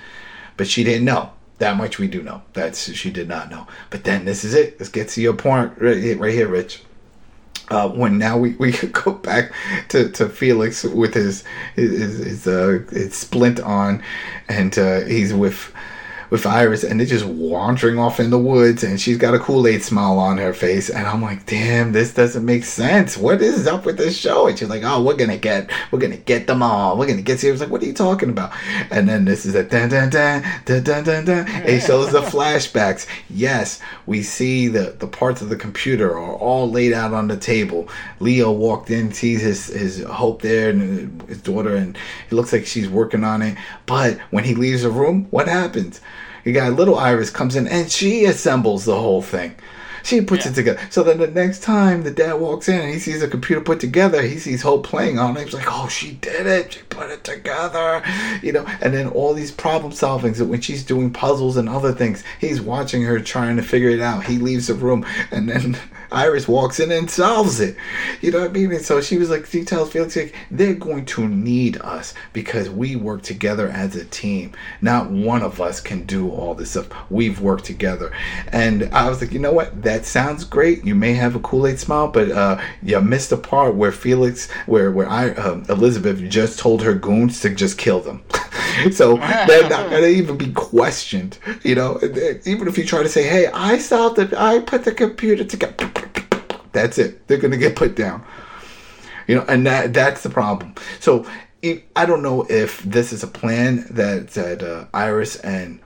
But 0.57 0.69
she 0.69 0.85
didn't 0.85 1.05
know. 1.05 1.31
That 1.59 1.77
much 1.77 1.99
we 1.99 2.09
do 2.09 2.23
know. 2.23 2.43
That's 2.53 2.93
she 2.95 3.11
did 3.11 3.29
not 3.29 3.51
know. 3.51 3.67
But 3.91 4.05
then 4.05 4.25
this 4.25 4.45
is 4.45 4.55
it. 4.55 4.79
Let's 4.79 4.91
get 4.91 5.09
to 5.11 5.21
your 5.23 5.35
point 5.35 5.73
right, 5.81 5.97
here- 5.97 6.19
right 6.19 6.33
here, 6.35 6.49
Rich. 6.49 6.83
Uh, 7.71 7.89
when 7.89 8.19
now 8.19 8.37
we, 8.37 8.51
we 8.57 8.73
could 8.73 8.93
go 9.05 9.13
back 9.13 9.53
to, 9.89 10.11
to 10.11 10.29
Felix 10.29 10.85
with 10.85 11.15
his 11.15 11.45
his, 11.77 12.19
his, 12.19 12.47
uh, 12.47 12.81
his 12.91 13.15
splint 13.15 13.61
on, 13.61 14.03
and 14.49 14.77
uh, 14.79 15.01
he's 15.03 15.33
with 15.33 15.73
with 16.31 16.47
Iris, 16.47 16.85
and 16.85 16.99
they're 16.99 17.07
just 17.07 17.25
wandering 17.25 17.99
off 17.99 18.21
in 18.21 18.31
the 18.31 18.39
woods, 18.39 18.83
and 18.83 19.01
she's 19.01 19.19
got 19.19 19.35
a 19.35 19.39
Kool 19.39 19.67
Aid 19.67 19.83
smile 19.83 20.19
on 20.19 20.39
her 20.39 20.53
face, 20.53 20.91
and 20.91 21.07
I'm 21.07 21.23
like, 21.23 21.47
damn, 21.47 21.93
this 21.93 22.15
doesn't 22.15 22.45
make 22.45 22.65
sense. 22.65 23.17
What 23.17 23.43
is 23.43 23.67
up 23.67 23.85
with 23.85 23.97
this 23.97 24.17
show? 24.17 24.47
And 24.47 24.59
she's 24.59 24.69
like, 24.69 24.83
oh, 24.85 25.03
we're 25.03 25.17
gonna 25.17 25.37
get, 25.37 25.71
we're 25.91 25.99
gonna 25.99 26.17
get 26.17 26.47
them 26.47 26.63
all. 26.63 26.97
We're 26.97 27.07
gonna 27.07 27.23
get. 27.23 27.41
She 27.41 27.51
was 27.51 27.61
like, 27.61 27.71
what 27.71 27.83
are 27.83 27.87
you 27.87 27.95
talking 27.95 28.31
about? 28.31 28.53
And 28.91 29.09
then 29.09 29.25
this 29.25 29.47
is 29.47 29.55
a 29.55 29.65
dun 29.65 29.91
dun 29.91 30.11
dun 30.11 30.43
dun 30.65 30.83
dun 30.83 31.05
dun 31.05 31.25
dun. 31.25 31.47
It 31.49 31.81
shows 31.81 32.13
the 32.13 32.21
flashbacks. 32.21 33.07
Yes, 33.29 33.81
we 34.07 34.23
see 34.23 34.69
the 34.69 34.97
the 34.99 35.07
parts 35.07 35.43
of 35.43 35.49
the 35.49 35.57
computer 35.57 36.11
are 36.17 36.35
all 36.35 36.71
laid 36.71 36.93
out 36.93 37.13
on 37.13 37.29
the 37.29 37.37
table. 37.37 37.89
Leo 38.21 38.51
walked 38.53 38.91
in, 38.91 39.13
sees 39.13 39.41
his 39.43 39.67
his 39.67 40.03
hope 40.05 40.43
there 40.43 40.71
and 40.71 41.23
his 41.23 41.43
daughter, 41.43 41.77
and 41.77 41.97
it 42.31 42.35
looks 42.35 42.53
like 42.53 42.67
she's 42.67 42.89
working 42.89 43.25
on 43.25 43.43
it. 43.43 43.57
But 43.87 44.19
when 44.31 44.45
he 44.45 44.55
leaves 44.55 44.83
the 44.83 44.91
room, 44.91 45.27
what 45.31 45.49
happens? 45.49 46.01
You 46.45 46.53
got 46.53 46.73
little 46.75 46.99
Iris 46.99 47.31
comes 47.31 47.57
in 47.57 47.67
and 47.67 47.91
she 47.91 48.27
assembles 48.27 48.85
the 48.85 49.01
whole 49.01 49.23
thing. 49.23 49.55
She 50.05 50.21
puts 50.21 50.45
Yeah. 50.45 50.53
it 50.53 50.55
together. 50.55 50.81
So 50.91 51.03
then 51.03 51.19
the 51.19 51.27
next 51.27 51.63
time 51.63 52.03
the 52.05 52.11
dad 52.13 52.35
walks 52.35 52.69
in 52.69 52.79
and 52.81 52.93
he 52.93 52.99
sees 53.01 53.23
a 53.23 53.29
computer 53.29 53.61
put 53.61 53.81
together, 53.81 54.23
he 54.23 54.39
sees 54.39 54.63
Hope 54.63 54.87
playing 54.87 55.19
on 55.19 55.37
it. 55.37 55.45
He's 55.45 55.55
like, 55.55 55.67
"Oh, 55.69 55.89
she 55.89 56.13
did 56.13 56.47
it! 56.47 56.75
She 56.75 56.81
put 56.91 57.11
it 57.11 57.25
together!" 57.25 58.03
You 58.43 58.53
know. 58.53 58.67
And 58.81 58.95
then 58.95 59.09
all 59.09 59.35
these 59.35 59.51
problem 59.51 59.93
solvings 59.93 60.37
that 60.37 60.45
when 60.47 60.61
she's 60.61 60.85
doing 60.85 61.11
puzzles 61.11 61.57
and 61.57 61.69
other 61.69 61.93
things, 61.93 62.23
he's 62.41 62.61
watching 62.61 63.03
her 63.03 63.19
trying 63.19 63.57
to 63.57 63.63
figure 63.63 63.89
it 63.91 64.01
out. 64.01 64.25
He 64.27 64.39
leaves 64.39 64.67
the 64.69 64.75
room 64.75 65.05
and 65.31 65.49
then 65.49 65.77
Iris 66.13 66.47
walks 66.47 66.79
in 66.79 66.93
and 66.93 67.11
solves 67.11 67.59
it. 67.61 67.77
You 68.21 68.31
know 68.31 68.41
what 68.43 68.51
I 68.51 68.53
mean? 68.53 68.71
And 68.73 68.85
so 68.85 69.01
she 69.01 69.17
was 69.19 69.31
like, 69.31 69.47
she 69.47 69.65
tells 69.65 69.91
Felix, 69.91 70.15
like, 70.15 70.35
they're 70.51 70.75
going 70.75 71.07
to 71.07 71.27
need 71.27 71.81
us 71.81 72.15
because 72.33 72.71
we 72.71 72.95
work 72.95 73.23
together 73.23 73.69
as 73.69 73.97
a 73.97 74.05
team. 74.05 74.53
Not 74.81 75.11
one 75.11 75.43
of 75.43 75.61
us 75.61 75.81
can 75.81 76.05
do 76.05 76.31
all 76.31 76.55
this 76.55 76.71
stuff. 76.73 76.89
We've 77.11 77.41
worked 77.41 77.65
together. 77.65 78.13
And 78.53 78.85
I 78.93 79.09
was 79.09 79.21
like, 79.21 79.33
you 79.33 79.41
know 79.41 79.53
what? 79.53 79.83
That 79.83 79.94
sounds 80.03 80.45
great. 80.45 80.85
You 80.85 80.95
may 80.95 81.15
have 81.15 81.37
a 81.37 81.41
Kool 81.41 81.67
Aid 81.67 81.79
smile, 81.79 82.09
but 82.09 82.31
uh, 82.31 82.61
you 82.83 83.01
missed 83.01 83.31
the 83.31 83.37
part 83.37 83.75
where 83.75 83.93
Felix, 83.93 84.51
where 84.67 84.91
where 84.91 85.09
I 85.09 85.31
um, 85.31 85.65
Elizabeth 85.69 86.19
just 86.29 86.59
told 86.59 86.83
her 86.83 86.95
goons 86.95 87.41
to 87.41 87.51
just 87.51 87.79
kill 87.79 88.01
them. 88.01 88.23
so 88.93 89.17
they're 89.17 89.69
not 89.69 89.91
gonna 89.91 90.07
even 90.07 90.37
be 90.37 90.53
questioned. 90.53 91.39
You 91.63 91.75
know, 91.75 92.01
even 92.45 92.69
if 92.69 92.79
you 92.79 92.85
try 92.85 93.03
to 93.03 93.09
say, 93.09 93.25
"Hey, 93.25 93.47
I 93.49 93.79
solved 93.79 94.19
it. 94.19 94.33
I 94.35 94.61
put 94.61 94.85
the 94.85 94.93
computer 94.93 95.45
together." 95.45 95.91
That's 96.73 96.99
it. 96.99 97.27
They're 97.29 97.39
gonna 97.39 97.57
get 97.57 97.77
put 97.77 97.95
down. 97.95 98.25
You 99.27 99.37
know, 99.37 99.45
and 99.49 99.67
that 99.67 99.93
that's 99.93 100.23
the 100.23 100.31
problem. 100.31 100.75
So 101.01 101.27
I 101.97 102.07
don't 102.07 102.23
know 102.23 102.47
if 102.51 102.83
this 102.83 103.13
is 103.13 103.23
a 103.23 103.27
plan 103.27 103.87
that 103.91 104.31
that 104.31 104.63
uh, 104.63 104.87
Iris 104.93 105.37
and 105.37 105.81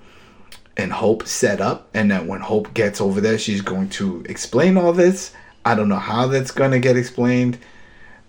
and 0.79 0.93
Hope 0.93 1.27
set 1.27 1.61
up, 1.61 1.89
and 1.93 2.11
that 2.13 2.27
when 2.27 2.41
Hope 2.41 2.73
gets 2.73 3.01
over 3.01 3.21
there, 3.21 3.37
she's 3.37 3.61
going 3.61 3.91
to 3.91 4.25
explain 4.29 4.77
all 4.79 4.93
this. 4.93 5.33
I 5.65 5.75
don't 5.75 5.89
know 5.89 5.97
how 5.97 6.29
that's 6.29 6.53
going 6.53 6.71
to 6.71 6.79
get 6.79 6.97
explained, 6.97 7.59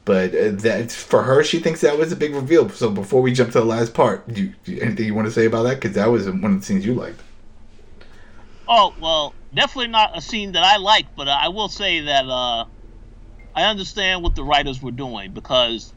but 0.03 0.35
uh, 0.35 0.49
that's 0.53 0.95
for 0.95 1.21
her. 1.23 1.43
She 1.43 1.59
thinks 1.59 1.81
that 1.81 1.97
was 1.97 2.11
a 2.11 2.15
big 2.15 2.33
reveal. 2.33 2.67
So 2.69 2.89
before 2.89 3.21
we 3.21 3.31
jump 3.31 3.51
to 3.51 3.59
the 3.59 3.65
last 3.65 3.93
part, 3.93 4.23
anything 4.27 5.05
you 5.05 5.13
want 5.13 5.27
to 5.27 5.31
say 5.31 5.45
about 5.45 5.63
that? 5.63 5.75
Because 5.75 5.95
that 5.95 6.09
was 6.09 6.25
one 6.25 6.45
of 6.45 6.59
the 6.59 6.65
scenes 6.65 6.85
you 6.85 6.95
liked. 6.95 7.21
Oh 8.67 8.93
well, 8.99 9.33
definitely 9.53 9.87
not 9.87 10.17
a 10.17 10.21
scene 10.21 10.51
that 10.53 10.63
I 10.63 10.77
like, 10.77 11.15
but 11.15 11.27
I 11.27 11.49
will 11.49 11.69
say 11.69 12.01
that 12.01 12.25
uh, 12.25 12.65
I 13.55 13.63
understand 13.63 14.23
what 14.23 14.35
the 14.35 14.43
writers 14.43 14.81
were 14.81 14.91
doing 14.91 15.31
because 15.31 15.93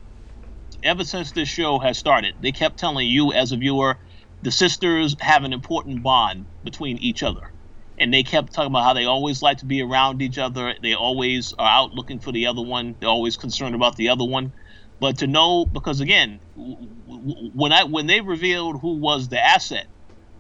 ever 0.83 1.05
since 1.05 1.33
this 1.33 1.49
show 1.49 1.79
has 1.79 1.99
started, 1.99 2.35
they 2.41 2.53
kept 2.53 2.79
telling 2.79 3.09
you 3.09 3.33
as 3.33 3.53
a 3.53 3.57
viewer, 3.57 3.99
the 4.43 4.51
sisters 4.51 5.17
have 5.21 5.45
an 5.45 5.53
important 5.53 6.03
bond 6.03 6.47
between 6.65 6.99
each 6.99 7.23
other, 7.23 7.53
and 7.99 8.13
they 8.13 8.23
kept 8.23 8.53
talking 8.53 8.71
about 8.73 8.85
how 8.85 8.93
they 8.95 9.05
always 9.05 9.43
like 9.43 9.59
to 9.59 9.67
be 9.67 9.83
around 9.83 10.21
each 10.21 10.39
other. 10.39 10.75
They 10.83 10.95
always 10.95 11.55
are 11.59 11.69
out 11.69 11.93
looking 11.93 12.19
for 12.19 12.33
the 12.33 12.47
other 12.47 12.63
one. 12.63 12.97
They're 13.01 13.09
always 13.09 13.37
concerned 13.37 13.75
about 13.75 13.97
the 13.97 14.09
other 14.09 14.25
one. 14.25 14.53
But 15.01 15.19
to 15.19 15.27
know, 15.27 15.65
because 15.65 16.01
again, 16.01 16.41
when 16.55 17.73
I 17.73 17.85
when 17.85 18.07
they 18.07 18.21
revealed 18.21 18.81
who 18.81 18.99
was 18.99 19.29
the 19.29 19.45
asset, 19.45 19.87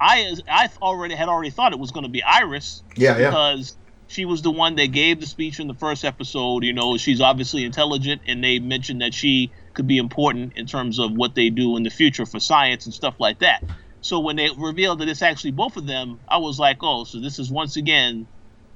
I 0.01 0.35
I 0.49 0.69
already 0.81 1.15
had 1.15 1.29
already 1.29 1.51
thought 1.51 1.73
it 1.73 1.79
was 1.79 1.91
going 1.91 2.05
to 2.05 2.11
be 2.11 2.23
Iris 2.23 2.83
Yeah, 2.97 3.19
yeah. 3.19 3.31
because 3.31 3.77
she 4.07 4.25
was 4.25 4.43
the 4.43 4.51
one 4.51 4.77
that 4.77 4.89
gave 4.89 5.21
the 5.21 5.27
speech 5.27 5.59
in 5.59 5.69
the 5.69 5.75
first 5.75 6.05
episode. 6.05 6.65
You 6.65 6.73
know, 6.75 6.97
she's 6.97 7.21
obviously 7.21 7.65
intelligent, 7.65 8.23
and 8.27 8.45
they 8.45 8.59
mentioned 8.59 9.01
that 9.01 9.15
she 9.15 9.53
could 9.75 9.87
be 9.87 9.99
important 9.99 10.53
in 10.55 10.67
terms 10.67 10.99
of 10.99 11.13
what 11.13 11.35
they 11.35 11.51
do 11.51 11.77
in 11.77 11.83
the 11.83 11.91
future 11.91 12.27
for 12.27 12.39
science 12.39 12.85
and 12.85 12.95
stuff 12.95 13.15
like 13.19 13.39
that. 13.41 13.63
So 14.03 14.21
when 14.21 14.37
they 14.37 14.51
revealed 14.59 15.01
that 15.01 15.09
it's 15.11 15.23
actually 15.23 15.53
both 15.53 15.79
of 15.79 15.87
them, 15.87 16.21
I 16.29 16.39
was 16.39 16.61
like, 16.61 16.79
oh, 16.83 17.05
so 17.05 17.21
this 17.21 17.41
is 17.41 17.53
once 17.53 17.77
again 17.77 18.29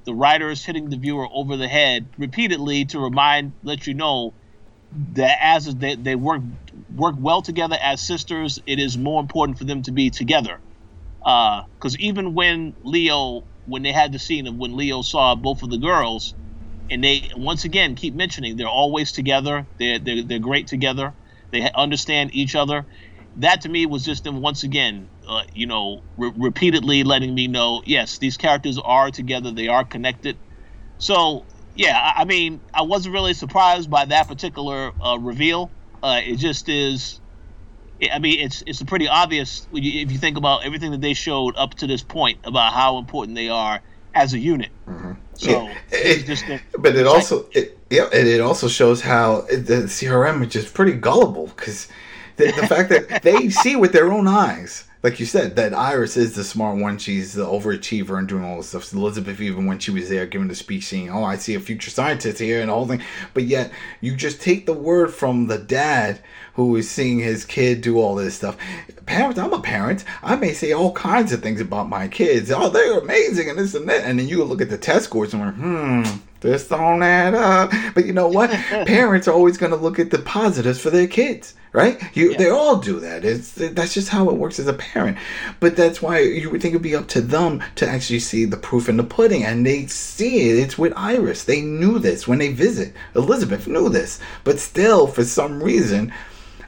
the 0.05 0.15
writers 0.15 0.65
hitting 0.65 0.89
the 0.89 0.97
viewer 0.97 1.27
over 1.31 1.57
the 1.57 1.69
head 1.69 2.09
repeatedly 2.17 2.85
to 2.87 2.99
remind, 2.99 3.55
let 3.63 3.87
you 3.87 3.95
know 3.95 4.35
that 5.13 5.37
as 5.41 5.75
they, 5.75 5.95
they 5.95 6.15
work 6.15 6.41
work 6.93 7.15
well 7.19 7.41
together 7.43 7.77
as 7.81 8.07
sisters, 8.07 8.59
it 8.67 8.79
is 8.79 8.97
more 8.97 9.21
important 9.21 9.59
for 9.59 9.65
them 9.65 9.83
to 9.83 9.93
be 9.93 10.11
together. 10.11 10.61
Uh, 11.25 11.63
because 11.79 11.97
even 11.99 12.33
when 12.35 12.75
Leo, 12.83 13.47
when 13.65 13.83
they 13.83 13.93
had 13.93 14.13
the 14.13 14.19
scene 14.19 14.47
of 14.47 14.55
when 14.55 14.77
Leo 14.77 15.01
saw 15.03 15.35
both 15.35 15.63
of 15.63 15.69
the 15.71 15.79
girls, 15.79 16.35
and 16.89 17.03
they 17.03 17.29
once 17.35 17.65
again 17.65 17.95
keep 17.95 18.15
mentioning 18.15 18.57
they're 18.57 18.67
always 18.67 19.11
together, 19.13 19.67
they're 19.79 19.99
they're, 19.99 20.23
they're 20.23 20.39
great 20.39 20.67
together, 20.67 21.15
they 21.51 21.69
understand 21.75 22.31
each 22.33 22.55
other. 22.55 22.87
That 23.37 23.61
to 23.61 23.69
me 23.69 23.85
was 23.85 24.03
just 24.05 24.23
them 24.23 24.41
once 24.41 24.63
again, 24.63 25.09
uh, 25.27 25.43
you 25.53 25.65
know, 25.67 26.01
re- 26.17 26.31
repeatedly 26.37 27.03
letting 27.03 27.35
me 27.35 27.47
know, 27.47 27.81
yes, 27.85 28.17
these 28.17 28.37
characters 28.37 28.77
are 28.83 29.11
together, 29.11 29.51
they 29.51 29.67
are 29.67 29.83
connected. 29.83 30.37
So 30.99 31.45
yeah, 31.75 32.13
I, 32.15 32.21
I 32.21 32.25
mean, 32.25 32.59
I 32.73 32.81
wasn't 32.81 33.13
really 33.13 33.33
surprised 33.33 33.89
by 33.89 34.05
that 34.05 34.27
particular 34.27 34.91
uh, 35.03 35.17
reveal. 35.19 35.69
Uh, 36.01 36.21
it 36.23 36.37
just 36.37 36.69
is. 36.69 37.19
I- 38.01 38.09
I 38.13 38.19
mean, 38.19 38.39
it's 38.39 38.63
it's 38.65 38.81
pretty 38.83 39.07
obvious 39.07 39.67
you, 39.71 40.01
if 40.01 40.11
you 40.11 40.17
think 40.17 40.37
about 40.37 40.65
everything 40.65 40.91
that 40.91 41.01
they 41.01 41.13
showed 41.13 41.55
up 41.57 41.75
to 41.75 41.87
this 41.87 42.03
point 42.03 42.39
about 42.43 42.73
how 42.73 42.97
important 42.97 43.35
they 43.35 43.49
are 43.49 43.81
as 44.13 44.33
a 44.33 44.39
unit. 44.39 44.69
So 45.33 45.51
Yeah, 45.51 45.75
it- 45.91 46.25
just 46.25 46.45
a, 46.49 46.59
But 46.79 46.95
it 46.95 47.05
also 47.05 47.45
it, 47.53 47.77
yeah, 47.89 48.09
and 48.13 48.27
it 48.27 48.41
also 48.41 48.67
shows 48.67 49.01
how 49.01 49.41
the 49.41 49.87
CRM 49.87 50.43
is 50.45 50.51
just 50.51 50.73
pretty 50.73 50.93
gullible 50.93 51.47
because 51.47 51.87
the, 52.37 52.45
the 52.51 52.67
fact 52.67 52.89
that 52.89 53.21
they 53.23 53.49
see 53.63 53.75
with 53.75 53.91
their 53.93 54.11
own 54.11 54.27
eyes, 54.27 54.83
like 55.03 55.19
you 55.19 55.25
said, 55.25 55.55
that 55.55 55.73
Iris 55.73 56.17
is 56.17 56.35
the 56.35 56.43
smart 56.43 56.77
one. 56.77 56.97
She's 56.97 57.33
the 57.33 57.45
overachiever 57.45 58.17
and 58.17 58.27
doing 58.27 58.43
all 58.43 58.57
this 58.57 58.69
stuff. 58.69 58.91
Elizabeth, 58.93 59.39
even 59.39 59.65
when 59.65 59.79
she 59.79 59.91
was 59.91 60.09
there 60.09 60.25
giving 60.25 60.47
the 60.47 60.55
speech, 60.55 60.85
saying, 60.85 61.09
"Oh, 61.09 61.23
I 61.23 61.37
see 61.37 61.53
a 61.53 61.59
future 61.59 61.91
scientist 61.91 62.39
here," 62.39 62.61
and 62.61 62.69
whole 62.69 62.87
thing. 62.87 63.03
But 63.33 63.43
yet, 63.43 63.71
you 64.01 64.15
just 64.15 64.41
take 64.41 64.65
the 64.65 64.73
word 64.73 65.13
from 65.13 65.47
the 65.47 65.59
dad 65.59 66.19
who 66.57 66.75
is 66.75 66.89
seeing 66.89 67.19
his 67.19 67.45
kid 67.45 67.81
do 67.81 67.99
all 67.99 68.15
this 68.15 68.33
stuff. 68.33 68.57
Parents, 69.05 69.37
I'm 69.39 69.53
a 69.53 69.61
parent. 69.61 70.03
I 70.23 70.35
may 70.35 70.53
say 70.53 70.71
all 70.71 70.91
kinds 70.91 71.31
of 71.31 71.43
things 71.43 71.61
about 71.61 71.87
my 71.87 72.07
kids. 72.07 72.51
Oh, 72.51 72.69
they're 72.69 72.97
amazing 72.97 73.47
and 73.47 73.59
this 73.59 73.75
and 73.75 73.87
that. 73.87 74.03
And 74.03 74.17
then 74.17 74.27
you 74.27 74.43
look 74.43 74.59
at 74.59 74.71
the 74.71 74.77
test 74.77 75.05
scores 75.05 75.35
and 75.35 75.43
like, 75.45 75.53
hmm, 75.53 76.17
this 76.39 76.67
don't 76.67 77.03
add 77.03 77.35
up. 77.35 77.71
But 77.93 78.07
you 78.07 78.13
know 78.13 78.27
what? 78.27 78.49
Parents 78.87 79.27
are 79.27 79.33
always 79.33 79.55
going 79.55 79.71
to 79.71 79.77
look 79.77 79.99
at 79.99 80.09
the 80.09 80.17
positives 80.17 80.81
for 80.81 80.89
their 80.89 81.05
kids, 81.05 81.53
right? 81.73 82.01
You, 82.15 82.31
Yeah. 82.31 82.37
They 82.39 82.49
all 82.49 82.77
do 82.77 82.99
that. 83.01 83.23
It's 83.23 83.51
that's 83.51 83.93
just 83.93 84.09
how 84.09 84.27
it 84.31 84.35
works 84.37 84.57
as 84.57 84.65
a 84.67 84.73
parent. 84.73 85.19
But 85.59 85.75
that's 85.75 86.01
why 86.01 86.21
you 86.21 86.49
would 86.49 86.63
think 86.63 86.73
it'd 86.73 86.81
be 86.81 86.95
up 86.95 87.07
to 87.09 87.21
them 87.21 87.63
to 87.75 87.87
actually 87.87 88.19
see 88.19 88.45
the 88.45 88.57
proof 88.57 88.89
in 88.89 88.97
the 88.97 89.03
pudding, 89.03 89.43
and 89.43 89.63
they 89.63 89.85
see 89.85 90.49
it. 90.49 90.57
It's 90.57 90.77
with 90.79 90.93
Iris. 90.97 91.43
They 91.43 91.61
knew 91.61 91.99
this 91.99 92.27
when 92.27 92.39
they 92.39 92.51
visit. 92.51 92.95
Elizabeth 93.15 93.67
knew 93.67 93.89
this, 93.89 94.19
but 94.43 94.57
still, 94.59 95.05
for 95.05 95.23
some 95.23 95.61
reason, 95.63 96.11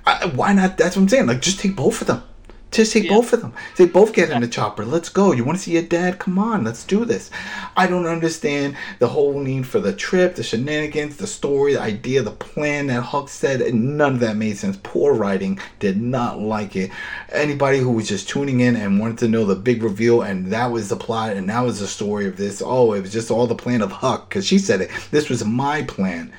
I, 0.05 0.25
why 0.27 0.53
not? 0.53 0.77
That's 0.77 0.95
what 0.95 1.03
I'm 1.03 1.09
saying. 1.09 1.27
Like, 1.27 1.41
just 1.41 1.59
take 1.59 1.75
both 1.75 2.01
of 2.01 2.07
them. 2.07 2.23
Just 2.71 2.93
take 2.93 3.05
Yeah. 3.05 3.15
both 3.15 3.33
of 3.33 3.41
them. 3.41 3.53
They 3.77 3.85
both 3.87 4.13
get 4.13 4.29
in 4.29 4.41
the 4.41 4.47
chopper. 4.47 4.85
Let's 4.85 5.09
go. 5.09 5.31
You 5.31 5.43
want 5.43 5.57
to 5.57 5.63
see 5.63 5.71
your 5.71 5.81
dad? 5.81 6.19
Come 6.19 6.37
on, 6.37 6.63
let's 6.63 6.83
do 6.83 7.03
this. 7.03 7.31
I 7.75 7.87
don't 7.87 8.05
understand 8.05 8.75
the 8.99 9.07
whole 9.07 9.39
need 9.39 9.65
for 9.65 9.79
the 9.79 9.91
trip, 9.91 10.35
the 10.35 10.43
shenanigans, 10.43 11.17
the 11.17 11.25
story, 11.25 11.73
the 11.73 11.81
idea, 11.81 12.21
the 12.21 12.29
plan 12.29 12.85
that 12.87 13.01
Huck 13.01 13.27
said. 13.29 13.61
and 13.61 13.97
None 13.97 14.13
of 14.13 14.19
that 14.19 14.37
made 14.37 14.59
sense. 14.59 14.77
Poor 14.83 15.13
writing. 15.15 15.57
Did 15.79 15.99
not 15.99 16.39
like 16.39 16.75
it. 16.75 16.91
Anybody 17.31 17.79
who 17.79 17.89
was 17.89 18.07
just 18.07 18.29
tuning 18.29 18.59
in 18.59 18.75
and 18.75 18.99
wanted 18.99 19.17
to 19.19 19.27
know 19.27 19.45
the 19.45 19.55
big 19.55 19.81
reveal, 19.81 20.21
and 20.21 20.51
that 20.51 20.71
was 20.71 20.89
the 20.89 20.95
plot, 20.95 21.35
and 21.35 21.49
that 21.49 21.61
was 21.61 21.79
the 21.79 21.87
story 21.87 22.27
of 22.27 22.37
this. 22.37 22.61
Oh, 22.63 22.93
it 22.93 23.01
was 23.01 23.11
just 23.11 23.31
all 23.31 23.47
the 23.47 23.55
plan 23.55 23.81
of 23.81 23.91
Huck, 23.91 24.29
because 24.29 24.45
she 24.45 24.59
said 24.59 24.81
it. 24.81 24.91
This 25.09 25.27
was 25.27 25.43
my 25.43 25.81
plan 25.81 26.31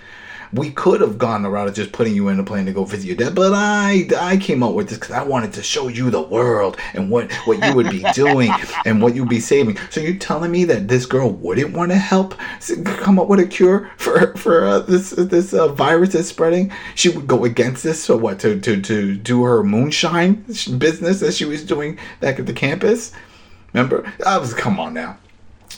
we 0.53 0.71
could 0.71 1.01
have 1.01 1.19
gone 1.19 1.43
the 1.43 1.49
route 1.51 1.69
of 1.69 1.75
just 1.75 1.93
putting 1.93 2.15
you 2.15 2.29
in 2.29 2.41
a 2.41 2.45
plane 2.45 2.67
to 2.67 2.73
go 2.73 2.85
visit 2.85 3.07
your 3.07 3.17
dad, 3.17 3.35
but 3.35 3.53
I 3.55 4.09
I 4.19 4.37
came 4.37 4.63
up 4.63 4.75
with 4.75 4.89
this 4.89 4.99
because 4.99 5.15
I 5.15 5.23
wanted 5.23 5.53
to 5.55 5.63
show 5.63 5.89
you 5.89 6.11
the 6.11 6.23
world 6.23 6.77
and 6.95 7.11
what 7.11 7.33
what 7.47 7.65
you 7.65 7.75
would 7.75 7.91
be 7.91 8.05
doing 8.15 8.51
and 8.85 9.01
what 9.01 9.15
you'd 9.15 9.29
be 9.29 9.41
saving. 9.41 9.79
So 9.91 10.01
you're 10.01 10.15
telling 10.15 10.51
me 10.51 10.65
that 10.65 10.89
this 10.89 11.07
girl 11.07 11.31
wouldn't 11.31 11.73
want 11.73 11.93
to 11.93 11.99
help 11.99 12.37
come 12.85 13.19
up 13.19 13.29
with 13.29 13.41
a 13.41 13.47
cure 13.47 13.91
for 13.97 14.37
for 14.37 14.65
uh, 14.65 14.79
this 14.81 15.11
this 15.11 15.55
uh, 15.55 15.69
virus 15.69 16.13
that's 16.13 16.29
spreading? 16.29 16.73
She 16.95 17.09
would 17.09 17.27
go 17.27 17.45
against 17.45 17.85
this. 17.85 18.03
So 18.03 18.17
what 18.17 18.41
to 18.41 18.61
to 18.61 18.81
to 18.81 19.15
do 19.17 19.45
her 19.45 19.63
moonshine 19.63 20.45
business 20.79 21.21
that 21.21 21.35
she 21.35 21.45
was 21.45 21.65
doing 21.65 21.99
back 22.21 22.39
at 22.39 22.47
the 22.47 22.53
campus? 22.53 23.13
Remember? 23.73 24.13
I 24.27 24.39
was 24.39 24.53
come 24.53 24.81
on 24.81 24.95
now. 24.95 25.19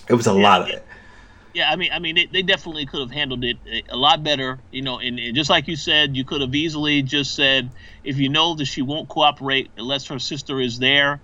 It 0.09 0.15
was 0.15 0.27
a 0.27 0.33
lot 0.33 0.63
of 0.63 0.69
it. 0.69 0.87
Yeah, 1.55 1.71
I 1.71 1.77
mean, 1.77 1.91
I 1.93 1.99
mean, 1.99 2.15
they, 2.15 2.27
they 2.27 2.43
definitely 2.43 2.87
could 2.87 3.01
have 3.01 3.11
handled 3.11 3.45
it 3.45 3.59
a- 3.91 3.97
lot 3.97 4.23
better, 4.23 4.59
you 4.71 4.83
know. 4.83 4.99
And, 4.99 5.19
and 5.19 5.35
just 5.35 5.51
like 5.51 5.69
you 5.69 5.77
said, 5.77 6.17
you 6.17 6.25
could 6.25 6.41
have 6.41 6.55
easily 6.55 7.03
just 7.03 7.35
said, 7.35 7.71
if 8.05 8.19
you 8.19 8.29
know 8.29 8.55
that 8.55 8.67
she 8.67 8.83
won't 8.83 9.09
cooperate 9.09 9.71
unless 9.77 10.07
her 10.09 10.19
sister 10.19 10.61
is 10.61 10.79
there, 10.79 11.21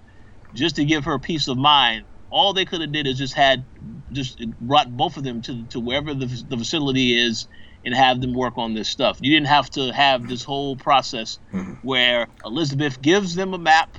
just 0.55 0.77
to 0.77 0.85
give 0.85 1.05
her 1.05 1.19
peace 1.19 1.49
of 1.49 1.57
mind. 1.57 2.05
All 2.31 2.53
they 2.53 2.67
could 2.67 2.83
have 2.83 2.93
did 2.93 3.07
is 3.07 3.17
just 3.17 3.33
had, 3.33 3.65
just 4.13 4.39
brought 4.61 4.95
both 4.95 5.17
of 5.17 5.25
them 5.25 5.41
to 5.43 5.65
to 5.69 5.81
wherever 5.81 6.13
the, 6.13 6.27
the 6.27 6.59
facility 6.59 7.19
is, 7.19 7.47
and 7.85 7.95
have 7.95 8.21
them 8.21 8.35
work 8.35 8.59
on 8.59 8.75
this 8.75 8.89
stuff. 8.89 9.19
You 9.23 9.33
didn't 9.33 9.47
have 9.47 9.71
to 9.71 9.93
have 9.93 10.29
this 10.29 10.45
whole 10.45 10.77
process 10.77 11.39
mm-hmm. 11.53 11.75
where 11.83 12.27
Elizabeth 12.45 13.01
gives 13.01 13.35
them 13.35 13.55
a 13.55 13.59
map, 13.59 13.97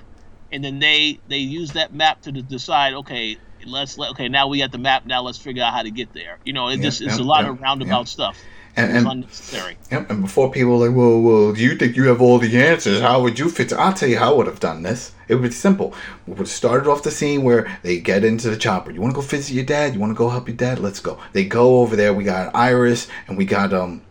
and 0.52 0.64
then 0.64 0.78
they 0.78 1.20
they 1.28 1.38
use 1.38 1.72
that 1.72 1.92
map 1.92 2.22
to 2.24 2.32
decide, 2.32 2.94
okay, 2.94 3.38
let's 3.66 3.98
let 3.98 4.12
okay 4.12 4.28
now 4.30 4.48
we 4.48 4.60
got 4.60 4.72
the 4.72 4.78
map. 4.78 5.06
Now 5.06 5.22
let's 5.22 5.38
figure 5.38 5.64
out 5.64 5.74
how 5.74 5.84
to 5.84 5.92
get 5.92 6.14
there. 6.14 6.38
You 6.46 6.54
know, 6.54 6.70
it 6.70 6.78
Yeah, 6.78 6.84
just 6.84 7.02
it's 7.02 7.18
yeah, 7.18 7.24
a 7.24 7.26
lot 7.26 7.44
yeah, 7.46 7.52
of 7.52 7.62
roundabout 7.62 8.08
stuff. 8.08 8.38
And- 8.76 8.96
and- 8.98 9.08
unnecessary. 9.08 9.78
Yep, 9.92 10.10
and 10.12 10.22
before 10.22 10.52
people 10.52 10.78
were 10.78 10.88
like, 10.88 10.96
well, 10.96 11.20
well, 11.20 11.54
do 11.54 11.62
you 11.62 11.76
think 11.76 11.98
you 11.98 12.06
have 12.06 12.22
all 12.22 12.38
the 12.40 12.56
answers? 12.64 13.02
How 13.02 13.22
would 13.22 13.38
you 13.38 13.50
fit? 13.50 13.74
I'll 13.74 13.94
tell 13.94 14.08
you 14.08 14.18
how 14.20 14.32
I 14.32 14.38
would 14.38 14.48
have 14.48 14.60
done 14.60 14.84
this. 14.84 15.12
It 15.28 15.36
would 15.36 15.44
be 15.44 15.52
simple. 15.52 15.94
We 16.26 16.32
would 16.34 16.40
have 16.40 16.48
started 16.50 16.88
off 16.90 17.04
the 17.04 17.12
scene 17.12 17.44
where 17.44 17.68
they 17.84 18.00
get 18.00 18.24
into 18.24 18.50
the 18.50 18.56
chopper. 18.58 18.92
You 18.92 19.02
want 19.02 19.14
to 19.14 19.16
go 19.16 19.22
visit 19.22 19.54
your 19.54 19.66
dad? 19.66 19.94
You 19.96 20.00
want 20.00 20.12
to 20.12 20.18
go 20.18 20.30
help 20.30 20.48
your 20.48 20.56
dad? 20.56 20.80
Let's 20.80 21.00
go. 21.02 21.18
They 21.34 21.46
go 21.46 21.80
over 21.80 21.96
there. 21.96 22.14
We 22.14 22.24
got 22.24 22.56
Iris 22.56 23.08
and 23.28 23.38
we 23.38 23.46
got 23.46 23.74
um 23.74 24.02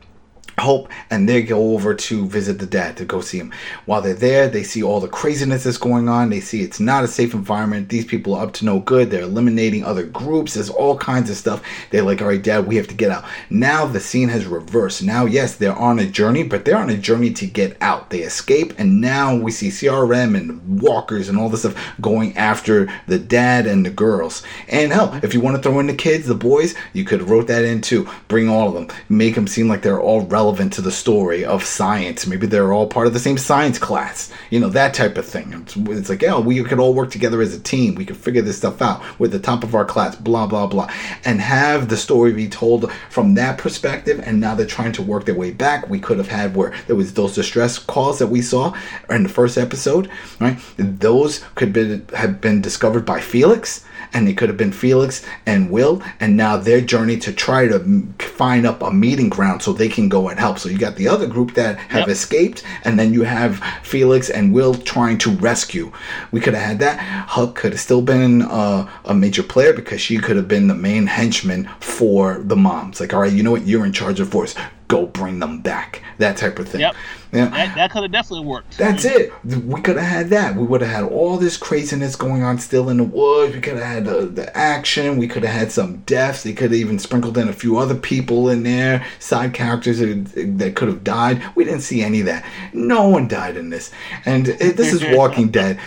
Hope, 0.59 0.89
and 1.11 1.29
they 1.29 1.43
go 1.43 1.73
over 1.75 1.95
to 1.95 2.27
visit 2.27 2.59
the 2.59 2.67
dad 2.67 2.97
to 2.97 3.05
go 3.05 3.21
see 3.21 3.39
him. 3.39 3.53
While 3.87 4.03
they're 4.03 4.15
there, 4.15 4.49
they 4.49 4.63
see 4.63 4.83
all 4.83 5.01
the 5.01 5.09
craziness 5.09 5.65
that's 5.65 5.79
going 5.79 6.09
on. 6.09 6.31
They 6.31 6.41
see 6.41 6.63
it's 6.63 6.81
not 6.81 7.05
a 7.05 7.09
safe 7.09 7.35
environment. 7.35 7.89
These 7.89 8.05
people 8.05 8.35
are 8.35 8.45
up 8.45 8.53
to 8.55 8.65
no 8.65 8.81
good. 8.81 9.11
They're 9.11 9.23
eliminating 9.23 9.85
other 9.85 10.05
groups. 10.05 10.55
There's 10.55 10.71
all 10.71 10.99
kinds 10.99 11.31
of 11.31 11.37
stuff. 11.37 11.63
They're 11.91 12.03
like, 12.03 12.21
all 12.21 12.29
right, 12.29 12.43
dad, 12.43 12.67
we 12.67 12.77
have 12.77 12.89
to 12.89 12.95
get 12.95 13.11
out. 13.11 13.25
Now 13.51 13.87
the 13.87 14.01
scene 14.01 14.29
has 14.29 14.47
reversed. 14.47 15.03
Now, 15.03 15.27
yes, 15.27 15.57
they're 15.57 15.77
on 15.77 15.99
a 15.99 16.07
journey, 16.07 16.43
but 16.43 16.65
they're 16.65 16.77
on 16.77 16.91
a 16.91 16.97
journey 16.97 17.33
to 17.35 17.47
get 17.47 17.77
out. 17.81 18.11
They 18.11 18.21
escape, 18.21 18.75
and 18.79 19.01
now 19.01 19.37
we 19.37 19.51
see 19.51 19.69
CRM 19.69 20.37
and 20.37 20.81
walkers 20.81 21.29
and 21.29 21.39
all 21.39 21.49
this 21.49 21.61
stuff 21.61 21.77
going 22.01 22.37
after 22.37 22.89
the 23.07 23.19
dad 23.19 23.67
and 23.67 23.87
the 23.87 23.91
girls. 23.91 24.43
And 24.69 24.93
hell, 24.93 25.19
if 25.23 25.35
you 25.35 25.41
want 25.41 25.57
to 25.57 25.63
throw 25.63 25.79
in 25.79 25.87
the 25.87 25.95
kids, 25.95 26.27
the 26.27 26.35
boys, 26.35 26.75
you 26.93 27.05
could 27.05 27.23
wrote 27.23 27.47
that 27.47 27.65
in 27.65 27.81
too. 27.81 28.09
Bring 28.29 28.49
all 28.49 28.69
of 28.69 28.75
them. 28.75 28.89
Make 29.09 29.35
them 29.35 29.47
seem 29.47 29.69
like 29.69 29.83
they're 29.83 30.01
all 30.01 30.23
relevant 30.23 30.47
to 30.57 30.82
the 30.82 30.90
story 30.90 31.44
of 31.44 31.62
science. 31.64 32.26
Maybe 32.26 32.46
they're 32.46 32.72
all 32.72 32.86
part 32.86 33.07
of 33.07 33.12
the 33.12 33.18
same 33.18 33.38
science 33.38 33.78
class. 33.78 34.32
You 34.51 34.61
know, 34.61 34.68
that 34.70 34.94
type 34.94 35.18
of 35.18 35.26
thing. 35.26 35.53
It's, 35.53 35.76
it's 35.76 36.09
like, 36.09 36.22
yeah, 36.22 36.38
we 36.38 36.62
could 36.64 36.78
all 36.78 36.94
work 36.94 37.11
together 37.11 37.42
as 37.42 37.55
a 37.55 37.61
team. 37.61 37.94
We 37.94 38.05
could 38.05 38.16
figure 38.16 38.42
this 38.42 38.57
stuff 38.57 38.80
out. 38.80 39.03
We're 39.18 39.28
the 39.28 39.38
top 39.38 39.62
of 39.62 39.74
our 39.74 39.84
class, 39.84 40.16
blah, 40.16 40.46
blah, 40.46 40.66
blah. 40.66 40.90
And 41.24 41.40
have 41.40 41.88
the 41.88 41.96
story 41.96 42.32
be 42.32 42.49
told 42.49 42.90
from 43.11 43.34
that 43.34 43.59
perspective. 43.59 44.20
And 44.24 44.40
now 44.40 44.55
they're 44.55 44.66
trying 44.66 44.92
to 44.92 45.03
work 45.03 45.26
their 45.26 45.34
way 45.34 45.51
back. 45.51 45.88
We 45.88 46.01
could 46.01 46.18
have 46.18 46.28
had 46.28 46.57
where 46.57 46.74
there 46.86 46.96
was 46.96 47.14
those 47.14 47.34
distress 47.34 47.78
calls 47.78 48.18
that 48.18 48.28
we 48.28 48.42
saw 48.42 48.74
in 49.11 49.24
the 49.24 49.28
first 49.28 49.59
episode, 49.59 50.11
right? 50.40 50.59
Those 50.76 51.44
could 51.55 51.72
be, 51.72 52.03
have 52.14 52.40
been 52.40 52.61
discovered 52.61 53.05
by 53.05 53.20
Felix 53.20 53.84
and 54.13 54.29
it 54.29 54.37
could 54.37 54.49
have 54.49 54.59
been 54.59 54.73
Felix 54.73 55.25
and 55.47 55.71
Will, 55.71 56.03
and 56.21 56.37
now 56.37 56.57
their 56.57 56.81
journey 56.81 57.17
to 57.19 57.33
try 57.33 57.67
to 57.69 57.79
find 58.19 58.67
up 58.67 58.83
a 58.83 58.91
meeting 58.91 59.29
ground 59.29 59.63
so 59.63 59.73
they 59.73 59.89
can 59.89 60.09
go 60.09 60.29
and 60.29 60.39
help. 60.39 60.59
So 60.59 60.69
you 60.69 60.79
got 60.79 60.97
the 60.97 61.09
other 61.09 61.27
group 61.27 61.55
that 61.55 61.79
have 61.79 62.01
Yep. 62.01 62.09
escaped, 62.09 62.63
and 62.85 62.99
then 62.99 63.13
you 63.15 63.23
have 63.23 63.63
Felix 63.83 64.31
and 64.31 64.53
Will 64.53 64.75
trying 64.75 65.19
to 65.19 65.31
rescue. 65.31 65.93
We 66.33 66.41
could 66.41 66.55
have 66.55 66.63
had 66.63 66.79
that. 66.81 66.99
Huck 66.99 67.55
could 67.55 67.73
have 67.73 67.81
still 67.81 68.03
been 68.03 68.43
uh, 68.43 68.89
a 69.05 69.15
major 69.15 69.43
player 69.43 69.73
because 69.73 70.01
she 70.01 70.19
could 70.19 70.37
have 70.37 70.49
been 70.49 70.69
the 70.69 70.75
main 70.75 71.07
henchman 71.07 71.69
for 71.81 72.41
the 72.45 72.57
moms. 72.57 73.01
Like, 73.01 73.13
all 73.15 73.21
right, 73.21 73.33
you 73.33 73.43
know 73.43 73.51
what? 73.53 73.67
You're 73.67 73.85
in 73.87 73.93
charge 73.93 74.21
of 74.21 74.29
force. 74.29 74.55
Go 74.89 75.07
bring 75.07 75.39
them 75.39 75.61
back. 75.61 76.03
That 76.16 76.36
type 76.36 76.59
of 76.59 76.68
thing. 76.68 76.80
Yep. 76.80 76.97
Yeah. 77.32 77.49
That, 77.49 77.74
that 77.74 77.91
could 77.91 78.03
have 78.03 78.12
definitely 78.12 78.47
worked. 78.47 78.78
That's 78.78 79.05
it. 79.05 79.32
We 79.45 79.80
could 79.82 79.97
have 79.97 80.07
had 80.07 80.30
that. 80.30 80.57
We 80.57 80.64
would 80.64 80.80
have 80.80 80.91
had 80.91 81.05
all 81.05 81.36
this 81.36 81.59
craziness 81.59 82.16
going 82.16 82.43
on 82.43 82.59
still 82.59 82.89
in 82.89 82.97
the 82.97 83.05
woods. 83.05 83.55
We 83.55 83.61
could 83.61 83.76
have 83.76 83.84
had 83.84 84.09
uh, 84.09 84.24
the 84.24 84.57
action. 84.57 85.18
We 85.18 85.28
could 85.28 85.45
have 85.45 85.55
had 85.55 85.70
some 85.70 85.99
deaths. 85.99 86.43
They 86.43 86.55
could 86.55 86.70
have 86.70 86.80
even 86.80 86.99
sprinkled 86.99 87.36
in 87.36 87.49
a 87.49 87.53
few 87.53 87.76
other 87.76 87.95
people 87.95 88.49
in 88.49 88.62
there, 88.62 89.07
side 89.18 89.53
characters 89.53 89.99
that, 89.99 90.57
that 90.59 90.74
could 90.74 90.89
have 90.89 91.05
died. 91.05 91.43
We 91.55 91.64
didn't 91.64 91.82
see 91.82 92.03
any 92.03 92.20
of 92.20 92.26
that. 92.26 92.45
No 92.72 93.09
one 93.09 93.28
died 93.28 93.59
in 93.59 93.68
this. 93.68 93.91
And 94.24 94.49
it, 94.49 94.78
this 94.78 94.95
is 94.95 95.05
Walking 95.16 95.51
Dead. 95.51 95.78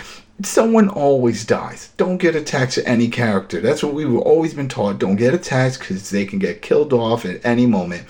Someone 0.43 0.89
always 0.89 1.45
dies. 1.45 1.91
Don't 1.97 2.17
get 2.17 2.35
attached 2.35 2.73
to 2.75 2.87
any 2.87 3.07
character. 3.07 3.61
That's 3.61 3.83
what 3.83 3.93
we've 3.93 4.15
always 4.15 4.53
been 4.53 4.69
taught. 4.69 4.97
Don't 4.99 5.15
get 5.15 5.33
attached 5.33 5.79
because 5.79 6.09
they 6.09 6.25
can 6.25 6.39
get 6.39 6.61
killed 6.61 6.93
off 6.93 7.25
at 7.25 7.43
any 7.45 7.65
moment. 7.65 8.07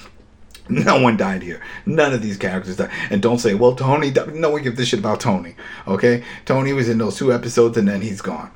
No 0.86 1.02
one 1.02 1.18
died 1.18 1.44
here. 1.44 1.60
None 1.86 2.14
of 2.14 2.22
these 2.22 2.38
characters 2.38 2.78
died. 2.78 2.92
And 3.10 3.22
don't 3.22 3.40
say, 3.40 3.54
well, 3.56 3.76
Tony 3.76 4.10
died. 4.10 4.34
No 4.34 4.52
one 4.52 4.64
gives 4.64 4.80
a 4.80 4.86
shit 4.86 5.00
about 5.00 5.20
Tony. 5.20 5.56
Okay? 5.86 6.24
Tony 6.46 6.72
was 6.72 6.88
in 6.88 6.98
those 6.98 7.18
two 7.18 7.34
episodes 7.34 7.78
and 7.78 7.88
then 7.88 8.02
he's 8.02 8.22
gone. 8.22 8.52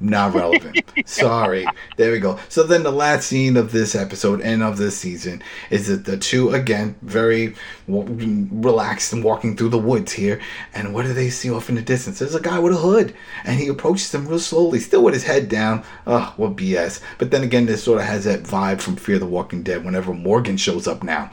Not 0.00 0.34
relevant. 0.34 0.80
Sorry. 1.06 1.66
There 1.96 2.12
we 2.12 2.20
go. 2.20 2.38
So 2.48 2.62
then 2.62 2.84
the 2.84 2.92
last 2.92 3.26
scene 3.26 3.56
of 3.56 3.72
this 3.72 3.94
episode 3.94 4.40
and 4.40 4.62
of 4.62 4.76
this 4.76 4.96
season 4.96 5.42
is 5.70 5.88
that 5.88 6.04
the 6.04 6.16
two, 6.16 6.50
again, 6.50 6.94
very 7.02 7.54
w- 7.88 8.48
relaxed 8.52 9.12
and 9.12 9.24
walking 9.24 9.56
through 9.56 9.70
the 9.70 9.78
woods 9.78 10.12
here. 10.12 10.40
And 10.72 10.94
what 10.94 11.04
do 11.04 11.12
they 11.12 11.30
see 11.30 11.50
off 11.50 11.68
in 11.68 11.74
the 11.74 11.82
distance? 11.82 12.20
There's 12.20 12.34
a 12.34 12.40
guy 12.40 12.60
with 12.60 12.74
a 12.74 12.76
hood. 12.76 13.12
And 13.44 13.58
he 13.58 13.66
approaches 13.66 14.12
them 14.12 14.28
real 14.28 14.38
slowly, 14.38 14.78
still 14.78 15.02
with 15.02 15.14
his 15.14 15.24
head 15.24 15.48
down. 15.48 15.82
Oh, 16.06 16.32
what 16.36 16.54
BS. 16.54 17.00
But 17.18 17.32
then 17.32 17.42
again, 17.42 17.66
this 17.66 17.82
sort 17.82 18.00
of 18.00 18.06
has 18.06 18.24
that 18.24 18.44
vibe 18.44 18.80
from 18.80 18.96
Fear 18.96 19.18
the 19.18 19.26
Walking 19.26 19.64
Dead 19.64 19.84
whenever 19.84 20.14
Morgan 20.14 20.56
shows 20.56 20.86
up 20.86 21.02
now. 21.02 21.30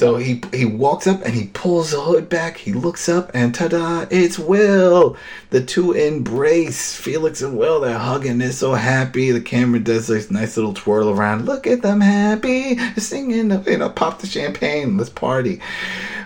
So 0.00 0.16
he 0.16 0.40
he 0.50 0.64
walks 0.64 1.06
up 1.06 1.20
and 1.26 1.34
he 1.34 1.48
pulls 1.48 1.90
the 1.90 2.00
hood 2.00 2.30
back. 2.30 2.56
He 2.56 2.72
looks 2.72 3.06
up 3.06 3.30
and 3.34 3.54
ta-da! 3.54 4.06
It's 4.10 4.38
Will. 4.38 5.14
The 5.50 5.62
two 5.62 5.92
embrace. 5.92 6.96
Felix 6.96 7.42
and 7.42 7.58
Will. 7.58 7.80
They're 7.80 7.98
hugging. 7.98 8.38
They're 8.38 8.52
so 8.52 8.72
happy. 8.72 9.30
The 9.30 9.42
camera 9.42 9.78
does 9.78 10.06
this 10.06 10.30
nice 10.30 10.56
little 10.56 10.72
twirl 10.72 11.10
around. 11.10 11.44
Look 11.44 11.66
at 11.66 11.82
them 11.82 12.00
happy, 12.00 12.78
singing. 12.96 13.50
You 13.66 13.76
know, 13.76 13.90
pop 13.90 14.20
the 14.20 14.26
champagne. 14.26 14.96
Let's 14.96 15.10
party. 15.10 15.60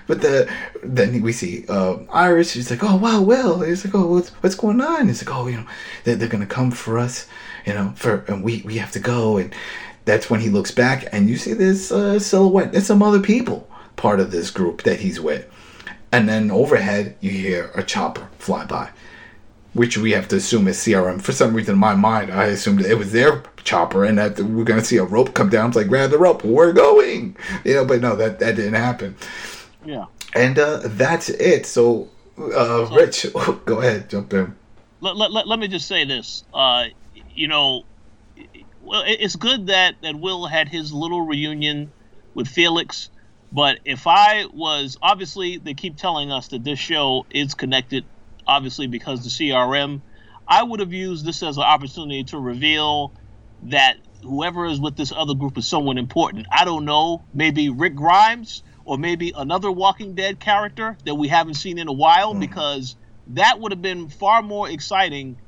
But 0.06 0.20
the 0.20 0.48
then 0.84 1.20
we 1.20 1.32
see 1.32 1.64
uh, 1.68 1.96
Iris. 2.12 2.52
She's 2.52 2.70
like, 2.70 2.84
"Oh 2.84 2.94
wow, 2.94 3.22
Will." 3.22 3.62
He's 3.62 3.84
like, 3.84 3.96
"Oh, 3.96 4.06
what's 4.06 4.28
what's 4.40 4.54
going 4.54 4.80
on?" 4.80 5.08
He's 5.08 5.26
like, 5.26 5.36
"Oh, 5.36 5.48
you 5.48 5.56
know, 5.56 5.66
they're, 6.04 6.14
they're 6.14 6.28
gonna 6.28 6.46
come 6.46 6.70
for 6.70 6.96
us, 6.96 7.26
you 7.66 7.74
know, 7.74 7.92
for 7.96 8.24
and 8.28 8.44
we 8.44 8.62
we 8.64 8.76
have 8.76 8.92
to 8.92 9.00
go." 9.00 9.38
And 9.38 9.52
that's 10.04 10.28
when 10.28 10.40
he 10.40 10.48
looks 10.48 10.70
back 10.70 11.06
and 11.12 11.28
you 11.28 11.36
see 11.36 11.54
this 11.54 11.90
uh, 11.90 12.18
silhouette. 12.18 12.72
There's 12.72 12.86
some 12.86 13.02
other 13.02 13.20
people 13.20 13.68
part 13.96 14.20
of 14.20 14.30
this 14.30 14.50
group 14.50 14.82
that 14.82 15.00
he's 15.00 15.20
with. 15.20 15.50
And 16.12 16.28
then 16.28 16.50
overhead, 16.50 17.16
you 17.20 17.30
hear 17.30 17.70
a 17.74 17.82
chopper 17.82 18.28
fly 18.38 18.64
by, 18.66 18.90
which 19.72 19.98
we 19.98 20.12
have 20.12 20.28
to 20.28 20.36
assume 20.36 20.68
is 20.68 20.78
CRM. 20.78 21.20
For 21.20 21.32
some 21.32 21.54
reason, 21.54 21.74
in 21.74 21.80
my 21.80 21.94
mind, 21.94 22.32
I 22.32 22.46
assumed 22.46 22.82
it 22.82 22.94
was 22.94 23.12
their 23.12 23.42
chopper 23.64 24.04
and 24.04 24.18
that 24.18 24.38
we're 24.38 24.64
going 24.64 24.78
to 24.78 24.86
see 24.86 24.98
a 24.98 25.04
rope 25.04 25.34
come 25.34 25.48
down. 25.48 25.68
It's 25.68 25.76
like, 25.76 25.88
grab 25.88 26.10
the 26.10 26.18
rope, 26.18 26.44
we're 26.44 26.72
going. 26.72 27.36
You 27.64 27.74
know, 27.74 27.84
but 27.84 28.00
no, 28.00 28.14
that, 28.16 28.38
that 28.38 28.56
didn't 28.56 28.74
happen. 28.74 29.16
Yeah. 29.84 30.06
And 30.34 30.58
uh, 30.58 30.80
that's 30.84 31.30
it. 31.30 31.66
So, 31.66 32.08
uh, 32.38 32.88
Rich, 32.92 33.26
go 33.64 33.80
ahead, 33.80 34.10
jump 34.10 34.32
in. 34.34 34.54
Let, 35.00 35.16
let, 35.16 35.32
let, 35.32 35.48
let 35.48 35.58
me 35.58 35.68
just 35.68 35.88
say 35.88 36.04
this. 36.04 36.44
Uh, 36.54 36.86
you 37.34 37.48
know, 37.48 37.84
well, 38.84 39.02
it's 39.06 39.36
good 39.36 39.68
that, 39.68 39.96
that 40.02 40.18
Will 40.18 40.46
had 40.46 40.68
his 40.68 40.92
little 40.92 41.22
reunion 41.22 41.92
with 42.34 42.48
Felix. 42.48 43.10
But 43.52 43.78
if 43.84 44.06
I 44.06 44.46
was 44.52 44.98
obviously 45.00 45.58
they 45.58 45.74
keep 45.74 45.96
telling 45.96 46.32
us 46.32 46.48
that 46.48 46.64
this 46.64 46.78
show 46.78 47.26
is 47.30 47.54
connected, 47.54 48.04
obviously 48.46 48.86
because 48.86 49.22
the 49.22 49.30
CRM, 49.30 50.00
I 50.46 50.62
would 50.62 50.80
have 50.80 50.92
used 50.92 51.24
this 51.24 51.42
as 51.42 51.56
an 51.56 51.62
opportunity 51.62 52.24
to 52.24 52.38
reveal 52.38 53.12
that 53.64 53.96
whoever 54.22 54.66
is 54.66 54.80
with 54.80 54.96
this 54.96 55.12
other 55.12 55.34
group 55.34 55.56
is 55.56 55.66
someone 55.66 55.98
important. 55.98 56.46
I 56.50 56.64
don't 56.64 56.84
know, 56.84 57.22
maybe 57.32 57.68
Rick 57.68 57.94
Grimes 57.94 58.62
or 58.84 58.98
maybe 58.98 59.32
another 59.36 59.70
Walking 59.70 60.14
Dead 60.14 60.40
character 60.40 60.96
that 61.04 61.14
we 61.14 61.28
haven't 61.28 61.54
seen 61.54 61.78
in 61.78 61.88
a 61.88 61.92
while, 61.92 62.34
hmm. 62.34 62.40
because 62.40 62.96
that 63.28 63.60
would 63.60 63.72
have 63.72 63.82
been 63.82 64.08
far 64.08 64.42
more 64.42 64.68
exciting 64.68 65.38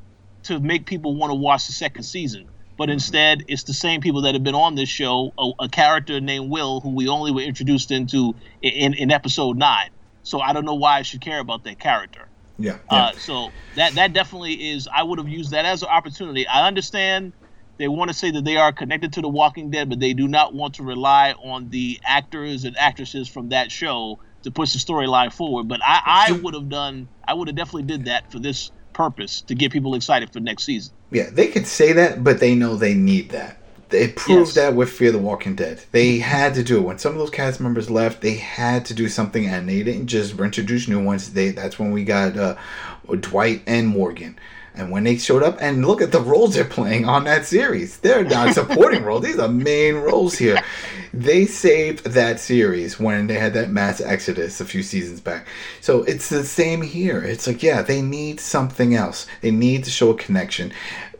to 0.44 0.60
make 0.60 0.86
people 0.86 1.14
want 1.14 1.30
to 1.30 1.34
watch 1.34 1.66
the 1.66 1.72
second 1.72 2.04
season. 2.04 2.48
But 2.76 2.90
instead, 2.90 3.44
it's 3.48 3.64
the 3.64 3.72
same 3.72 4.00
people 4.00 4.22
that 4.22 4.34
have 4.34 4.44
been 4.44 4.54
on 4.54 4.74
this 4.74 4.88
show. 4.88 5.32
A, 5.38 5.50
a 5.60 5.68
character 5.68 6.20
named 6.20 6.50
Will, 6.50 6.80
who 6.80 6.94
we 6.94 7.08
only 7.08 7.32
were 7.32 7.40
introduced 7.40 7.90
into 7.90 8.34
in, 8.60 8.94
in 8.94 9.10
episode 9.10 9.56
nine. 9.56 9.90
So 10.22 10.40
I 10.40 10.52
don't 10.52 10.64
know 10.64 10.74
why 10.74 10.98
I 10.98 11.02
should 11.02 11.20
care 11.20 11.38
about 11.38 11.64
that 11.64 11.78
character. 11.78 12.28
Yeah. 12.58 12.78
Uh, 12.88 13.12
so 13.12 13.50
that 13.76 13.94
that 13.94 14.12
definitely 14.12 14.54
is. 14.72 14.88
I 14.94 15.02
would 15.02 15.18
have 15.18 15.28
used 15.28 15.52
that 15.52 15.64
as 15.64 15.82
an 15.82 15.88
opportunity. 15.88 16.46
I 16.46 16.66
understand 16.66 17.32
they 17.78 17.88
want 17.88 18.08
to 18.08 18.14
say 18.14 18.30
that 18.30 18.44
they 18.44 18.56
are 18.56 18.72
connected 18.72 19.12
to 19.14 19.20
The 19.20 19.28
Walking 19.28 19.70
Dead, 19.70 19.88
but 19.88 20.00
they 20.00 20.14
do 20.14 20.26
not 20.26 20.54
want 20.54 20.74
to 20.74 20.82
rely 20.82 21.32
on 21.32 21.68
the 21.68 22.00
actors 22.04 22.64
and 22.64 22.76
actresses 22.78 23.28
from 23.28 23.50
that 23.50 23.70
show 23.70 24.18
to 24.44 24.50
push 24.50 24.72
the 24.72 24.78
storyline 24.78 25.32
forward. 25.32 25.68
But 25.68 25.80
I, 25.84 26.28
I 26.28 26.32
would 26.32 26.54
have 26.54 26.68
done. 26.68 27.08
I 27.26 27.34
would 27.34 27.48
have 27.48 27.56
definitely 27.56 27.82
did 27.82 28.06
that 28.06 28.30
for 28.30 28.38
this 28.38 28.70
purpose 28.96 29.42
to 29.42 29.54
get 29.54 29.70
people 29.72 29.94
excited 29.94 30.32
for 30.32 30.40
next 30.40 30.64
season. 30.64 30.94
Yeah, 31.10 31.28
they 31.30 31.48
could 31.48 31.66
say 31.66 31.92
that, 31.92 32.24
but 32.24 32.40
they 32.40 32.54
know 32.54 32.76
they 32.76 32.94
need 32.94 33.28
that. 33.30 33.58
They 33.90 34.08
proved 34.08 34.48
Yes. 34.48 34.54
that 34.54 34.74
with 34.74 34.90
Fear 34.90 35.12
the 35.12 35.18
Walking 35.18 35.54
Dead. 35.54 35.80
They 35.92 36.18
had 36.18 36.54
to 36.54 36.64
do 36.64 36.78
it. 36.78 36.80
When 36.80 36.98
some 36.98 37.12
of 37.12 37.18
those 37.18 37.30
cast 37.30 37.60
members 37.60 37.88
left, 37.88 38.20
they 38.20 38.34
had 38.34 38.84
to 38.86 38.94
do 38.94 39.08
something, 39.08 39.46
and 39.46 39.68
they 39.68 39.82
didn't 39.84 40.06
just 40.08 40.38
introduce 40.40 40.88
new 40.88 41.02
ones. 41.04 41.32
They 41.34 41.50
that's 41.50 41.78
when 41.78 41.92
we 41.92 42.02
got 42.02 42.36
uh, 42.36 42.56
Dwight 43.20 43.62
and 43.66 43.86
Morgan. 43.86 44.38
And 44.76 44.90
when 44.90 45.04
they 45.04 45.16
showed 45.16 45.42
up, 45.42 45.56
and 45.60 45.86
look 45.86 46.02
at 46.02 46.12
the 46.12 46.20
roles 46.20 46.54
they're 46.54 46.64
playing 46.64 47.06
on 47.06 47.24
that 47.24 47.46
series. 47.46 47.96
They're 47.98 48.24
not 48.24 48.54
supporting 48.54 49.02
roles. 49.04 49.24
These 49.24 49.38
are 49.38 49.48
main 49.48 49.96
roles 49.96 50.36
here. 50.36 50.62
They 51.14 51.46
saved 51.46 52.04
that 52.04 52.40
series 52.40 53.00
when 53.00 53.26
they 53.26 53.38
had 53.38 53.54
that 53.54 53.70
mass 53.70 54.00
exodus 54.02 54.60
a 54.60 54.66
few 54.66 54.82
seasons 54.82 55.20
back. 55.20 55.46
So 55.80 56.02
it's 56.02 56.28
the 56.28 56.44
same 56.44 56.82
here. 56.82 57.22
It's 57.22 57.46
like, 57.46 57.62
yeah, 57.62 57.80
they 57.80 58.02
need 58.02 58.38
something 58.38 58.94
else. 58.94 59.26
They 59.40 59.50
need 59.50 59.84
to 59.84 59.90
show 59.90 60.10
a 60.10 60.16
connection 60.16 60.72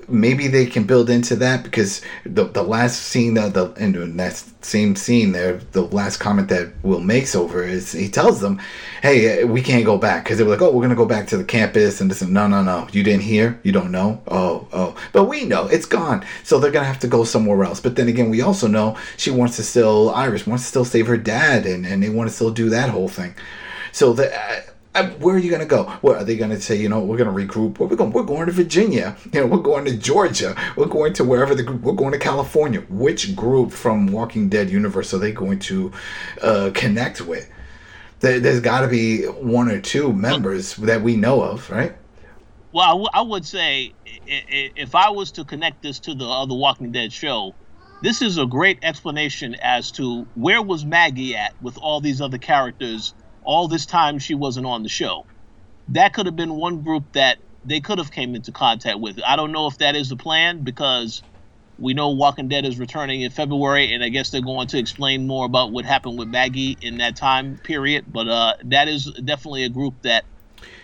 maybe 0.09 0.49
they 0.49 0.67
can 0.67 0.85
build 0.85 1.11
into 1.11 1.37
that 1.37 1.65
because 1.65 2.01
the 2.25 2.45
the 2.45 2.63
last 2.63 3.03
scene 3.03 3.35
that 3.35 3.55
the 3.55 3.73
in 3.75 4.17
that 4.17 4.43
same 4.63 4.97
scene 4.97 5.33
there, 5.33 5.61
the 5.73 5.83
last 5.83 6.19
comment 6.19 6.49
that 6.49 6.73
Will 6.83 7.01
makes 7.01 7.35
over 7.35 7.63
is 7.63 7.93
he 7.93 8.09
tells 8.09 8.41
them, 8.41 8.61
"Hey, 9.03 9.43
uh, 9.43 9.47
we 9.47 9.63
can't 9.63 9.85
go 9.85 9.99
back," 9.99 10.25
because 10.25 10.39
they 10.39 10.45
were 10.45 10.51
like, 10.51 10.63
"Oh, 10.63 10.71
we're 10.71 10.83
gonna 10.83 10.95
go 10.95 11.07
back 11.07 11.27
to 11.29 11.37
the 11.37 11.45
campus," 11.45 12.01
and 12.01 12.11
this. 12.11 12.23
and- 12.23 12.33
No, 12.33 12.47
no, 12.47 12.63
no, 12.63 12.87
you 12.93 13.03
didn't 13.03 13.23
hear, 13.23 13.59
you 13.63 13.73
don't 13.73 13.91
know. 13.91 14.21
Oh, 14.29 14.67
oh, 14.73 14.95
but 15.13 15.25
we 15.25 15.45
know 15.45 15.67
it's 15.67 15.87
gone, 15.87 16.25
so 16.43 16.59
they're 16.59 16.71
gonna 16.71 16.87
have 16.87 16.99
to 17.01 17.09
go 17.09 17.25
somewhere 17.25 17.65
else. 17.65 17.81
But 17.81 17.97
then 17.97 18.09
again, 18.09 18.31
we 18.31 18.43
also 18.43 18.67
know 18.67 18.97
she 19.17 19.31
wants 19.31 19.57
to 19.57 19.63
still 19.63 20.11
Iris 20.11 20.47
wants 20.47 20.65
to 20.65 20.69
still 20.69 20.85
save 20.85 21.07
her 21.07 21.17
dad, 21.17 21.67
and 21.67 21.87
and 21.87 22.03
they 22.03 22.09
want 22.11 22.29
to 22.29 22.35
still 22.35 22.51
do 22.51 22.69
that 22.71 22.91
whole 22.91 23.09
thing. 23.09 23.35
So 23.93 24.13
the. 24.13 24.31
Where 25.05 25.35
are 25.35 25.39
you 25.39 25.51
going 25.51 25.61
to 25.61 25.67
go? 25.67 25.85
What 26.01 26.17
are 26.17 26.25
they 26.25 26.37
going 26.37 26.51
to 26.51 26.61
say? 26.61 26.77
You 26.77 26.89
know, 26.89 27.01
we're 27.01 27.17
going 27.17 27.35
to 27.35 27.55
regroup. 27.55 27.79
Where 27.79 27.89
we 27.89 27.97
going? 27.97 28.13
We're 28.13 28.23
going 28.23 28.47
to 28.47 28.53
Virginia. 28.53 29.17
You 29.33 29.41
know, 29.41 29.47
we're 29.47 29.59
going 29.59 29.85
to 29.87 29.97
Georgia. 29.97 30.55
We're 30.77 30.87
going 30.87 31.13
to 31.15 31.25
wherever 31.25 31.55
the 31.55 31.63
group. 31.63 31.83
We're 31.83 31.93
going 31.93 32.13
to 32.13 32.19
California. 32.19 32.81
Which 32.89 33.37
group 33.37 33.73
from 33.73 34.07
Walking 34.09 34.49
Dead 34.49 34.71
universe 34.71 35.13
are 35.15 35.19
they 35.19 35.33
going 35.33 35.59
to 35.61 35.93
uh, 36.43 36.71
connect 36.75 37.21
with? 37.21 37.51
There, 38.21 38.41
there's 38.41 38.61
got 38.61 38.81
to 38.81 38.89
be 38.89 39.25
one 39.25 39.71
or 39.71 39.81
two 39.81 40.13
members 40.13 40.77
that 40.77 41.03
we 41.03 41.17
know 41.17 41.43
of, 41.43 41.71
right? 41.71 41.95
Well, 42.73 42.85
I, 42.85 42.91
w- 42.91 43.09
I 43.13 43.23
would 43.23 43.47
say 43.47 43.95
if 44.27 44.95
I 44.95 45.11
was 45.11 45.31
to 45.33 45.45
connect 45.45 45.83
this 45.83 45.99
to 46.01 46.15
the 46.15 46.27
other 46.27 46.55
Walking 46.55 46.93
Dead 46.93 47.13
show, 47.13 47.55
this 48.03 48.21
is 48.21 48.39
a 48.39 48.47
great 48.47 48.79
explanation 48.83 49.55
as 49.63 49.91
to 49.93 50.27
where 50.35 50.61
was 50.63 50.85
Maggie 50.85 51.35
at 51.35 51.55
with 51.63 51.79
all 51.79 52.01
these 52.01 52.21
other 52.21 52.39
characters 52.39 53.15
all 53.47 53.69
this 53.69 53.87
time 53.87 54.19
she 54.19 54.35
wasn't 54.35 54.67
on 54.67 54.83
the 54.83 54.89
show. 54.89 55.25
That 55.89 56.13
could 56.13 56.27
have 56.27 56.37
been 56.37 56.55
one 56.57 56.83
group 56.83 57.13
that 57.13 57.39
they 57.65 57.81
could 57.81 57.99
have 57.99 58.11
came 58.11 58.35
into 58.35 58.53
contact 58.53 58.99
with. 59.01 59.21
I 59.27 59.37
don't 59.37 59.53
know 59.53 59.67
if 59.67 59.79
that 59.79 59.97
is 59.97 60.09
the 60.09 60.17
plan 60.17 60.63
because 60.63 61.23
we 61.79 61.95
know 61.95 62.11
Walking 62.11 62.49
Dead 62.49 62.65
is 62.65 62.79
returning 62.79 63.23
in 63.23 63.31
February, 63.31 63.93
and 63.93 64.03
I 64.03 64.09
guess 64.09 64.31
they're 64.31 64.41
going 64.41 64.69
to 64.69 64.79
explain 64.79 65.27
more 65.27 65.47
about 65.47 65.73
what 65.73 65.85
happened 65.85 66.19
with 66.19 66.29
Maggie 66.29 66.77
in 66.81 66.99
that 66.99 67.17
time 67.17 67.59
period. 67.59 68.05
But 68.09 68.29
uh, 68.29 68.55
that 68.65 68.89
is 68.89 69.11
definitely 69.25 69.65
a 69.65 69.69
group 69.69 69.95
that 70.03 70.25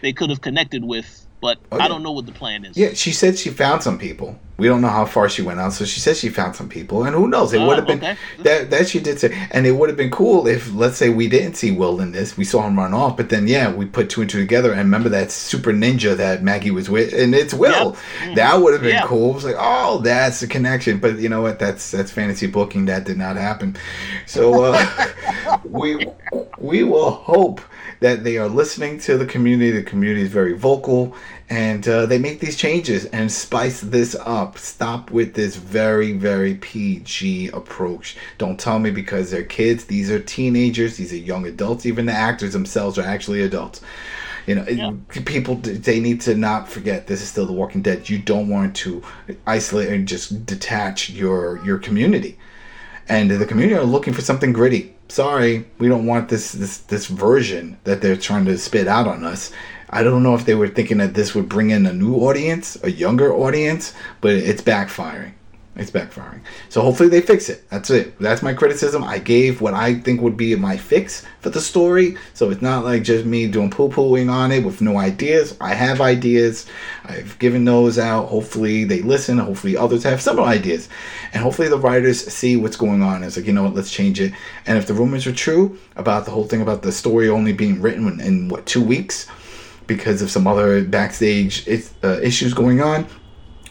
they 0.01 0.13
could 0.13 0.31
have 0.31 0.41
connected 0.41 0.85
with. 0.85 1.27
But 1.41 1.59
Oh, 1.73 1.79
yeah. 1.79 1.85
I 1.85 1.89
don't 1.89 2.03
know 2.03 2.13
what 2.13 2.27
the 2.27 2.33
plan 2.33 2.65
is. 2.65 2.77
Yeah, 2.77 2.95
she 2.95 3.11
said 3.11 3.39
she 3.39 3.51
found 3.51 3.83
some 3.83 3.99
people. 3.99 4.39
We 4.63 4.69
don't 4.69 4.81
know 4.81 4.89
how 4.89 5.07
far 5.07 5.29
she 5.29 5.43
went 5.43 5.59
out, 5.59 5.73
so 5.73 5.85
she 5.85 5.99
says 5.99 6.21
she 6.21 6.29
found 6.29 6.55
some 6.55 6.69
people, 6.69 7.03
and 7.05 7.15
who 7.17 7.27
knows? 7.29 7.53
It 7.53 7.61
Oh, 7.61 7.67
would 7.67 7.79
have 7.79 7.87
been 7.89 7.99
that 8.45 8.71
that 8.71 8.89
she 8.89 9.01
did 9.01 9.19
say, 9.19 9.31
and 9.51 9.67
it 9.67 9.73
would 9.73 9.89
have 9.89 9.97
been 9.99 10.11
cool 10.11 10.47
if, 10.47 10.73
let's 10.73 10.97
say, 10.97 11.09
we 11.11 11.27
didn't 11.29 11.55
see 11.57 11.73
Will 11.73 12.01
in 12.01 12.13
this, 12.13 12.37
we 12.37 12.45
saw 12.45 12.67
him 12.67 12.79
run 12.79 12.95
off, 12.95 13.17
but 13.17 13.29
then 13.29 13.49
yeah, 13.49 13.73
we 13.73 13.87
put 13.87 14.09
two 14.09 14.21
and 14.21 14.31
two 14.31 14.39
together, 14.39 14.71
and 14.71 14.79
remember 14.79 15.09
that 15.09 15.33
super 15.33 15.73
ninja 15.73 16.17
that 16.17 16.43
Maggie 16.45 16.71
was 16.71 16.89
with, 16.89 17.13
and 17.13 17.35
it's 17.35 17.53
Will. 17.53 17.97
Yep. 18.25 18.37
That 18.37 18.55
would 18.63 18.73
have 18.73 18.83
been 18.83 18.93
Yeah. 18.93 19.07
cool. 19.07 19.31
It 19.33 19.35
was 19.35 19.45
like, 19.45 19.57
oh, 19.59 19.99
that's 19.99 20.39
the 20.41 20.47
connection. 20.47 20.99
But 20.99 21.19
you 21.19 21.29
know 21.29 21.43
what? 21.43 21.59
That's 21.59 21.91
that's 21.91 22.13
fantasy 22.13 22.47
booking. 22.47 22.87
That 22.87 23.05
did 23.05 23.19
not 23.19 23.37
happen. 23.37 23.77
So 24.27 24.63
uh, 24.63 25.09
we 25.65 26.07
we 26.59 26.85
will 26.85 27.11
hope 27.11 27.61
that 28.01 28.25
they 28.25 28.37
are 28.39 28.49
listening 28.49 28.99
to 29.01 29.17
the 29.19 29.27
community. 29.27 29.71
The 29.73 29.83
community 29.83 30.23
is 30.23 30.29
very 30.31 30.55
vocal, 30.55 31.15
and 31.53 31.87
uh, 31.87 32.07
they 32.07 32.19
make 32.19 32.41
these 32.41 32.57
changes 32.57 33.05
and 33.07 33.31
spice 33.31 33.81
this 33.83 34.15
up. 34.25 34.57
Stop 34.59 35.11
with 35.11 35.35
this 35.35 35.57
very 35.57 36.13
very 36.13 36.55
PG 36.55 37.49
approach. 37.49 38.17
Don't 38.39 38.59
tell 38.59 38.79
me 38.79 38.91
because 38.91 39.31
they're 39.31 39.43
kids. 39.45 39.85
These 39.85 40.11
are 40.11 40.21
teenagers. 40.21 40.97
These 40.97 41.13
are 41.13 41.17
young 41.17 41.47
adults. 41.47 41.85
Even 41.87 42.07
the 42.07 42.13
actors 42.13 42.55
themselves 42.55 42.99
are 42.99 43.03
actually 43.05 43.43
adults. 43.43 43.81
You 44.47 44.57
know, 44.57 44.65
it- 44.67 44.99
people 45.27 45.57
they 45.57 46.01
need 46.01 46.21
to 46.23 46.35
not 46.35 46.69
forget 46.69 47.07
this 47.07 47.23
is 47.23 47.29
still 47.29 47.47
The 47.47 47.53
Walking 47.53 47.83
Dead. 47.83 48.09
You 48.09 48.19
don't 48.19 48.49
want 48.49 48.75
to 48.77 49.03
isolate 49.47 49.89
and 49.91 50.09
just 50.09 50.47
detach 50.47 51.11
your 51.11 51.61
your 51.65 51.79
community 51.79 52.39
and 53.09 53.31
the 53.31 53.47
community 53.47 53.77
are 53.77 53.85
looking 53.85 54.15
for 54.15 54.23
something 54.23 54.53
gritty. 54.53 54.95
Sorry, 55.09 55.67
we 55.79 55.89
don't 55.89 56.07
want 56.07 56.29
this 56.29 56.53
this 56.53 56.79
this 56.79 57.07
version 57.07 57.79
that 57.85 58.01
they're 58.01 58.17
trying 58.17 58.47
to 58.47 58.57
spit 58.59 58.89
out 58.89 59.07
on 59.07 59.25
us. 59.25 59.53
I 59.93 60.03
don't 60.03 60.23
know 60.23 60.35
if 60.35 60.47
they 60.47 60.55
were 60.55 60.69
thinking 60.69 60.99
that 60.99 61.15
this 61.15 61.35
would 61.35 61.49
bring 61.49 61.71
in 61.71 61.85
a 61.85 61.93
new 61.93 62.15
audience, 62.15 62.83
a 62.83 62.91
younger 62.91 63.33
audience, 63.33 63.95
but 64.23 64.33
it's 64.33 64.63
backfiring. 64.63 65.33
It's 65.75 65.91
backfiring. 65.91 66.41
So 66.69 66.83
hopefully 66.83 67.09
they 67.09 67.23
fix 67.23 67.49
it. 67.49 67.67
That's 67.71 67.89
it. 67.89 68.19
That's 68.19 68.43
my 68.43 68.53
criticism. 68.53 69.03
I 69.03 69.19
gave 69.19 69.63
what 69.63 69.73
I 69.73 69.95
think 69.95 70.21
would 70.21 70.37
be 70.37 70.55
my 70.55 70.77
fix 70.77 71.25
for 71.41 71.49
the 71.49 71.63
story. 71.63 72.17
So 72.35 72.51
it's 72.51 72.61
not 72.61 72.85
like 72.85 73.05
just 73.05 73.25
me 73.25 73.47
doing 73.49 73.71
poo 73.71 73.89
pooing 73.89 74.31
on 74.31 74.53
it 74.53 74.65
with 74.65 74.83
no 74.83 74.99
ideas. 74.99 75.57
I 75.63 75.73
have 75.73 76.03
ideas. 76.03 76.67
I've 77.05 77.39
given 77.39 77.65
those 77.65 77.99
out. 77.99 78.27
Hopefully 78.27 78.85
they 78.85 79.01
listen. 79.01 79.39
Hopefully 79.39 79.75
others 79.75 80.03
have 80.05 80.21
some 80.21 80.39
ideas. 80.41 80.91
And 81.33 81.43
hopefully 81.43 81.69
the 81.69 81.79
writers 81.79 82.27
see 82.27 82.57
what's 82.57 82.77
going 82.77 83.03
on. 83.03 83.23
It's 83.23 83.39
like, 83.39 83.47
you 83.47 83.55
know 83.55 83.63
what, 83.63 83.75
let's 83.75 83.91
change 83.91 84.21
it. 84.21 84.35
And 84.67 84.77
if 84.77 84.87
the 84.87 84.95
rumors 84.95 85.27
are 85.27 85.33
true 85.33 85.79
about 85.97 86.27
the 86.27 86.33
whole 86.33 86.45
thing 86.45 86.61
about 86.61 86.83
the 86.83 86.93
story 86.93 87.31
only 87.31 87.55
being 87.55 87.81
written 87.81 88.07
in, 88.09 88.21
in 88.21 88.49
what, 88.49 88.67
two 88.67 88.85
weeks? 88.85 89.27
Because 89.87 90.23
of 90.23 90.31
some 90.31 90.47
other 90.47 90.85
backstage 90.85 91.69
uh, 92.03 92.21
issues 92.21 92.55
going 92.55 92.81
on, 92.81 93.07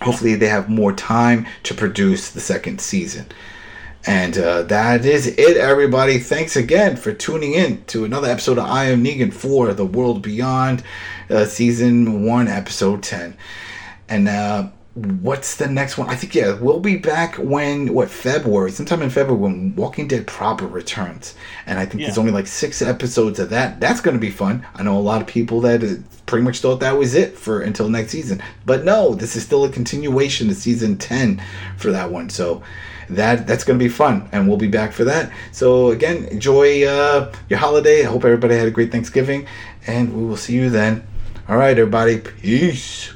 hopefully 0.02 0.36
they 0.36 0.48
have 0.48 0.70
more 0.70 0.94
time 0.94 1.48
to 1.64 1.74
produce 1.74 2.32
the 2.32 2.42
second 2.42 2.82
season. 2.82 3.28
And 4.06 4.36
uh, 4.38 4.64
that 4.64 5.06
is 5.06 5.28
it, 5.28 5.58
everybody. 5.58 6.18
Thanks 6.18 6.56
again 6.56 6.96
for 6.96 7.14
tuning 7.14 7.54
in 7.54 7.86
to 7.86 8.04
another 8.04 8.30
episode 8.30 8.58
of 8.58 8.66
I 8.66 8.86
Am 8.86 9.04
Negan 9.04 9.32
for 9.32 9.74
The 9.74 9.86
World 9.86 10.24
Beyond, 10.24 10.84
uh, 11.30 11.46
Season 11.46 12.24
1, 12.26 12.48
Episode 12.48 13.04
10. 13.04 13.38
And 14.10 14.28
uh, 14.28 14.70
what's 14.94 15.56
the 15.56 15.68
next 15.68 15.98
one? 15.98 16.10
I 16.10 16.16
think, 16.16 16.36
yeah, 16.36 16.54
we'll 16.54 16.82
be 16.82 16.98
back 16.98 17.36
when, 17.36 17.94
what, 17.94 18.10
February, 18.10 18.72
sometime 18.72 19.02
in 19.02 19.10
February 19.10 19.42
when 19.42 19.76
Walking 19.76 20.08
Dead 20.08 20.28
proper 20.28 20.68
returns. 20.68 21.36
And 21.66 21.80
I 21.80 21.86
think 21.86 22.02
yeah. 22.02 22.08
there's 22.08 22.18
only 22.18 22.32
like 22.32 22.48
six 22.48 22.82
episodes 22.82 23.40
of 23.40 23.50
that. 23.52 23.80
That's 23.80 24.02
going 24.02 24.16
to 24.16 24.20
be 24.20 24.32
fun. 24.32 24.66
I 24.76 24.84
know 24.84 24.98
a 24.98 25.00
lot 25.00 25.22
of 25.22 25.28
people 25.28 25.62
that 25.62 25.84
uh, 25.84 25.96
pretty 26.26 26.44
much 26.44 26.60
thought 26.60 26.82
that 26.82 26.98
was 26.98 27.16
it 27.16 27.38
for 27.38 27.62
until 27.62 27.88
next 27.88 28.12
season. 28.12 28.44
But 28.66 28.84
no, 28.84 29.16
this 29.16 29.36
is 29.36 29.44
still 29.44 29.64
a 29.64 29.70
continuation 29.70 30.50
of 30.50 30.58
season 30.58 30.98
10 30.98 31.42
for 31.78 31.92
that 31.92 32.12
one. 32.12 32.30
So 32.30 32.62
that 33.10 33.46
that's 33.46 33.66
going 33.66 33.78
to 33.78 33.84
be 33.84 33.90
fun 33.90 34.30
and 34.32 34.48
we'll 34.48 34.58
be 34.58 34.68
back 34.68 34.92
for 34.92 35.04
that. 35.06 35.32
So 35.52 35.92
again, 35.92 36.26
enjoy 36.26 36.86
uh, 36.86 37.32
your 37.50 37.60
holiday. 37.60 38.02
I 38.02 38.10
hope 38.10 38.26
everybody 38.26 38.56
had 38.56 38.68
a 38.68 38.72
great 38.72 38.92
Thanksgiving 38.92 39.48
and 39.88 40.14
we 40.16 40.26
will 40.26 40.38
see 40.38 40.54
you 40.54 40.70
then. 40.70 41.08
All 41.48 41.58
right, 41.58 41.78
everybody. 41.78 42.20
Peace. 42.20 43.14